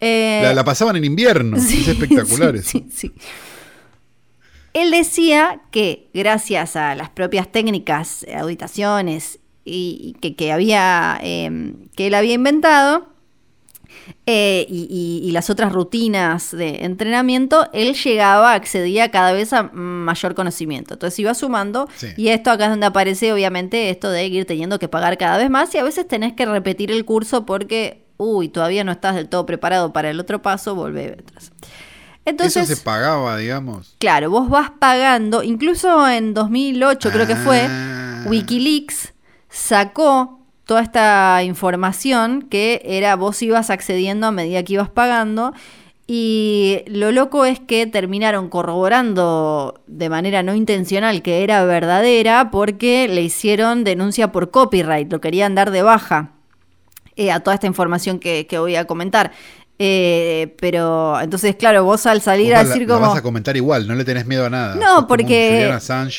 [0.00, 3.12] Eh, la, pasaban en invierno, es espectacular sí, sí.
[4.74, 12.14] Él decía que gracias a las propias técnicas, auditaciones y que, había, em, que él
[12.14, 13.12] había inventado,
[14.26, 20.94] eh, y, las otras rutinas de entrenamiento, él llegaba, accedía cada vez a mayor conocimiento.
[20.94, 24.88] Entonces iba sumando y esto acá es donde aparece obviamente esto de ir teniendo que
[24.88, 28.84] pagar cada vez más y a veces tenés que repetir el curso porque, uy, todavía
[28.84, 31.52] no estás del todo preparado para el otro paso, volvé atrás.
[32.24, 33.96] Entonces, Eso se pagaba, digamos.
[33.98, 38.24] Claro, vos vas pagando, incluso en 2008 creo que fue, ah.
[38.26, 39.12] Wikileaks
[39.48, 45.52] sacó toda esta información que era vos ibas accediendo a medida que ibas pagando
[46.06, 53.08] Y lo loco es que terminaron corroborando de manera no intencional que era verdadera porque
[53.08, 56.32] le hicieron denuncia por copyright, lo querían dar de baja
[57.14, 59.32] eh, a toda esta información que, voy a comentar.
[59.78, 63.00] Eh, pero entonces, claro, vos al salir a decir como.
[63.00, 64.74] vas a comentar igual, no le tenés miedo a nada.
[64.76, 65.68] No, porque.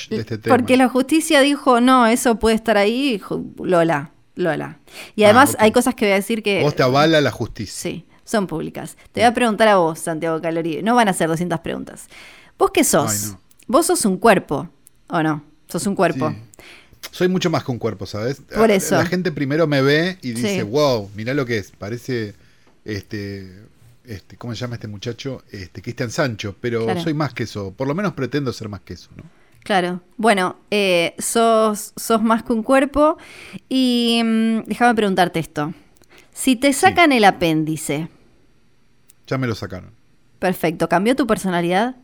[0.09, 3.21] Este porque la justicia dijo, no, eso puede estar ahí,
[3.61, 4.79] Lola, Lola.
[5.15, 6.61] Y ah, además hay cosas que voy a decir que.
[6.61, 7.73] Vos te avala la justicia.
[7.73, 8.97] Sí son públicas.
[9.11, 10.81] Te voy a preguntar a vos, Santiago Calori.
[10.81, 12.07] No van a ser 200 preguntas.
[12.57, 13.35] ¿Vos qué sos?
[13.67, 14.69] ¿Vos sos un cuerpo
[15.07, 15.43] o no?
[15.67, 16.33] ¿Sos un cuerpo?
[17.11, 18.41] Soy mucho más que un cuerpo, ¿sabes?
[18.55, 18.95] Por eso.
[18.95, 21.71] La gente primero me ve y dice, wow, mirá lo que es.
[21.71, 22.33] Parece,
[22.85, 23.65] este,
[24.05, 25.43] este, ¿cómo se llama este muchacho?
[25.51, 26.55] Este, Cristian Sancho.
[26.59, 27.71] Pero soy más que eso.
[27.71, 29.23] Por lo menos pretendo ser más que eso, ¿no?
[29.63, 30.01] Claro.
[30.17, 33.17] Bueno, eh, sos, sos más que un cuerpo.
[33.69, 35.73] Y mm, déjame preguntarte esto.
[36.33, 38.09] Si te sacan el apéndice.
[39.27, 39.91] Ya me lo sacaron.
[40.39, 40.89] Perfecto.
[40.89, 41.95] ¿Cambió tu personalidad?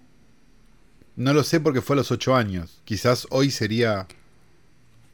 [1.17, 2.81] No lo sé porque fue a los ocho años.
[2.85, 4.07] Quizás hoy sería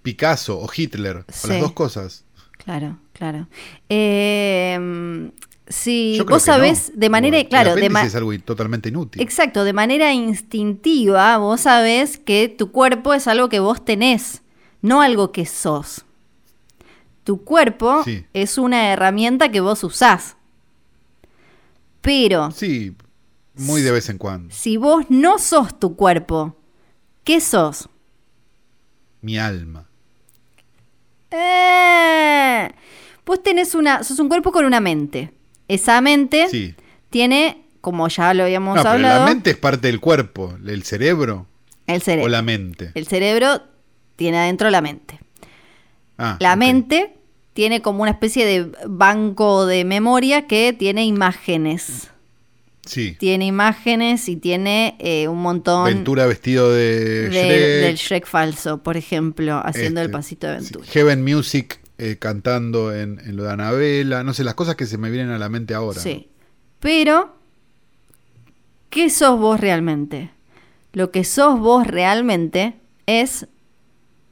[0.03, 1.25] Picasso o Hitler.
[1.43, 2.25] O las dos cosas.
[2.63, 3.47] Claro, claro.
[3.89, 5.31] Eh,
[5.67, 9.21] sí, vos sabés de manera, claro, de es algo totalmente inútil.
[9.21, 14.41] Exacto, de manera instintiva, vos sabés que tu cuerpo es algo que vos tenés,
[14.81, 16.05] no algo que sos.
[17.23, 18.03] Tu cuerpo
[18.33, 20.37] es una herramienta que vos usás.
[22.01, 22.51] Pero.
[22.51, 22.95] Sí,
[23.55, 24.53] muy de vez en cuando.
[24.53, 26.55] Si vos no sos tu cuerpo,
[27.23, 27.89] ¿qué sos?
[29.21, 29.87] Mi alma.
[31.31, 32.69] Eh,
[33.25, 34.03] vos tenés una.
[34.03, 35.33] sos un cuerpo con una mente.
[35.67, 36.75] Esa mente
[37.09, 39.15] tiene, como ya lo habíamos no, hablado.
[39.15, 41.47] Pero la mente es parte del cuerpo, el cerebro.
[41.87, 42.25] El cerebro.
[42.25, 42.91] O la mente.
[42.93, 43.61] El cerebro
[44.15, 45.19] tiene adentro la mente.
[46.17, 47.13] Ah, la mente
[47.53, 52.09] tiene como una especie de banco de memoria que tiene imágenes.
[52.85, 53.15] Sí.
[53.19, 55.85] Tiene imágenes y tiene eh, un montón.
[55.85, 57.81] Ventura vestido de, Shrek.
[57.81, 60.85] Del Shrek falso, por ejemplo, haciendo el este, pasito de Ventura.
[60.87, 64.23] Heaven Music eh, cantando en, lo de Anabela.
[64.23, 66.01] No sé, las cosas que se me vienen a la mente ahora.
[66.01, 66.29] Sí.
[66.79, 67.35] Pero,
[68.89, 70.31] ¿qué sos vos realmente?
[70.93, 72.75] Lo que sos vos realmente
[73.05, 73.47] es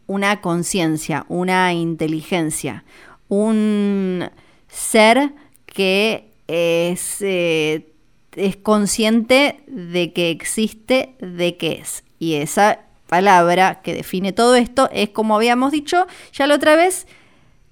[0.08, 2.84] una conciencia, una inteligencia,
[3.30, 4.30] un
[4.68, 5.34] ser
[5.66, 7.94] que es, eh,
[8.36, 12.04] es consciente de que existe, de que es.
[12.20, 17.08] Y esa palabra que define todo esto es, como habíamos dicho ya la otra vez,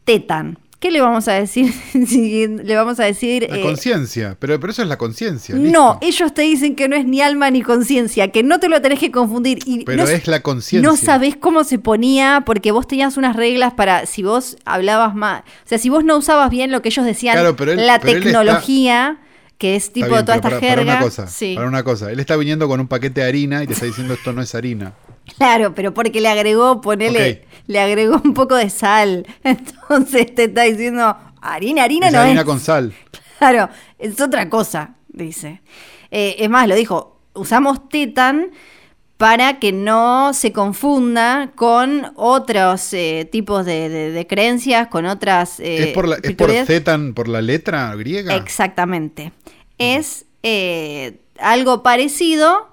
[0.05, 0.57] tetan.
[0.81, 1.71] ¿Qué le vamos a decir?
[2.63, 3.45] le vamos a decir.
[3.47, 5.53] La eh, conciencia, pero, pero eso es la conciencia.
[5.53, 8.81] No, ellos te dicen que no es ni alma ni conciencia, que no te lo
[8.81, 9.59] tenés que confundir.
[9.67, 10.89] Y pero es la conciencia.
[10.89, 15.41] No sabés cómo se ponía, porque vos tenías unas reglas para si vos hablabas más.
[15.41, 19.19] O sea, si vos no usabas bien lo que ellos decían, la tecnología.
[19.59, 20.83] que es tipo de toda esta jerga.
[20.83, 23.67] Para una, cosa, para una cosa, él está viniendo con un paquete de harina y
[23.67, 24.93] te está diciendo esto no es harina.
[25.37, 29.25] Claro, pero porque le agregó, ponele, le agregó un poco de sal.
[29.43, 32.93] Entonces te está diciendo, harina, harina es no harina con sal.
[33.37, 35.61] Claro, es otra cosa, dice.
[36.11, 38.51] Eh, es más, lo dijo, usamos tetan
[39.17, 45.59] para que no se confunda con otros eh, tipos de, creencias, con otras...
[45.59, 48.35] Eh, ¿Es por, la, ¿Es por tetan, por la letra griega?
[48.35, 49.31] Exactamente.
[49.77, 50.25] Es
[51.39, 52.67] algo parecido,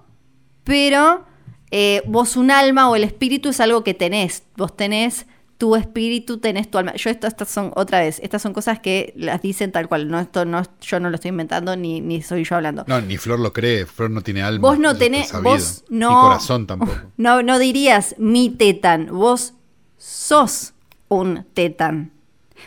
[0.64, 1.27] pero
[1.70, 4.42] eh, vos un alma o el espíritu es algo que tenés.
[4.56, 5.26] Vos tenés
[5.58, 6.94] tu espíritu, tenés tu alma.
[6.94, 10.08] Yo esto, estas son, otra vez, estas son cosas que las dicen tal cual.
[10.08, 12.84] No, esto no, yo no lo estoy inventando ni, ni soy yo hablando.
[12.86, 13.84] No, ni Flor lo cree.
[13.84, 14.68] Flor no tiene alma.
[14.68, 16.08] Vos no tenés, vos no.
[16.08, 16.92] Ni corazón tampoco.
[17.16, 19.08] No, no dirías mi tetan.
[19.10, 19.54] Vos
[19.96, 20.74] sos
[21.08, 22.12] un tetan.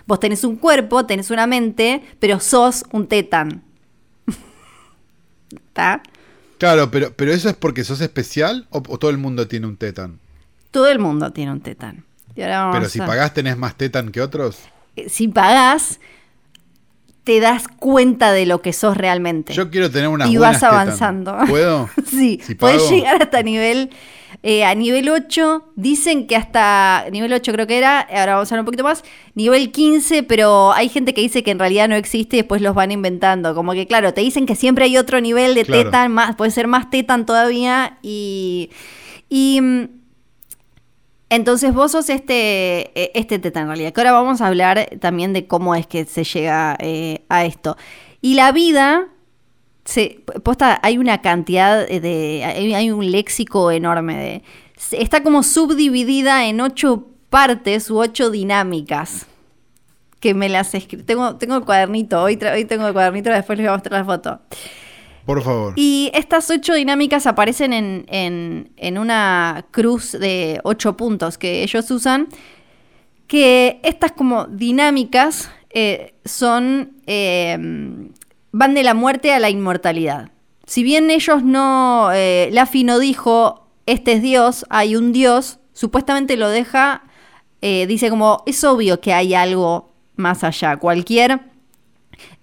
[0.06, 3.64] Vos tenés un cuerpo, tenés una mente, pero sos un tetan.
[5.54, 6.04] ¿Está?
[6.62, 10.20] Claro, pero, pero ¿eso es porque sos especial o, todo el mundo tiene un tetan?
[10.70, 12.06] Todo el mundo tiene un tetan.
[12.36, 14.60] pero si pagás, ¿tenés más tetan que otros?
[14.96, 16.00] Eh, si pagás,
[17.24, 19.54] te das cuenta de lo que sos realmente.
[19.54, 21.38] Yo quiero tener una Y vas avanzando.
[21.48, 21.90] ¿Puedo?
[22.06, 23.92] sí, puedes llegar hasta nivel
[24.44, 28.56] eh, a nivel 8 dicen que hasta nivel 8 creo que era, ahora vamos a
[28.56, 29.04] ver un poquito más,
[29.36, 32.74] nivel 15, pero hay gente que dice que en realidad no existe y después los
[32.74, 33.54] van inventando.
[33.54, 36.68] Como que claro, te dicen que siempre hay otro nivel de tetan, más, puede ser
[36.68, 38.72] más tetan todavía y...
[39.30, 40.01] y mm,
[41.32, 45.34] entonces vos sos este, e, este tetan en realidad, que ahora vamos a hablar también
[45.34, 47.78] de cómo es que se llega eh, a esto.
[48.22, 49.08] Y la vida
[49.84, 52.44] Sí, posta, hay una cantidad de.
[52.76, 54.44] Hay, un léxico enorme de.
[54.92, 59.26] Está como subdividida en ocho partes u ocho dinámicas.
[60.20, 61.04] Que me las escribo.
[61.04, 64.06] Tengo, tengo el cuadernito, hoy, hoy tengo el cuadernito, después les voy a mostrar la
[64.06, 64.40] foto.
[65.26, 65.74] Por favor.
[65.76, 72.28] Y estas ocho dinámicas aparecen en, una cruz de ocho puntos que ellos usan,
[73.28, 77.58] que estas como dinámicas eh, son, eh,
[78.52, 80.32] van de la muerte a la inmortalidad.
[80.66, 82.52] Si bien ellos no, eh,
[82.84, 87.04] no dijo, este es Dios, hay un Dios, supuestamente lo deja,
[87.62, 90.78] dice como, es obvio que hay algo más allá.
[90.78, 91.51] Cualquier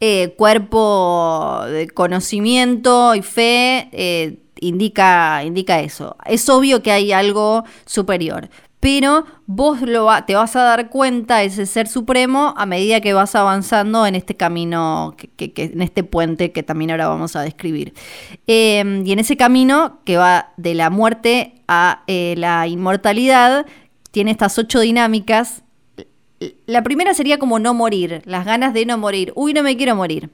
[0.01, 6.17] eh, cuerpo de conocimiento y fe eh, indica, indica eso.
[6.27, 8.49] Es obvio que hay algo superior,
[8.81, 13.35] pero vos lo te vas a dar cuenta ese ser supremo a medida que vas
[13.35, 17.95] avanzando en este camino, que, en este puente que también ahora vamos a describir.
[18.47, 23.67] Em, y en ese camino que va de la muerte a eh, la inmortalidad,
[24.13, 25.63] tiene estas ocho dinámicas
[26.67, 29.33] la primera sería como no morir, las ganas de no morir.
[29.35, 30.31] Uy, no me quiero morir.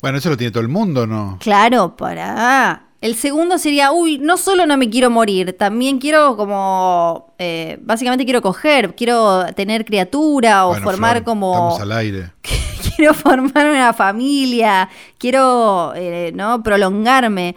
[0.00, 1.38] Bueno, eso lo tiene todo el mundo, ¿no?
[1.40, 2.88] Claro, para.
[3.00, 8.24] El segundo sería, uy, no solo no me quiero morir, también quiero como, eh, básicamente
[8.24, 11.52] quiero coger, quiero tener criatura o formar como...
[11.52, 12.32] Estamos al aire.
[12.96, 14.88] quiero formar una familia,
[15.18, 16.62] quiero, eh, ¿no?
[16.62, 17.56] Prolongarme.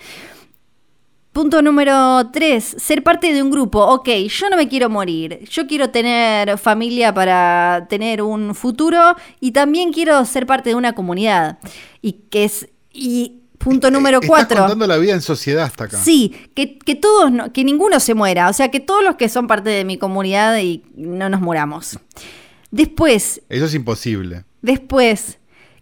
[1.38, 3.80] Punto número tres, ser parte de un grupo.
[3.80, 5.48] Ok, yo no me quiero morir.
[5.52, 10.94] Yo quiero tener familia para tener un futuro y también quiero ser parte de una
[10.94, 11.60] comunidad.
[12.02, 12.68] Y que es.
[12.92, 14.56] Y punto número cuatro.
[14.56, 15.98] Estás contando la vida en sociedad hasta acá.
[16.00, 18.50] Sí, que, que todos, que ninguno se muera.
[18.50, 22.00] O sea, que todos los que son parte de mi comunidad y no nos muramos.
[22.72, 23.44] Después.
[23.48, 24.44] Eso es imposible.
[24.64, 25.38] Después,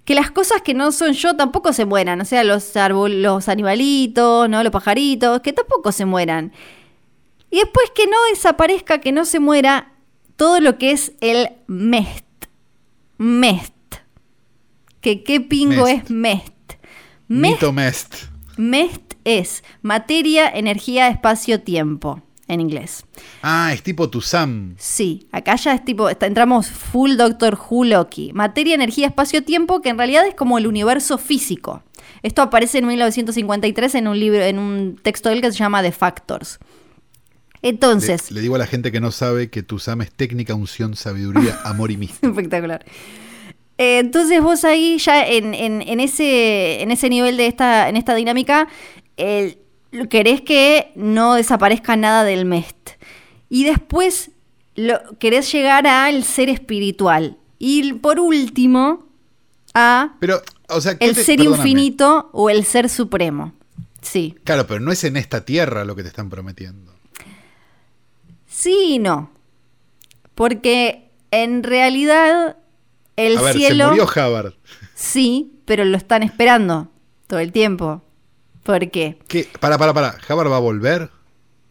[0.05, 4.47] que las cosas que no son yo tampoco se mueran, o sea, los los animalitos,
[4.47, 4.63] ¿no?
[4.63, 6.53] Los pajaritos, que tampoco se mueran.
[7.49, 9.91] Y después que no desaparezca, que no se muera
[10.35, 12.25] todo lo que es el MEST.
[13.17, 13.73] MEST.
[15.01, 16.73] Que qué pingo es MEST.
[17.27, 17.63] MEST.
[17.71, 18.15] MEST.
[18.57, 23.05] MEST es materia, energía, espacio, tiempo en inglés.
[23.41, 24.75] Ah, es tipo Tusam.
[24.77, 28.33] Sí, acá ya es tipo, entramos full Doctor Who Loki.
[28.33, 31.83] Materia, energía, espacio, tiempo, que en realidad es como el universo físico.
[32.21, 35.91] Esto aparece en 1953 en un libro, en un texto del que se llama The
[35.91, 36.59] Factors.
[37.61, 38.31] Entonces.
[38.31, 41.91] Le, digo a la gente que no sabe que Tusam es técnica, unción, sabiduría, amor
[41.91, 42.27] y mística.
[42.27, 42.85] Espectacular.
[43.77, 48.15] Eh, entonces vos ahí ya en, en, ese, en ese nivel de esta, en esta
[48.15, 48.67] dinámica,
[49.17, 49.57] el,
[50.09, 52.91] querés que no desaparezca nada del MEST.
[53.49, 54.31] Y después
[54.75, 57.37] lo, querés llegar al ser espiritual.
[57.59, 59.07] Y por último,
[59.73, 63.53] a pero, o sea, el ser infinito o el ser supremo.
[64.01, 64.35] Sí.
[64.43, 66.93] Claro, pero no es en esta tierra lo que te están prometiendo.
[68.47, 69.31] Sí y no.
[70.35, 72.57] Porque en realidad
[73.15, 73.85] el a ver, cielo.
[73.93, 74.53] Se murió.
[74.93, 76.91] Sí, pero lo están esperando
[77.27, 78.04] todo el tiempo.
[78.65, 79.19] ¿Por qué?
[79.27, 79.47] ¿Qué?
[79.59, 80.13] Para, para, para.
[80.13, 81.11] ¿Javar va a volver?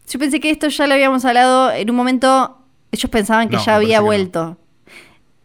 [0.09, 2.57] Yo pensé que esto ya lo habíamos hablado en un momento.
[2.89, 4.57] Ellos pensaban que ya había vuelto.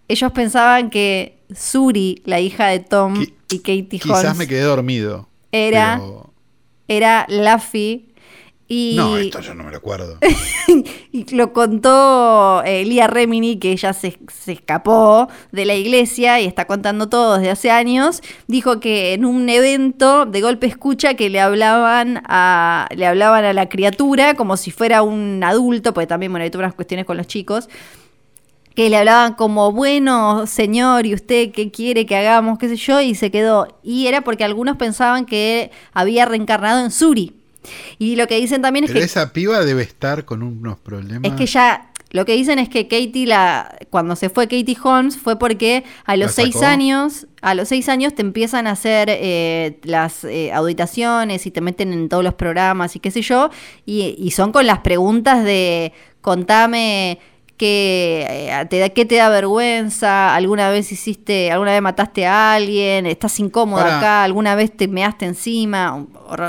[0.06, 4.20] Ellos pensaban que Suri, la hija de Tom y Katie Holmes.
[4.20, 5.28] Quizás me quedé dormido.
[5.50, 6.00] Era.
[6.86, 8.09] Era Laffy
[8.70, 10.18] no, esto yo no me lo acuerdo.
[11.12, 14.16] y lo contó eh, Lía Remini, que ella se,
[14.46, 18.22] escapó de la iglesia y está contando todo desde hace años.
[18.46, 23.52] Dijo que en un evento de golpe escucha que le hablaban a, le hablaban a
[23.52, 27.16] la criatura como si fuera un adulto, porque también, bueno, hay todas unas cuestiones con
[27.16, 27.68] los chicos
[28.76, 32.56] que le hablaban como, bueno, señor, ¿y usted qué quiere que hagamos?
[32.56, 33.80] qué sé yo, y se quedó.
[33.82, 37.39] Y era porque algunos pensaban que había reencarnado en Suri.
[37.98, 39.06] Y lo que dicen también es Pero que.
[39.06, 41.30] esa piba debe estar con unos problemas.
[41.30, 41.86] Es que ya.
[42.12, 46.16] Lo que dicen es que Katie, la, cuando se fue Katie Holmes, fue porque a
[46.16, 51.46] los seis años, a los seis años te empiezan a hacer eh, las eh, auditaciones
[51.46, 53.50] y te meten en todos los programas y qué sé yo,
[53.86, 57.20] y, y son con las preguntas de contame
[57.60, 60.34] que eh, te da, ¿qué te da vergüenza?
[60.34, 63.04] ¿Alguna vez hiciste, alguna vez mataste a alguien?
[63.04, 64.24] ¿Estás incómodo acá?
[64.24, 66.06] ¿Alguna vez te measte encima?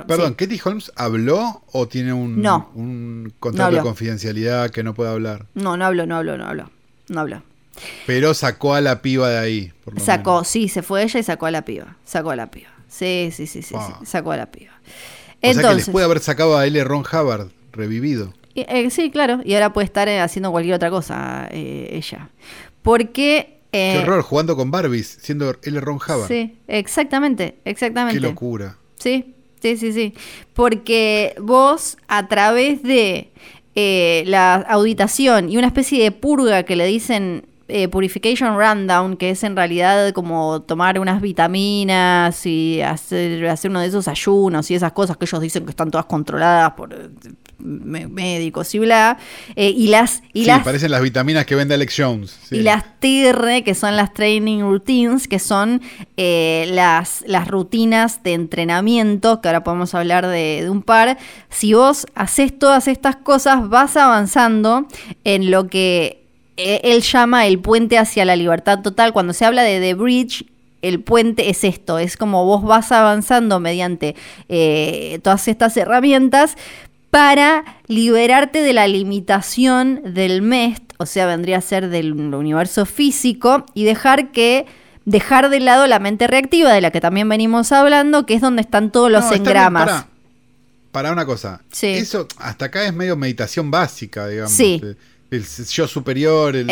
[0.07, 5.47] Perdón, ¿Katie Holmes habló o tiene un, un contrato de confidencialidad que no puede hablar?
[5.53, 6.71] No, no habló, no habló, no habló.
[7.09, 7.43] No habló.
[8.07, 9.73] Pero sacó a la piba de ahí.
[9.97, 11.97] sacó, sí, se fue ella y sacó a la piba.
[12.05, 12.69] Sacó a la piba.
[12.87, 14.71] Sí, sí, sí, sí, sacó a la piba.
[15.43, 16.81] O sea que les puede haber sacado a L.
[16.85, 18.33] Ron Hubbard revivido.
[18.55, 22.29] Eh, sí, claro, y ahora puede estar eh, haciendo cualquier otra cosa eh, ella.
[22.81, 23.59] Porque...
[23.71, 25.79] Qué horror, jugando con Barbies, siendo L.
[25.79, 26.27] Ron Hubbard.
[26.27, 28.19] Sí, exactamente, exactamente.
[28.19, 28.77] Qué locura.
[28.95, 30.13] Sí, sí, sí, sí.
[30.53, 33.31] Porque vos, a través de
[34.25, 39.43] la auditación y una especie de purga que le dicen eh, Purification Rundown, que es
[39.43, 44.91] en realidad como tomar unas vitaminas y hacer, hacer uno de esos ayunos y esas
[44.91, 47.09] cosas que ellos dicen que están todas controladas por eh,
[47.57, 49.17] médicos y bla.
[49.55, 50.21] Eh, y las.
[50.33, 52.39] Y sí, parecen las vitaminas que vende Alex Jones.
[52.51, 55.81] Y las TR, que son las Training Routines, que son
[56.17, 61.17] las, las rutinas de entrenamiento, que ahora podemos hablar de, de un par.
[61.49, 64.87] Si vos haces todas estas cosas, vas avanzando
[65.23, 66.20] en lo que
[66.57, 69.13] él llama el puente hacia la libertad total.
[69.13, 70.45] Cuando se habla de The Bridge,
[70.81, 74.15] el puente es esto, es como vos vas avanzando mediante
[74.49, 76.55] eh, todas estas herramientas
[77.11, 83.65] para liberarte de la limitación del MEST, o sea, vendría a ser del universo físico,
[83.73, 84.65] y dejar que
[85.05, 88.61] dejar de lado la mente reactiva, de la que también venimos hablando, que es donde
[88.61, 90.05] están todos los engramas.
[90.91, 94.53] para, una cosa, eso hasta acá es medio meditación básica, digamos.
[94.53, 94.81] Sí
[95.31, 96.69] el yo superior, el,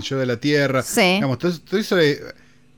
[0.00, 0.82] Yo, de la tierra.
[1.14, 1.96] Digamos, todo, eso,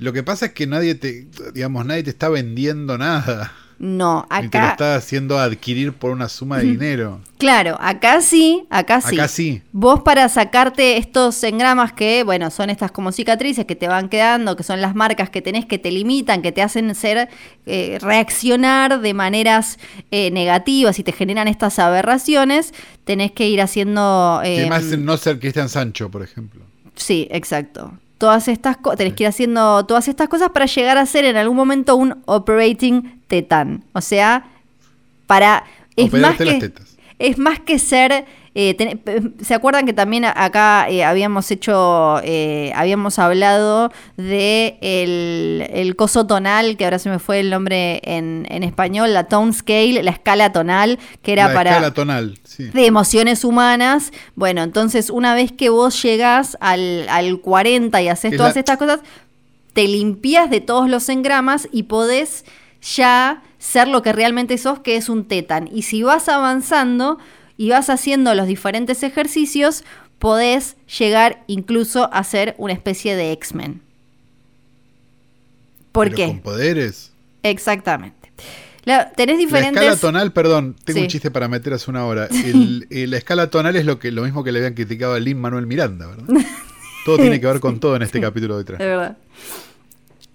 [0.02, 3.52] lo que pasa es que nadie te, digamos, nadie te está vendiendo nada.
[3.78, 4.48] No, acá.
[4.48, 7.20] te lo está haciendo adquirir por una suma de dinero.
[7.38, 9.16] Claro, acá sí, acá sí.
[9.16, 9.60] Acá sí.
[9.72, 14.54] Vos para sacarte estos engramas que, bueno, son estas como cicatrices que te van quedando,
[14.54, 17.28] que son las marcas que tenés que te limitan, que te hacen ser,
[17.66, 19.80] eh, reaccionar de maneras
[20.12, 22.72] eh, negativas y te generan estas aberraciones,
[23.04, 24.42] tenés que ir haciendo.
[24.44, 26.62] Eh, Además, no ser Cristian Sancho, por ejemplo.
[26.94, 31.04] Sí, exacto todas estas cosas, tenés que ir haciendo todas estas cosas para llegar a
[31.06, 33.82] ser en algún momento un operating tetan.
[33.94, 34.44] O sea,
[35.26, 35.64] para...
[35.96, 36.72] Es más, que,
[37.18, 38.24] es más que ser
[38.54, 38.98] eh,
[39.40, 46.76] ¿Se acuerdan que también acá eh, habíamos hecho, eh, habíamos hablado de el, coso tonal,
[46.76, 50.98] que ahora se me fue el nombre en, español, la tone scale, la escala tonal,
[51.22, 51.70] que era para...
[51.70, 52.64] Escala tonal, sí.
[52.64, 54.12] De emociones humanas.
[54.34, 59.00] Bueno, entonces una vez que vos llegás al, al 40 y haces todas estas cosas,
[59.72, 62.44] te limpias de todos los engramas y podés
[62.82, 65.70] ya ser lo que realmente sos, que es un tetan.
[65.72, 67.18] Y si vas avanzando
[67.62, 69.84] y vas haciendo los diferentes ejercicios,
[70.18, 73.80] podés llegar incluso a ser una especie de X-Men.
[75.92, 76.26] ¿Por qué?
[76.26, 77.12] Con poderes.
[77.44, 78.32] Exactamente.
[79.16, 79.80] tenés diferentes.
[79.80, 82.28] La escala tonal, perdón, tengo un chiste para meter hace una hora.
[82.90, 85.40] Eh, la escala tonal es lo que lo mismo que le habían criticado a Lin
[85.40, 86.44] Manuel Miranda, ¿verdad?
[87.04, 88.80] todo tiene que ver con todo en este capítulo de atrás.
[88.80, 89.18] Es verdad.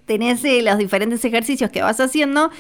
[0.06, 2.52] Tenés eh, los diferentes ejercicios que vas haciendo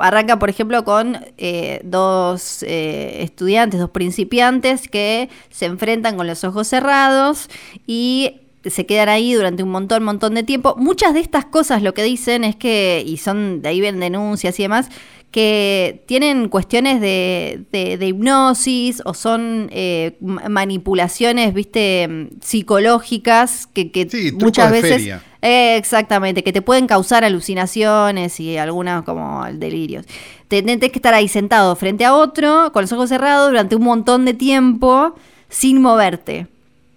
[0.00, 6.44] Arranca, por ejemplo, con eh, dos eh, estudiantes, dos principiantes que se enfrentan con los
[6.44, 7.48] ojos cerrados
[7.86, 10.74] y se quedan ahí durante un montón, montón de tiempo.
[10.76, 14.58] Muchas de estas cosas lo que dicen es que, y son, de ahí ven denuncias
[14.60, 14.90] y demás,
[15.30, 24.72] que tienen cuestiones de, de, hipnosis o son eh, manipulaciones, viste, psicológicas que, que muchas
[24.72, 25.20] veces...
[25.40, 30.04] exactamente, que te pueden causar alucinaciones y algunas como delirios.
[30.48, 34.24] Tenés que estar ahí sentado frente a otro, con los ojos cerrados, durante un montón
[34.24, 35.14] de tiempo,
[35.48, 36.48] sin moverte.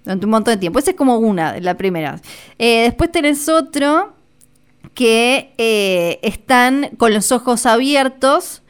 [0.04, 0.80] Durante un montón de tiempo.
[0.80, 2.20] Esa es como una, la primera.
[2.58, 4.14] Eh, después tenés otro
[4.94, 8.62] que eh, están con los ojos abiertos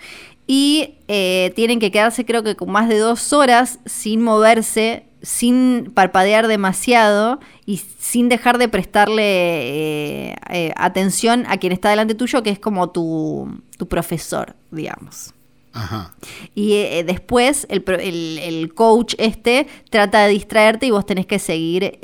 [0.48, 5.92] y eh, tienen que quedarse creo que con más de dos horas sin moverse, sin
[5.94, 12.50] parpadear demasiado y sin dejar de prestarle eh, atención a quien está delante tuyo, que
[12.50, 15.34] es como tu, profesor, digamos.
[15.74, 16.14] Ajá.
[16.54, 22.00] Y después el, el, coach este trata de distraerte y vos tenés que seguir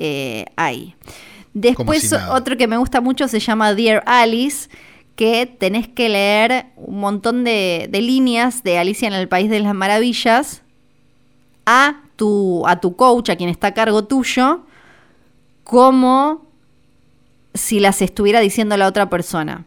[0.56, 0.96] ahí.
[1.60, 4.70] Después otro que me gusta mucho se llama Dear Alice,
[5.18, 9.76] que tenés que leer un montón de, líneas de Alicia en el País de las
[9.76, 10.62] Maravillas
[11.66, 14.62] a tu, a tu coach, a quien está a cargo tuyo,
[15.66, 16.48] como
[17.54, 19.66] si las estuviera diciendo la otra persona.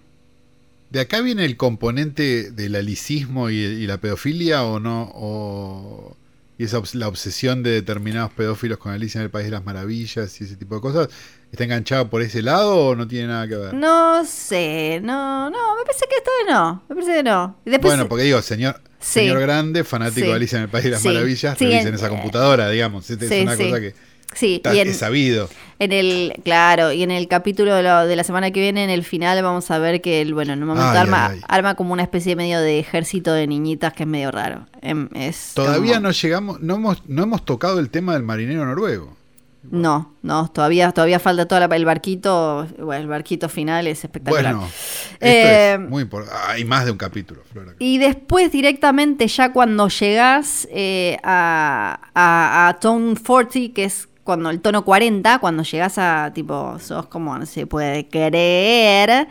[0.88, 5.10] ¿De acá viene el componente del alicismo y, la pedofilia o no?
[5.14, 6.16] O,
[6.56, 10.40] y esa la obsesión de determinados pedófilos con Alicia en el País de las Maravillas
[10.40, 11.08] y ese tipo de cosas.
[11.52, 13.74] ¿Está enganchado por ese lado o no tiene nada que ver?
[13.74, 17.56] No sé, no, no, me parece que esto no, me parece que no.
[17.82, 21.58] bueno, porque digo, señor, señor grande, fanático de Alicia en el País de las Maravillas,
[21.58, 23.94] te en, esa computadora, digamos, es una cosa que
[24.32, 25.50] sí, y en, sabido.
[25.78, 27.82] En el, claro, y en el capítulo de,
[28.16, 30.68] la semana que viene, en el final, vamos a ver que, el, bueno, en un
[30.68, 34.68] momento arma, arma como una especie medio de ejército de niñitas que es medio raro.
[34.80, 39.20] Em, es Todavía no llegamos, no hemos, no hemos tocado el tema del marinero noruego.
[39.70, 42.66] No, no, todavía, todavía falta todo el barquito.
[42.78, 44.54] Bueno, el barquito final es espectacular.
[44.54, 46.36] Bueno, esto es eh, muy importante.
[46.48, 47.74] Hay más de un capítulo, Flora.
[47.78, 54.60] Y después, directamente, ya cuando llegás eh, a, a, Tone 40, que es cuando el
[54.60, 59.28] tono 40, cuando llegas a tipo, sos como no se puede creer.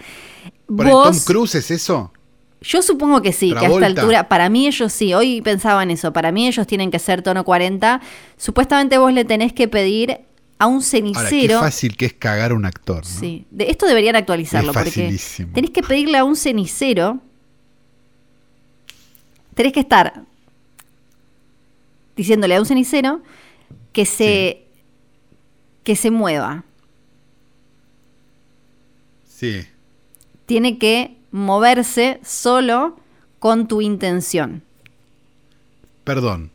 [0.66, 2.12] ¿Por el Tom Cruise es eso?
[2.62, 5.90] Yo supongo que sí, que a esta altura, para mí ellos sí, hoy pensaba en
[5.90, 8.00] eso, para mí ellos tienen que ser tono 40.
[8.38, 10.20] Supuestamente vos le tenés que pedir
[10.62, 11.56] a un cenicero.
[11.56, 13.04] Ahora, qué fácil que es cagar a un actor.
[13.04, 15.18] Sí, de, esto deberían actualizarlo, porque
[15.56, 17.20] tenés que pedirle a un cenicero,
[19.56, 20.22] tenés que estar
[22.16, 23.24] diciéndole a un cenicero
[23.92, 24.62] que se,
[25.84, 26.64] que se mueva.
[29.28, 29.66] Sí.
[30.46, 33.00] Tiene que moverse solo
[33.40, 34.62] con tu intención.
[36.04, 36.52] Perdón.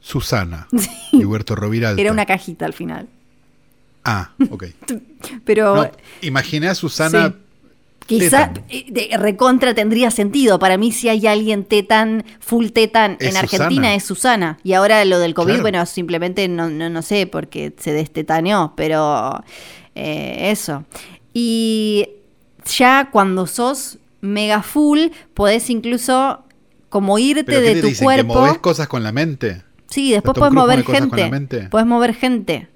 [0.00, 0.66] Susana.
[1.10, 1.24] Sí.
[1.24, 2.00] Huerto Roviralta.
[2.00, 3.08] Era una cajita al final.
[4.04, 4.64] Ah, ok.
[5.44, 5.90] Pero.
[6.22, 7.34] imaginé a Susana.
[8.06, 10.58] Quizá eh, recontra tendría sentido.
[10.58, 14.58] Para mí, si hay alguien tetan, full tetan en Argentina, es Susana.
[14.64, 19.44] Y ahora lo del COVID, bueno, simplemente no, no, sé, porque se destetaneó, pero
[19.94, 20.84] eh, eso.
[21.32, 22.08] Y
[22.66, 26.42] ya cuando sos mega full, podés incluso
[26.88, 28.34] como irte de tu cuerpo.
[28.34, 29.62] ¿Que movés cosas con la mente?
[29.90, 31.68] Sí, después podés mover gente.
[31.70, 32.68] Podés mover gente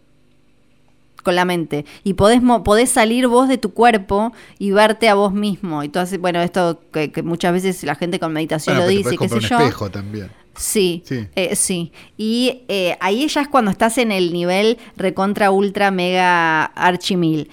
[1.24, 1.85] con la mente.
[2.05, 5.82] Y podés, podés salir vos de tu cuerpo y verte a vos mismo.
[5.82, 9.41] Y todo bueno, esto que, muchas veces la gente con meditación lo dice, qué sé
[9.41, 9.59] yo.
[9.59, 10.31] espejo también.
[10.57, 11.27] Sí, sí.
[11.35, 11.91] Eh, sí.
[12.16, 17.51] Y eh, ahí ya es cuando estás en el nivel recontra, ultra, mega, archimil.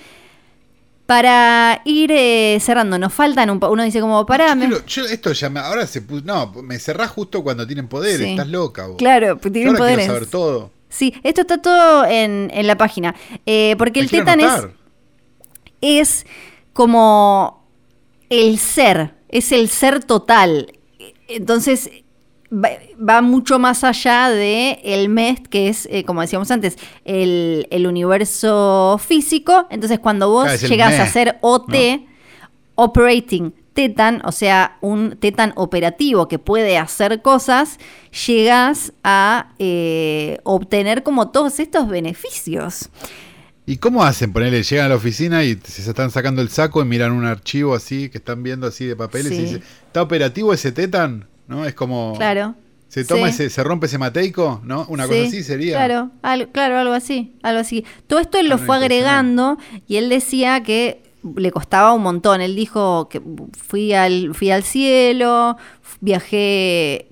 [1.11, 4.69] Para ir eh, cerrando, nos faltan un Uno dice como, parame.
[4.87, 6.23] esto ya ahora se puso.
[6.23, 8.95] No, me cerrás justo cuando tienen poder, estás loca vos.
[8.95, 10.05] Claro, pues tienen ahora poderes.
[10.05, 10.71] saber todo.
[10.87, 13.13] Sí, esto está todo en, la página.
[13.45, 14.67] Eh, porque el Tetan es,
[15.81, 16.25] es
[16.71, 17.67] como
[18.29, 20.71] el ser, es el ser total.
[21.27, 21.91] Entonces,
[22.51, 28.99] va, mucho más allá de el MEST, que es, eh, como decíamos antes, el, universo
[29.03, 29.67] físico.
[29.69, 32.05] Entonces, cuando vos llegas a hacer OT,
[32.75, 37.79] Operating Tetan, o sea, un Tetan operativo que puede hacer cosas,
[38.27, 42.89] llegas a eh, obtener como todos estos beneficios.
[43.65, 44.33] ¿Y cómo hacen?
[44.33, 47.75] Ponerle, llegan a la oficina y se están sacando el saco y miran un archivo
[47.75, 51.30] así que están viendo así de papeles y dicen, ¿está operativo ese Tetan?
[51.51, 51.65] ¿No?
[51.65, 52.13] Es como...
[52.17, 52.55] Claro.
[52.87, 54.85] Se toma ese, se rompe ese mateico, ¿no?
[54.89, 55.77] Una cosa así sería.
[55.77, 56.11] Claro,
[56.51, 57.85] claro, algo así, algo así.
[58.07, 59.57] Todo esto él lo fue agregando
[59.87, 61.01] y él decía que
[61.37, 62.41] le costaba un montón.
[62.41, 63.21] Él dijo que
[63.57, 65.55] fui al, fui al cielo,
[66.01, 67.07] viajé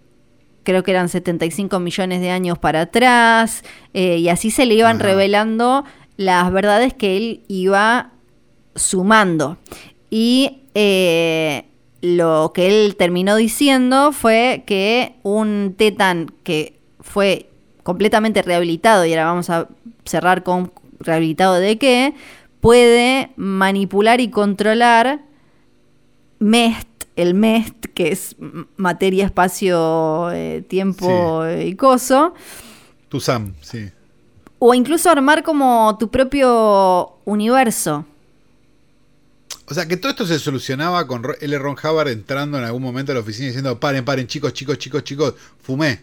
[0.64, 3.64] creo que eran 75 millones de años para atrás,
[3.94, 5.84] eh, y así se le iban revelando
[6.16, 8.12] las verdades que él iba
[8.76, 9.58] sumando.
[10.12, 11.69] Y eh,
[12.02, 17.50] lo que él terminó diciendo fue que un Tetan que fue
[17.84, 19.68] completamente rehabilitado, y ahora vamos a
[20.06, 22.14] cerrar con rehabilitado de qué,
[22.62, 25.22] puede manipular y controlar
[26.40, 28.36] MEST, el MEST, que es
[28.78, 32.34] materia, espacio, eh, tiempo y coso.
[33.10, 33.90] Tu SAM, sí.
[34.60, 38.06] O incluso armar como tu propio universo.
[39.70, 41.60] O sea, que todo esto se solucionaba con L.
[41.60, 45.04] Ron Hubbard entrando en algún momento a la oficina diciendo, paren, paren, chicos, chicos, chicos,
[45.04, 46.02] chicos, fumé.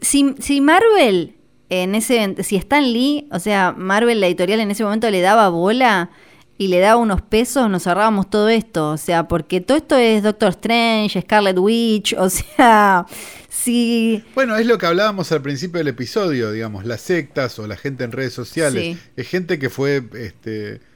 [0.00, 1.34] Si, si Marvel,
[1.68, 5.50] en ese, si Stan Lee, o sea, Marvel, la editorial en ese momento le daba
[5.50, 6.10] bola
[6.56, 8.92] y le daba unos pesos, nos ahorrábamos todo esto.
[8.92, 13.04] O sea, porque todo esto es Doctor Strange, Scarlet Witch, o sea,
[13.50, 14.24] si...
[14.34, 18.04] Bueno, es lo que hablábamos al principio del episodio, digamos, las sectas o la gente
[18.04, 18.96] en redes sociales.
[19.14, 20.02] Es gente que fue...
[20.14, 20.93] este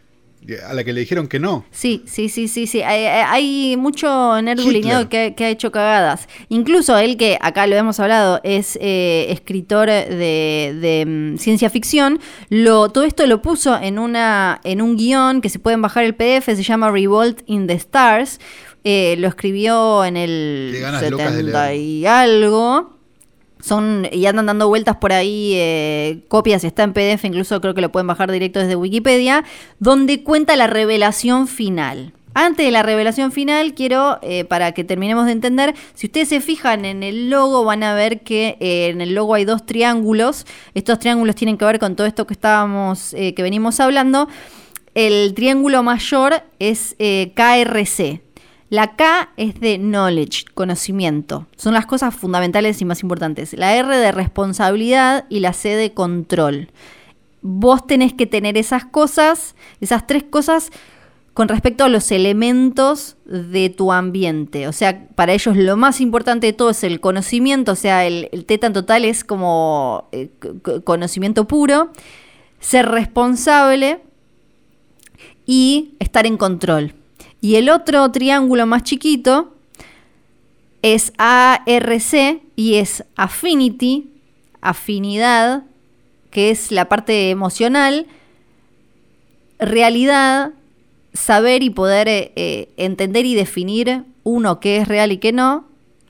[0.66, 1.64] a la que le dijeron que no.
[1.70, 2.82] Sí, sí, sí, sí, sí.
[2.82, 6.28] Hay, mucho nerd que, que, ha hecho cagadas.
[6.48, 12.20] Incluso él que acá lo hemos hablado es eh, escritor de, mm, ciencia ficción.
[12.48, 16.14] Lo, todo esto lo puso en una en un guion que se pueden bajar el
[16.14, 16.46] PDF.
[16.46, 18.40] Se llama Revolt in the Stars.
[18.84, 22.97] Eh, lo escribió en el 70 y algo
[23.68, 27.80] son y andan dando vueltas por ahí eh, copias, está en PDF, incluso creo que
[27.80, 29.44] lo pueden bajar directo desde Wikipedia,
[29.78, 32.12] donde cuenta la revelación final.
[32.34, 36.40] Antes de la revelación final, quiero, eh, para que terminemos de entender, si ustedes se
[36.40, 40.46] fijan en el logo, van a ver que eh, en el logo hay dos triángulos.
[40.74, 44.28] Estos triángulos tienen que ver con todo esto que estábamos, que venimos hablando.
[44.94, 48.20] El triángulo mayor es KRC,
[48.70, 51.46] la K es de knowledge, conocimiento.
[51.56, 53.54] Son las cosas fundamentales y más importantes.
[53.54, 56.70] La R de responsabilidad y la C de control.
[57.40, 60.70] Vos tenés que tener esas cosas, esas tres cosas
[61.32, 64.66] con respecto a los elementos de tu ambiente.
[64.66, 68.28] O sea, para ellos lo más importante de todo es el conocimiento, o sea, el,
[68.32, 70.30] el teta en total es como eh,
[70.84, 71.92] conocimiento puro,
[72.58, 74.02] ser responsable
[75.46, 76.97] y estar en control.
[77.40, 79.54] Y el otro triángulo más chiquito
[80.82, 84.10] es ARC y es affinity,
[84.60, 85.64] afinidad,
[86.30, 88.06] que es la parte emocional,
[89.58, 90.52] realidad,
[91.12, 95.66] saber y poder eh, eh, entender y definir uno qué es real y qué no,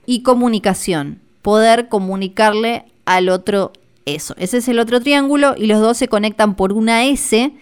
[0.07, 3.73] y comunicación, poder comunicarle al otro
[4.07, 4.35] eso.
[4.39, 7.53] Ese es el otro triángulo y los dos se conectan por una S,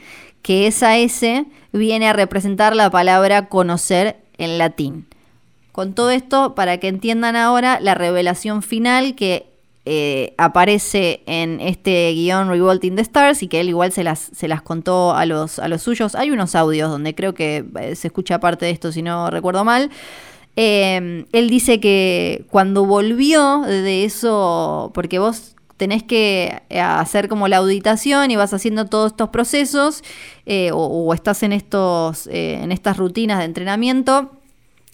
[0.47, 5.07] que esa S viene a representar la palabra conocer en latín.
[5.73, 9.49] Con todo esto, para que entiendan ahora la revelación final que
[9.87, 14.47] eh, aparece en este guion Revolting the Stars y que él igual se las, se
[14.47, 16.15] las contó a los, a los suyos.
[16.15, 19.65] Hay unos audios donde creo que eh, se escucha parte de esto, si no recuerdo
[19.65, 19.91] mal.
[20.55, 27.59] Eh, él dice que cuando volvió de eso, porque vos tenés que hacer como la
[27.59, 30.03] auditación y vas haciendo todos estos procesos
[30.73, 34.31] o, o, estás en, estos, en estas rutinas de entrenamiento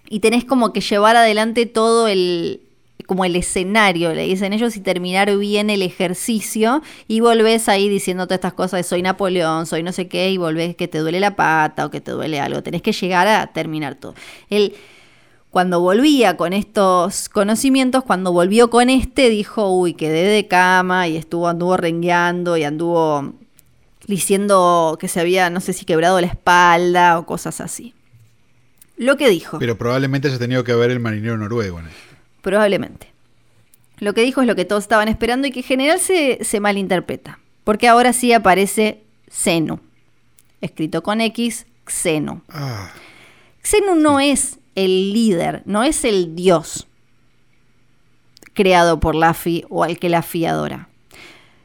[0.08, 2.60] y tenés como que llevar adelante todo el,
[3.06, 8.34] como el escenario, le dicen ellos, y terminar bien el ejercicio y volvés ahí diciéndote
[8.34, 11.36] estas cosas de soy Napoleón, soy no sé qué, y volvés que te duele la
[11.36, 12.62] pata o que te duele algo.
[12.62, 14.14] Tenés que llegar a terminar todo.
[14.50, 14.74] Él,
[15.52, 21.18] cuando volvía con estos conocimientos, cuando volvió con este, dijo, uy, quedé de cama y
[21.18, 23.34] estuvo, anduvo rengueando y anduvo
[24.06, 27.92] diciendo que se había, no sé si quebrado la espalda o cosas así.
[28.96, 29.58] Lo que dijo.
[29.58, 31.82] Pero probablemente haya tenido que ver el marinero noruego.
[31.82, 31.88] ¿no?
[32.40, 33.12] Probablemente.
[33.98, 37.40] Lo que dijo es lo que todos estaban esperando y que en general se, malinterpreta.
[37.62, 39.80] Porque ahora sí aparece Xenu.
[40.62, 42.40] Escrito con X, Xenu.
[42.48, 42.90] Ah.
[43.62, 46.86] Xenu no es el líder, no es el dios
[48.54, 50.88] creado por Laffy o al que Laffy adora.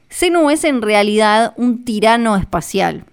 [0.10, 3.06] Xenu es en realidad un tirano espacial.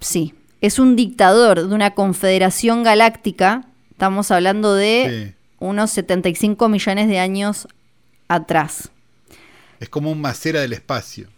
[0.00, 3.66] Sí, es un dictador de una confederación galáctica.
[3.90, 7.66] Estamos hablando de unos 75 millones de años
[8.28, 8.90] atrás.
[9.80, 11.28] Es como un macera del espacio.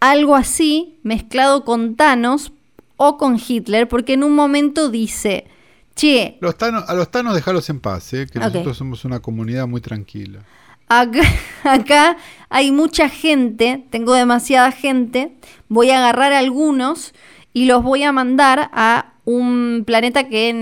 [0.00, 2.52] Algo así mezclado con Thanos
[2.96, 5.46] o con Hitler, porque en un momento dice,
[5.94, 6.38] che...
[6.40, 8.26] Los a los Thanos dejarlos en paz, ¿eh?
[8.30, 10.40] que nosotros somos una comunidad muy tranquila.
[10.88, 11.22] Acá,
[11.64, 12.16] acá,
[12.48, 15.32] hay mucha gente, tengo demasiada gente,
[15.68, 17.14] voy a agarrar algunos
[17.52, 20.60] y los voy a mandar a un planeta que en,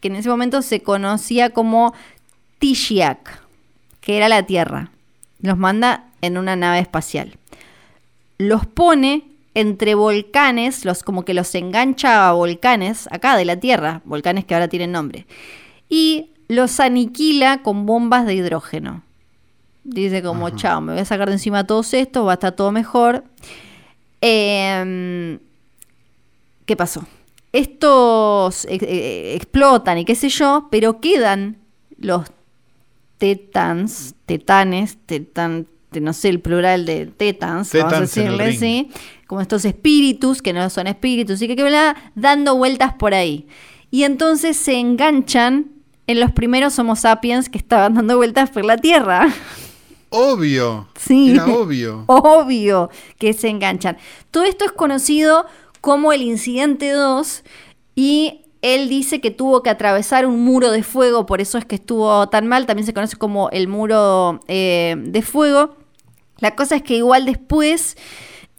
[0.00, 1.94] que en ese momento se conocía como
[2.58, 3.42] Tishiak,
[4.00, 4.90] que era la Tierra.
[5.40, 7.36] Los manda en una nave espacial.
[8.38, 14.02] Los pone entre volcanes, los, como que los engancha a volcanes, acá de la Tierra,
[14.04, 15.26] volcanes que ahora tienen nombre,
[15.88, 19.02] y los aniquila con bombas de hidrógeno.
[19.82, 22.70] Dice como, chao, me voy a sacar de encima todos estos, va a estar todo
[22.70, 23.24] mejor.
[24.20, 25.38] Em,
[26.66, 27.06] ¿Qué pasó?
[27.52, 31.58] estos eh, eh, explotan y qué sé yo, pero quedan
[31.98, 32.30] los
[33.18, 35.66] tetans, tetanes, tetan,
[36.00, 38.90] no sé el plural de tetans, vamos a decirle, ¿sí?
[39.30, 43.46] Como estos espíritus, que no son espíritus, y que, que dando vueltas por ahí.
[43.88, 45.70] Y entonces se enganchan
[46.08, 49.28] en los primeros Homo sapiens que estaban dando vueltas por la Tierra.
[50.08, 50.88] Obvio.
[50.98, 51.30] Sí.
[51.30, 52.02] Era obvio.
[52.08, 53.98] Obvio que se enganchan.
[54.32, 55.46] Todo esto es conocido
[55.80, 57.44] como el incidente 2
[57.94, 61.76] y él dice que tuvo que atravesar un muro de fuego, por eso es que
[61.76, 65.76] estuvo tan mal, también se conoce como el muro eh, de fuego.
[66.38, 67.96] La cosa es que igual después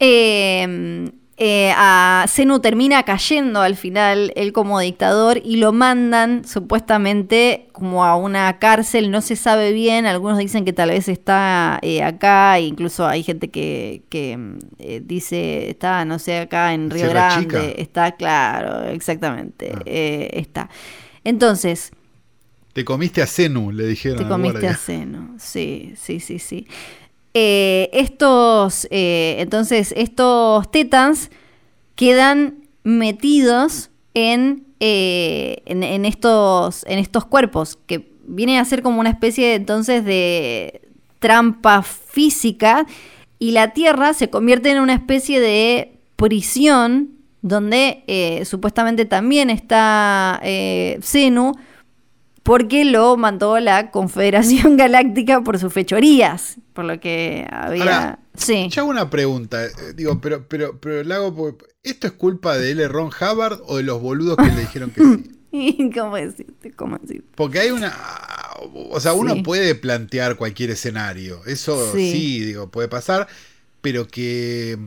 [0.02, 1.12] eh,
[1.44, 8.06] eh, a Zenu termina cayendo al final, él como dictador, y lo mandan supuestamente como
[8.06, 12.60] a una cárcel, no se sabe bien, algunos dicen que tal vez está eh, acá,
[12.60, 18.88] incluso hay gente que, eh, dice, está, no sé, acá en Río Grande, está claro,
[18.90, 19.82] exactamente, ah.
[19.84, 20.70] está.
[21.24, 21.92] Entonces...
[22.74, 24.20] Te comiste a Zenu, le dijeron.
[24.20, 26.68] Te comiste a Zenu, sí, sí, sí, sí.
[27.34, 31.32] Eh, estos, eh, entonces, estos tetans
[31.96, 39.10] quedan metidos en, eh, en, estos, en estos cuerpos, que vienen a ser como una
[39.10, 40.82] especie entonces de
[41.20, 42.86] trampa física,
[43.40, 50.40] y la Tierra se convierte en una especie de prisión donde supuestamente también está
[51.02, 51.54] Zenu,
[52.44, 58.20] porque lo mandó la Confederación Galáctica por sus fechorías, por lo que había...
[58.36, 58.70] Sí.
[58.70, 62.72] Yo hago una pregunta, eh, digo, pero, pero, pero le hago, ¿esto es culpa de
[62.72, 62.88] L.
[62.88, 65.32] Ron Hubbard o de los boludos que le dijeron que sí?
[65.94, 66.72] ¿Cómo decirte?
[66.72, 67.28] ¿Cómo decirte?
[67.36, 67.94] Porque hay una.
[68.90, 71.42] O sea, uno puede plantear cualquier escenario.
[71.46, 72.40] Eso sí.
[72.40, 73.28] digo, puede pasar.
[73.82, 74.78] Pero que.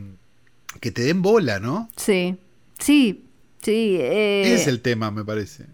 [0.80, 1.90] Que te den bola, ¿no?
[1.96, 2.36] Sí.
[2.78, 3.24] Sí.
[3.62, 3.98] Sí.
[4.00, 4.54] Eh...
[4.54, 5.66] es el tema, me parece.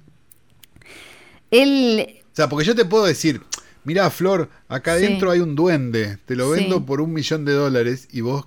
[1.50, 2.16] El.
[2.32, 3.42] O sea, porque yo te puedo decir,
[3.84, 8.08] mirá, Flor, acá adentro hay un duende, te lo vendo por un millón de dólares
[8.12, 8.46] y vos,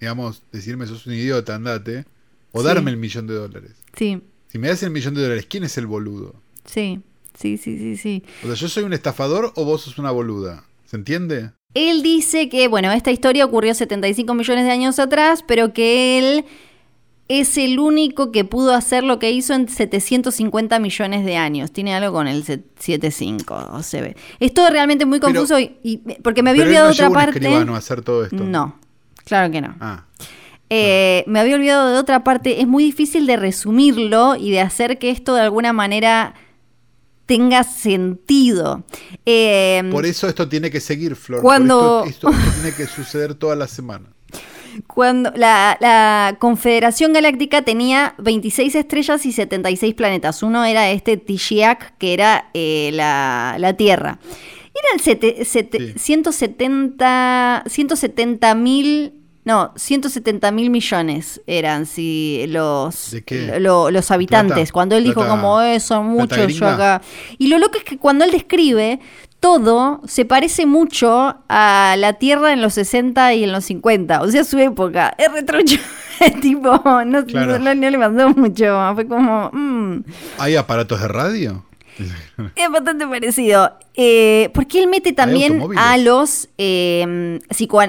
[0.00, 2.04] digamos, decirme sos un idiota, andate,
[2.52, 3.72] o darme el millón de dólares.
[3.96, 4.22] Sí.
[4.48, 6.34] Si me das el millón de dólares, ¿quién es el boludo?
[6.64, 7.00] Sí,
[7.38, 8.24] sí, sí, sí, sí.
[8.42, 10.64] O sea, ¿yo soy un estafador o vos sos una boluda?
[10.86, 11.52] ¿Se entiende?
[11.74, 16.44] Él dice que, bueno, esta historia ocurrió 75 millones de años atrás, pero que él
[17.30, 21.70] es el único que pudo hacer lo que hizo en 750 millones de años.
[21.70, 24.16] Tiene algo con el 75, se ve.
[24.40, 27.46] Es todo realmente muy confuso y, porque me había olvidado de otra parte.
[27.46, 28.42] a hacer todo esto.
[28.42, 28.74] No,
[29.24, 29.76] claro que no.
[29.78, 30.06] Ah.
[30.70, 32.62] Eh, me había olvidado de otra parte.
[32.62, 36.34] Es muy difícil de resumirlo y de hacer que esto de alguna manera
[37.26, 38.82] tenga sentido.
[39.24, 41.42] Eh, Por eso esto tiene que seguir, Flor.
[41.42, 42.02] Cuando...
[42.04, 44.08] esto, esto tiene que suceder toda la semana
[44.86, 50.42] cuando la, Confederación Galáctica tenía 26 estrellas y 76 planetas.
[50.42, 54.18] Uno era este Tishiak, que era eh, la, Tierra.
[54.74, 54.98] Eran
[55.96, 59.12] 170 mil
[59.42, 64.70] no, 170 mil millones eran si los, los habitantes.
[64.70, 67.00] Cuando él dijo como eso, son muchos yo acá.
[67.38, 69.00] Y lo loco es que cuando él describe,
[69.40, 74.20] todo se parece mucho a la Tierra en los 60 y en los 50.
[74.20, 75.14] O sea, su época.
[75.18, 75.76] Es retrocho.
[76.42, 77.22] tipo, no,
[77.74, 78.94] le mandó mucho.
[78.94, 79.50] Fue como.
[79.52, 80.04] Mm.
[80.38, 81.64] ¿Hay aparatos de radio?
[82.54, 83.72] Es bastante parecido.
[83.94, 87.38] Eh, porque él mete también a los, eh,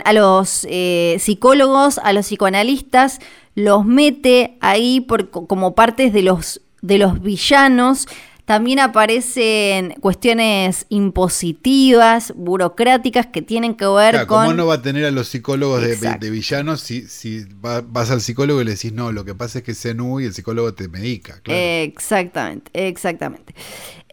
[0.04, 3.20] a los eh, psicólogos, a los psicoanalistas,
[3.56, 8.08] los mete ahí por, como partes de los, de los villanos.
[8.46, 14.46] También aparecen cuestiones impositivas, burocráticas que tienen que ver con.
[14.46, 18.62] ¿Cómo no va a tener a los psicólogos de, villanos si, si vas al psicólogo
[18.62, 19.12] y le decís no?
[19.12, 21.40] Lo que pasa es que es nu y el psicólogo te medica.
[21.46, 23.54] Exactamente, exactamente.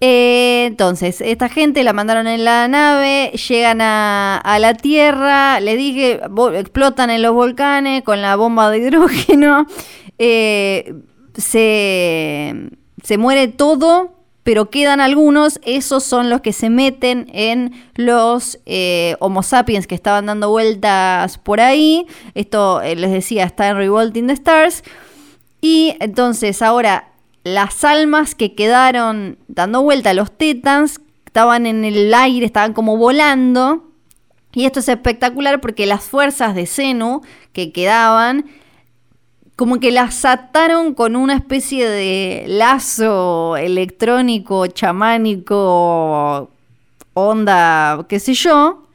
[0.00, 6.20] Eh, entonces, esta gente la mandaron en la nave, llegan a, la Tierra, le dije,
[6.54, 9.66] explotan en los volcanes con la bomba de hidrógeno,
[10.18, 10.94] eh,
[11.36, 12.70] se,
[13.02, 14.17] se muere todo
[14.48, 19.94] pero quedan algunos, esos son los que se meten en los eh, Homo sapiens que
[19.94, 22.06] estaban dando vueltas por ahí.
[22.32, 24.84] Esto, eh, les decía, está en Revolting the Stars.
[25.60, 27.10] Y entonces ahora
[27.44, 33.84] las almas que quedaron dando vuelta, los Tetans, estaban en el aire, estaban como volando.
[34.54, 37.20] Y esto es espectacular porque las fuerzas de Zenu
[37.52, 38.46] que quedaban
[39.58, 46.48] como que las ataron con una especie de lazo electrónico, chamánico,
[47.12, 48.86] onda, qué sé yo,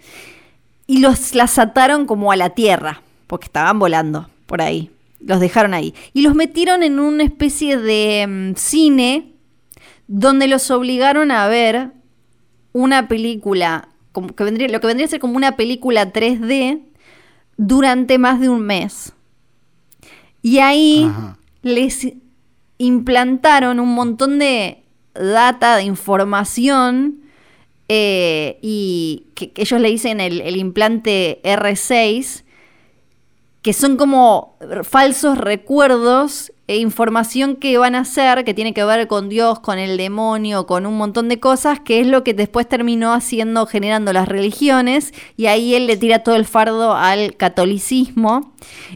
[0.88, 4.90] y los las ataron como a la tierra, porque estaban volando por ahí.
[5.20, 5.94] Los dejaron ahí.
[6.14, 9.34] Y los metieron en una especie de mm, cine
[10.08, 11.92] donde los obligaron a ver
[12.72, 16.84] una película, como que vendría, lo que vendría a ser como una película 3D
[17.58, 19.14] durante más de un mes.
[20.44, 21.10] Y ahí
[21.64, 22.08] les
[22.78, 24.84] implantaron un montón de
[25.16, 27.22] data, de información,
[27.88, 32.44] eh, y que, ellos le dicen el, el implante R6,
[33.64, 39.08] que son como falsos recuerdos e información que van a hacer, que tiene que ver
[39.08, 42.68] con Dios, con el demonio, con un montón de cosas, que es lo que después
[42.68, 48.54] terminó haciendo, generando las religiones, y ahí él le tira todo el fardo al catolicismo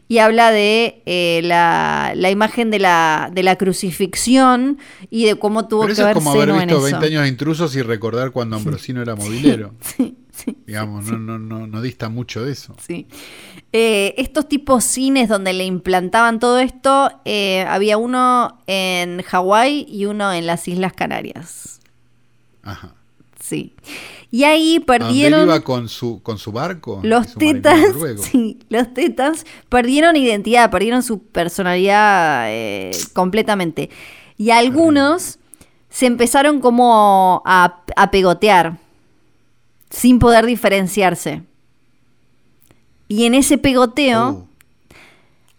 [0.10, 4.80] y habla de eh, la, imagen de la, de la crucifixión
[5.10, 7.81] y de cómo tuvo que eso es como haber visto 20 años de intrusos y
[7.84, 9.73] recordar cuando Ambrosino era movilero.
[9.81, 10.18] sí.
[10.65, 12.76] Digamos, no, no, no, no, dista mucho de eso.
[12.85, 13.07] Sí.
[13.73, 20.05] Eh, estos tipos cines donde le implantaban todo esto, eh, había uno en Hawái y
[20.05, 21.80] uno en las Islas Canarias.
[22.64, 22.93] Ajá.
[23.39, 23.73] Sí.
[24.30, 25.43] Y ahí perdieron.
[25.43, 26.99] iba con su, con su barco?
[27.03, 27.80] Los tetas.
[28.19, 33.89] Sí, los tetas perdieron identidad, perdieron su personalidad eh, completamente.
[34.38, 35.39] Y algunos
[35.89, 38.77] se empezaron como a, a pegotear
[39.89, 41.43] sin poder diferenciarse.
[43.07, 44.47] Y en ese pegoteo, oh.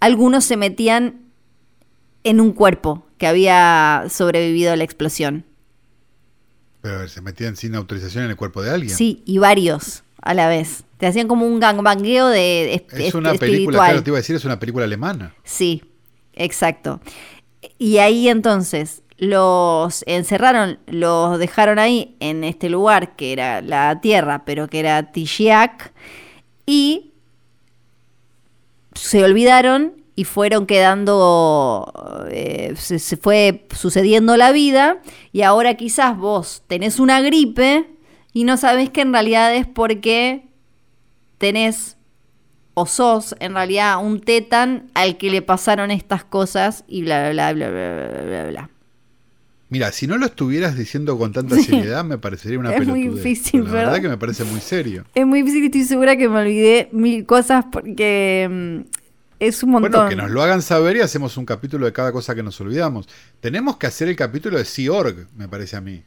[0.00, 1.20] algunos se metían
[2.24, 5.44] en un cuerpo que había sobrevivido a la explosión.
[6.82, 8.94] Pero a ver, se metían sin autorización en el cuerpo de alguien.
[8.94, 10.84] Sí, y varios a la vez.
[10.98, 14.44] Te hacían como un gangbangueo de Es una película, claro, te iba a decir, es
[14.44, 15.34] una película alemana.
[15.44, 15.84] Sí,
[16.34, 17.00] exacto.
[17.78, 24.44] Y ahí entonces los encerraron, los dejaron ahí en este lugar que era la tierra,
[24.44, 25.92] pero que era Tishiak,
[26.66, 27.12] y
[28.94, 31.92] se olvidaron y fueron quedando,
[32.30, 34.98] eh, se, fue sucediendo la vida
[35.32, 37.88] y ahora quizás vos tenés una gripe
[38.32, 40.48] y no sabés que en realidad es porque
[41.38, 41.96] tenés
[42.74, 47.52] o sos en realidad un tetan al que le pasaron estas cosas y bla, bla,
[47.52, 48.70] bla, bla, bla, bla, bla.
[49.70, 53.64] Mira, si no lo estuvieras diciendo con tanta seriedad, me parecería una Es muy difícil,
[53.64, 55.04] La verdad que me parece muy serio.
[55.14, 58.96] Es muy difícil, estoy segura que me olvidé mil cosas porque mm,
[59.40, 59.90] es un montón.
[59.90, 62.58] Bueno, que nos lo hagan saber y hacemos un capítulo de cada cosa que nos
[62.60, 63.08] olvidamos.
[63.40, 66.02] Tenemos que hacer el capítulo de Sea Org, me parece a mí.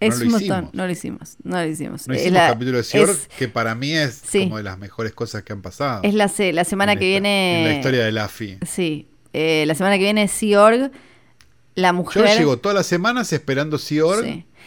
[0.00, 2.06] Es un montón, no lo hicimos, no lo hicimos.
[2.06, 5.12] No hicimos el capítulo de Sea Org, que para mí es como de las mejores
[5.12, 6.02] cosas que han pasado.
[6.04, 7.64] Es la, la semana que viene...
[7.64, 8.58] En la historia de AFI.
[8.64, 10.92] Sí, eh, la semana que viene Sea Org
[11.78, 12.26] la mujer.
[12.26, 14.04] Yo llego todas las semanas esperando Sea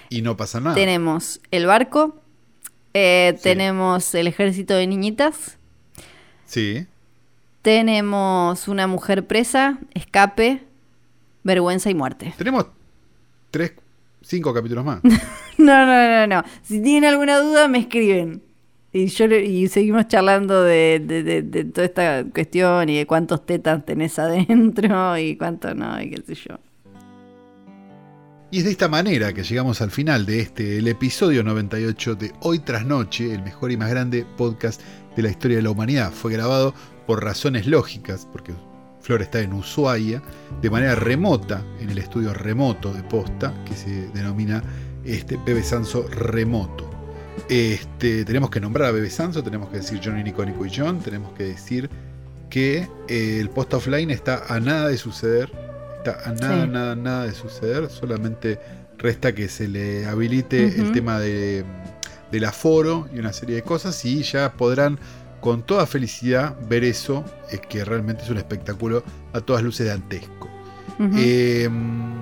[0.09, 0.75] y no pasa nada.
[0.75, 2.15] Tenemos el barco,
[2.93, 5.57] eh, tenemos el ejército de niñitas.
[6.45, 6.87] Sí.
[7.61, 10.63] Tenemos una mujer presa, escape,
[11.43, 12.33] vergüenza y muerte.
[12.37, 12.67] Tenemos
[13.51, 13.73] tres,
[14.21, 15.03] cinco capítulos más.
[15.57, 16.43] no, no, no, no.
[16.63, 18.41] Si tienen alguna duda, me escriben.
[18.93, 24.17] Y, yo, y seguimos charlando de, de, toda esta cuestión y de cuántos tetas tenés
[24.19, 26.57] adentro y cuánto no, y qué sé yo.
[28.53, 32.33] Y es de esta manera que llegamos al final de este, el episodio 98 de
[32.41, 34.81] Hoy tras Noche, el mejor y más grande podcast
[35.15, 36.11] de la historia de la humanidad.
[36.11, 36.73] Fue grabado
[37.07, 38.51] por razones lógicas, porque
[38.99, 40.21] Flor está en Ushuaia,
[40.61, 44.61] de manera remota, en el estudio remoto de posta, que se denomina
[45.05, 46.89] este, Bebe Sanso Remoto.
[47.47, 50.99] Este, tenemos que nombrar a Bebe Sanso, tenemos que decir Johnny, Nico, Nico y John,
[50.99, 51.89] tenemos que decir
[52.49, 55.49] que eh, el post offline está a nada de suceder
[56.09, 58.59] a nada, nada, nada de suceder, solamente
[58.97, 61.63] resta que se le habilite el tema de,
[62.31, 64.99] del aforo y una serie de cosas y ya podrán
[65.39, 69.03] con toda felicidad ver eso, es que realmente es un espectáculo
[69.33, 70.49] a todas luces dantesco.
[70.99, 72.13] Em,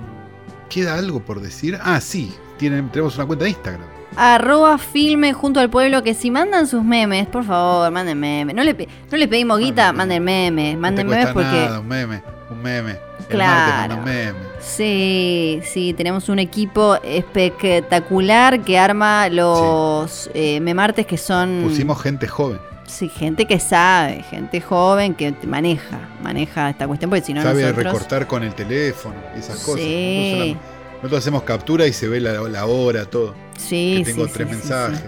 [0.70, 1.78] ¿Queda algo por decir?
[1.82, 3.86] Ah, sí, tienen, tenemos una cuenta de Instagram.
[4.16, 8.56] Arroba filme junto al pueblo que si mandan sus memes, por favor, manden memes.
[8.56, 10.78] No le, no le pedimos guita, manden memes.
[10.78, 11.68] Manden memes porque.
[11.78, 13.09] un meme, un meme.
[13.30, 13.98] Claro.
[14.60, 21.62] Sí, sí, tenemos un equipo espectacular que arma los eh, memartes que son...
[21.64, 22.58] Pusimos gente joven.
[22.86, 27.72] Sí, gente que sabe, gente joven que maneja, maneja esta cuestión, porque si no Sabe
[27.72, 29.86] recortar con el teléfono esas cosas.
[30.96, 33.34] Nosotros, hacemos captura y se ve la, hora, todo.
[33.56, 35.02] Sí, que tengo tres mensajes.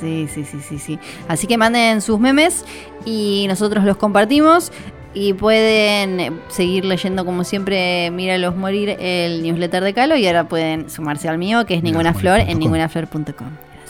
[0.00, 0.98] Sí, sí, sí, sí, sí.
[1.28, 2.64] Así que manden sus memes
[3.04, 4.72] y nosotros los compartimos.
[5.18, 10.14] Y pueden seguir leyendo como siempre Míralos Morir, el newsletter de Calo.
[10.14, 13.48] Y ahora pueden sumarse al mío, que es Ninguna Flor, en ningunaflor.com.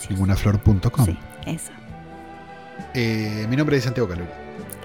[0.08, 1.04] Ningunaflor.com.
[1.04, 1.72] Sí, eso.
[2.94, 4.28] Eh, mi nombre es Santiago Calori.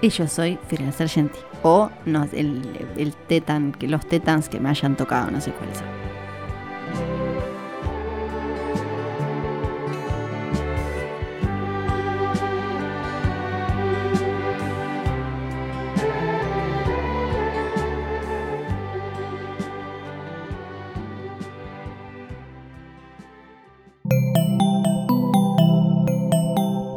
[0.01, 1.37] Y yo soy Firena Sargenti.
[1.61, 2.63] O no, el,
[2.97, 7.20] el tetan, los tetans que me hayan tocado, no sé cuáles son.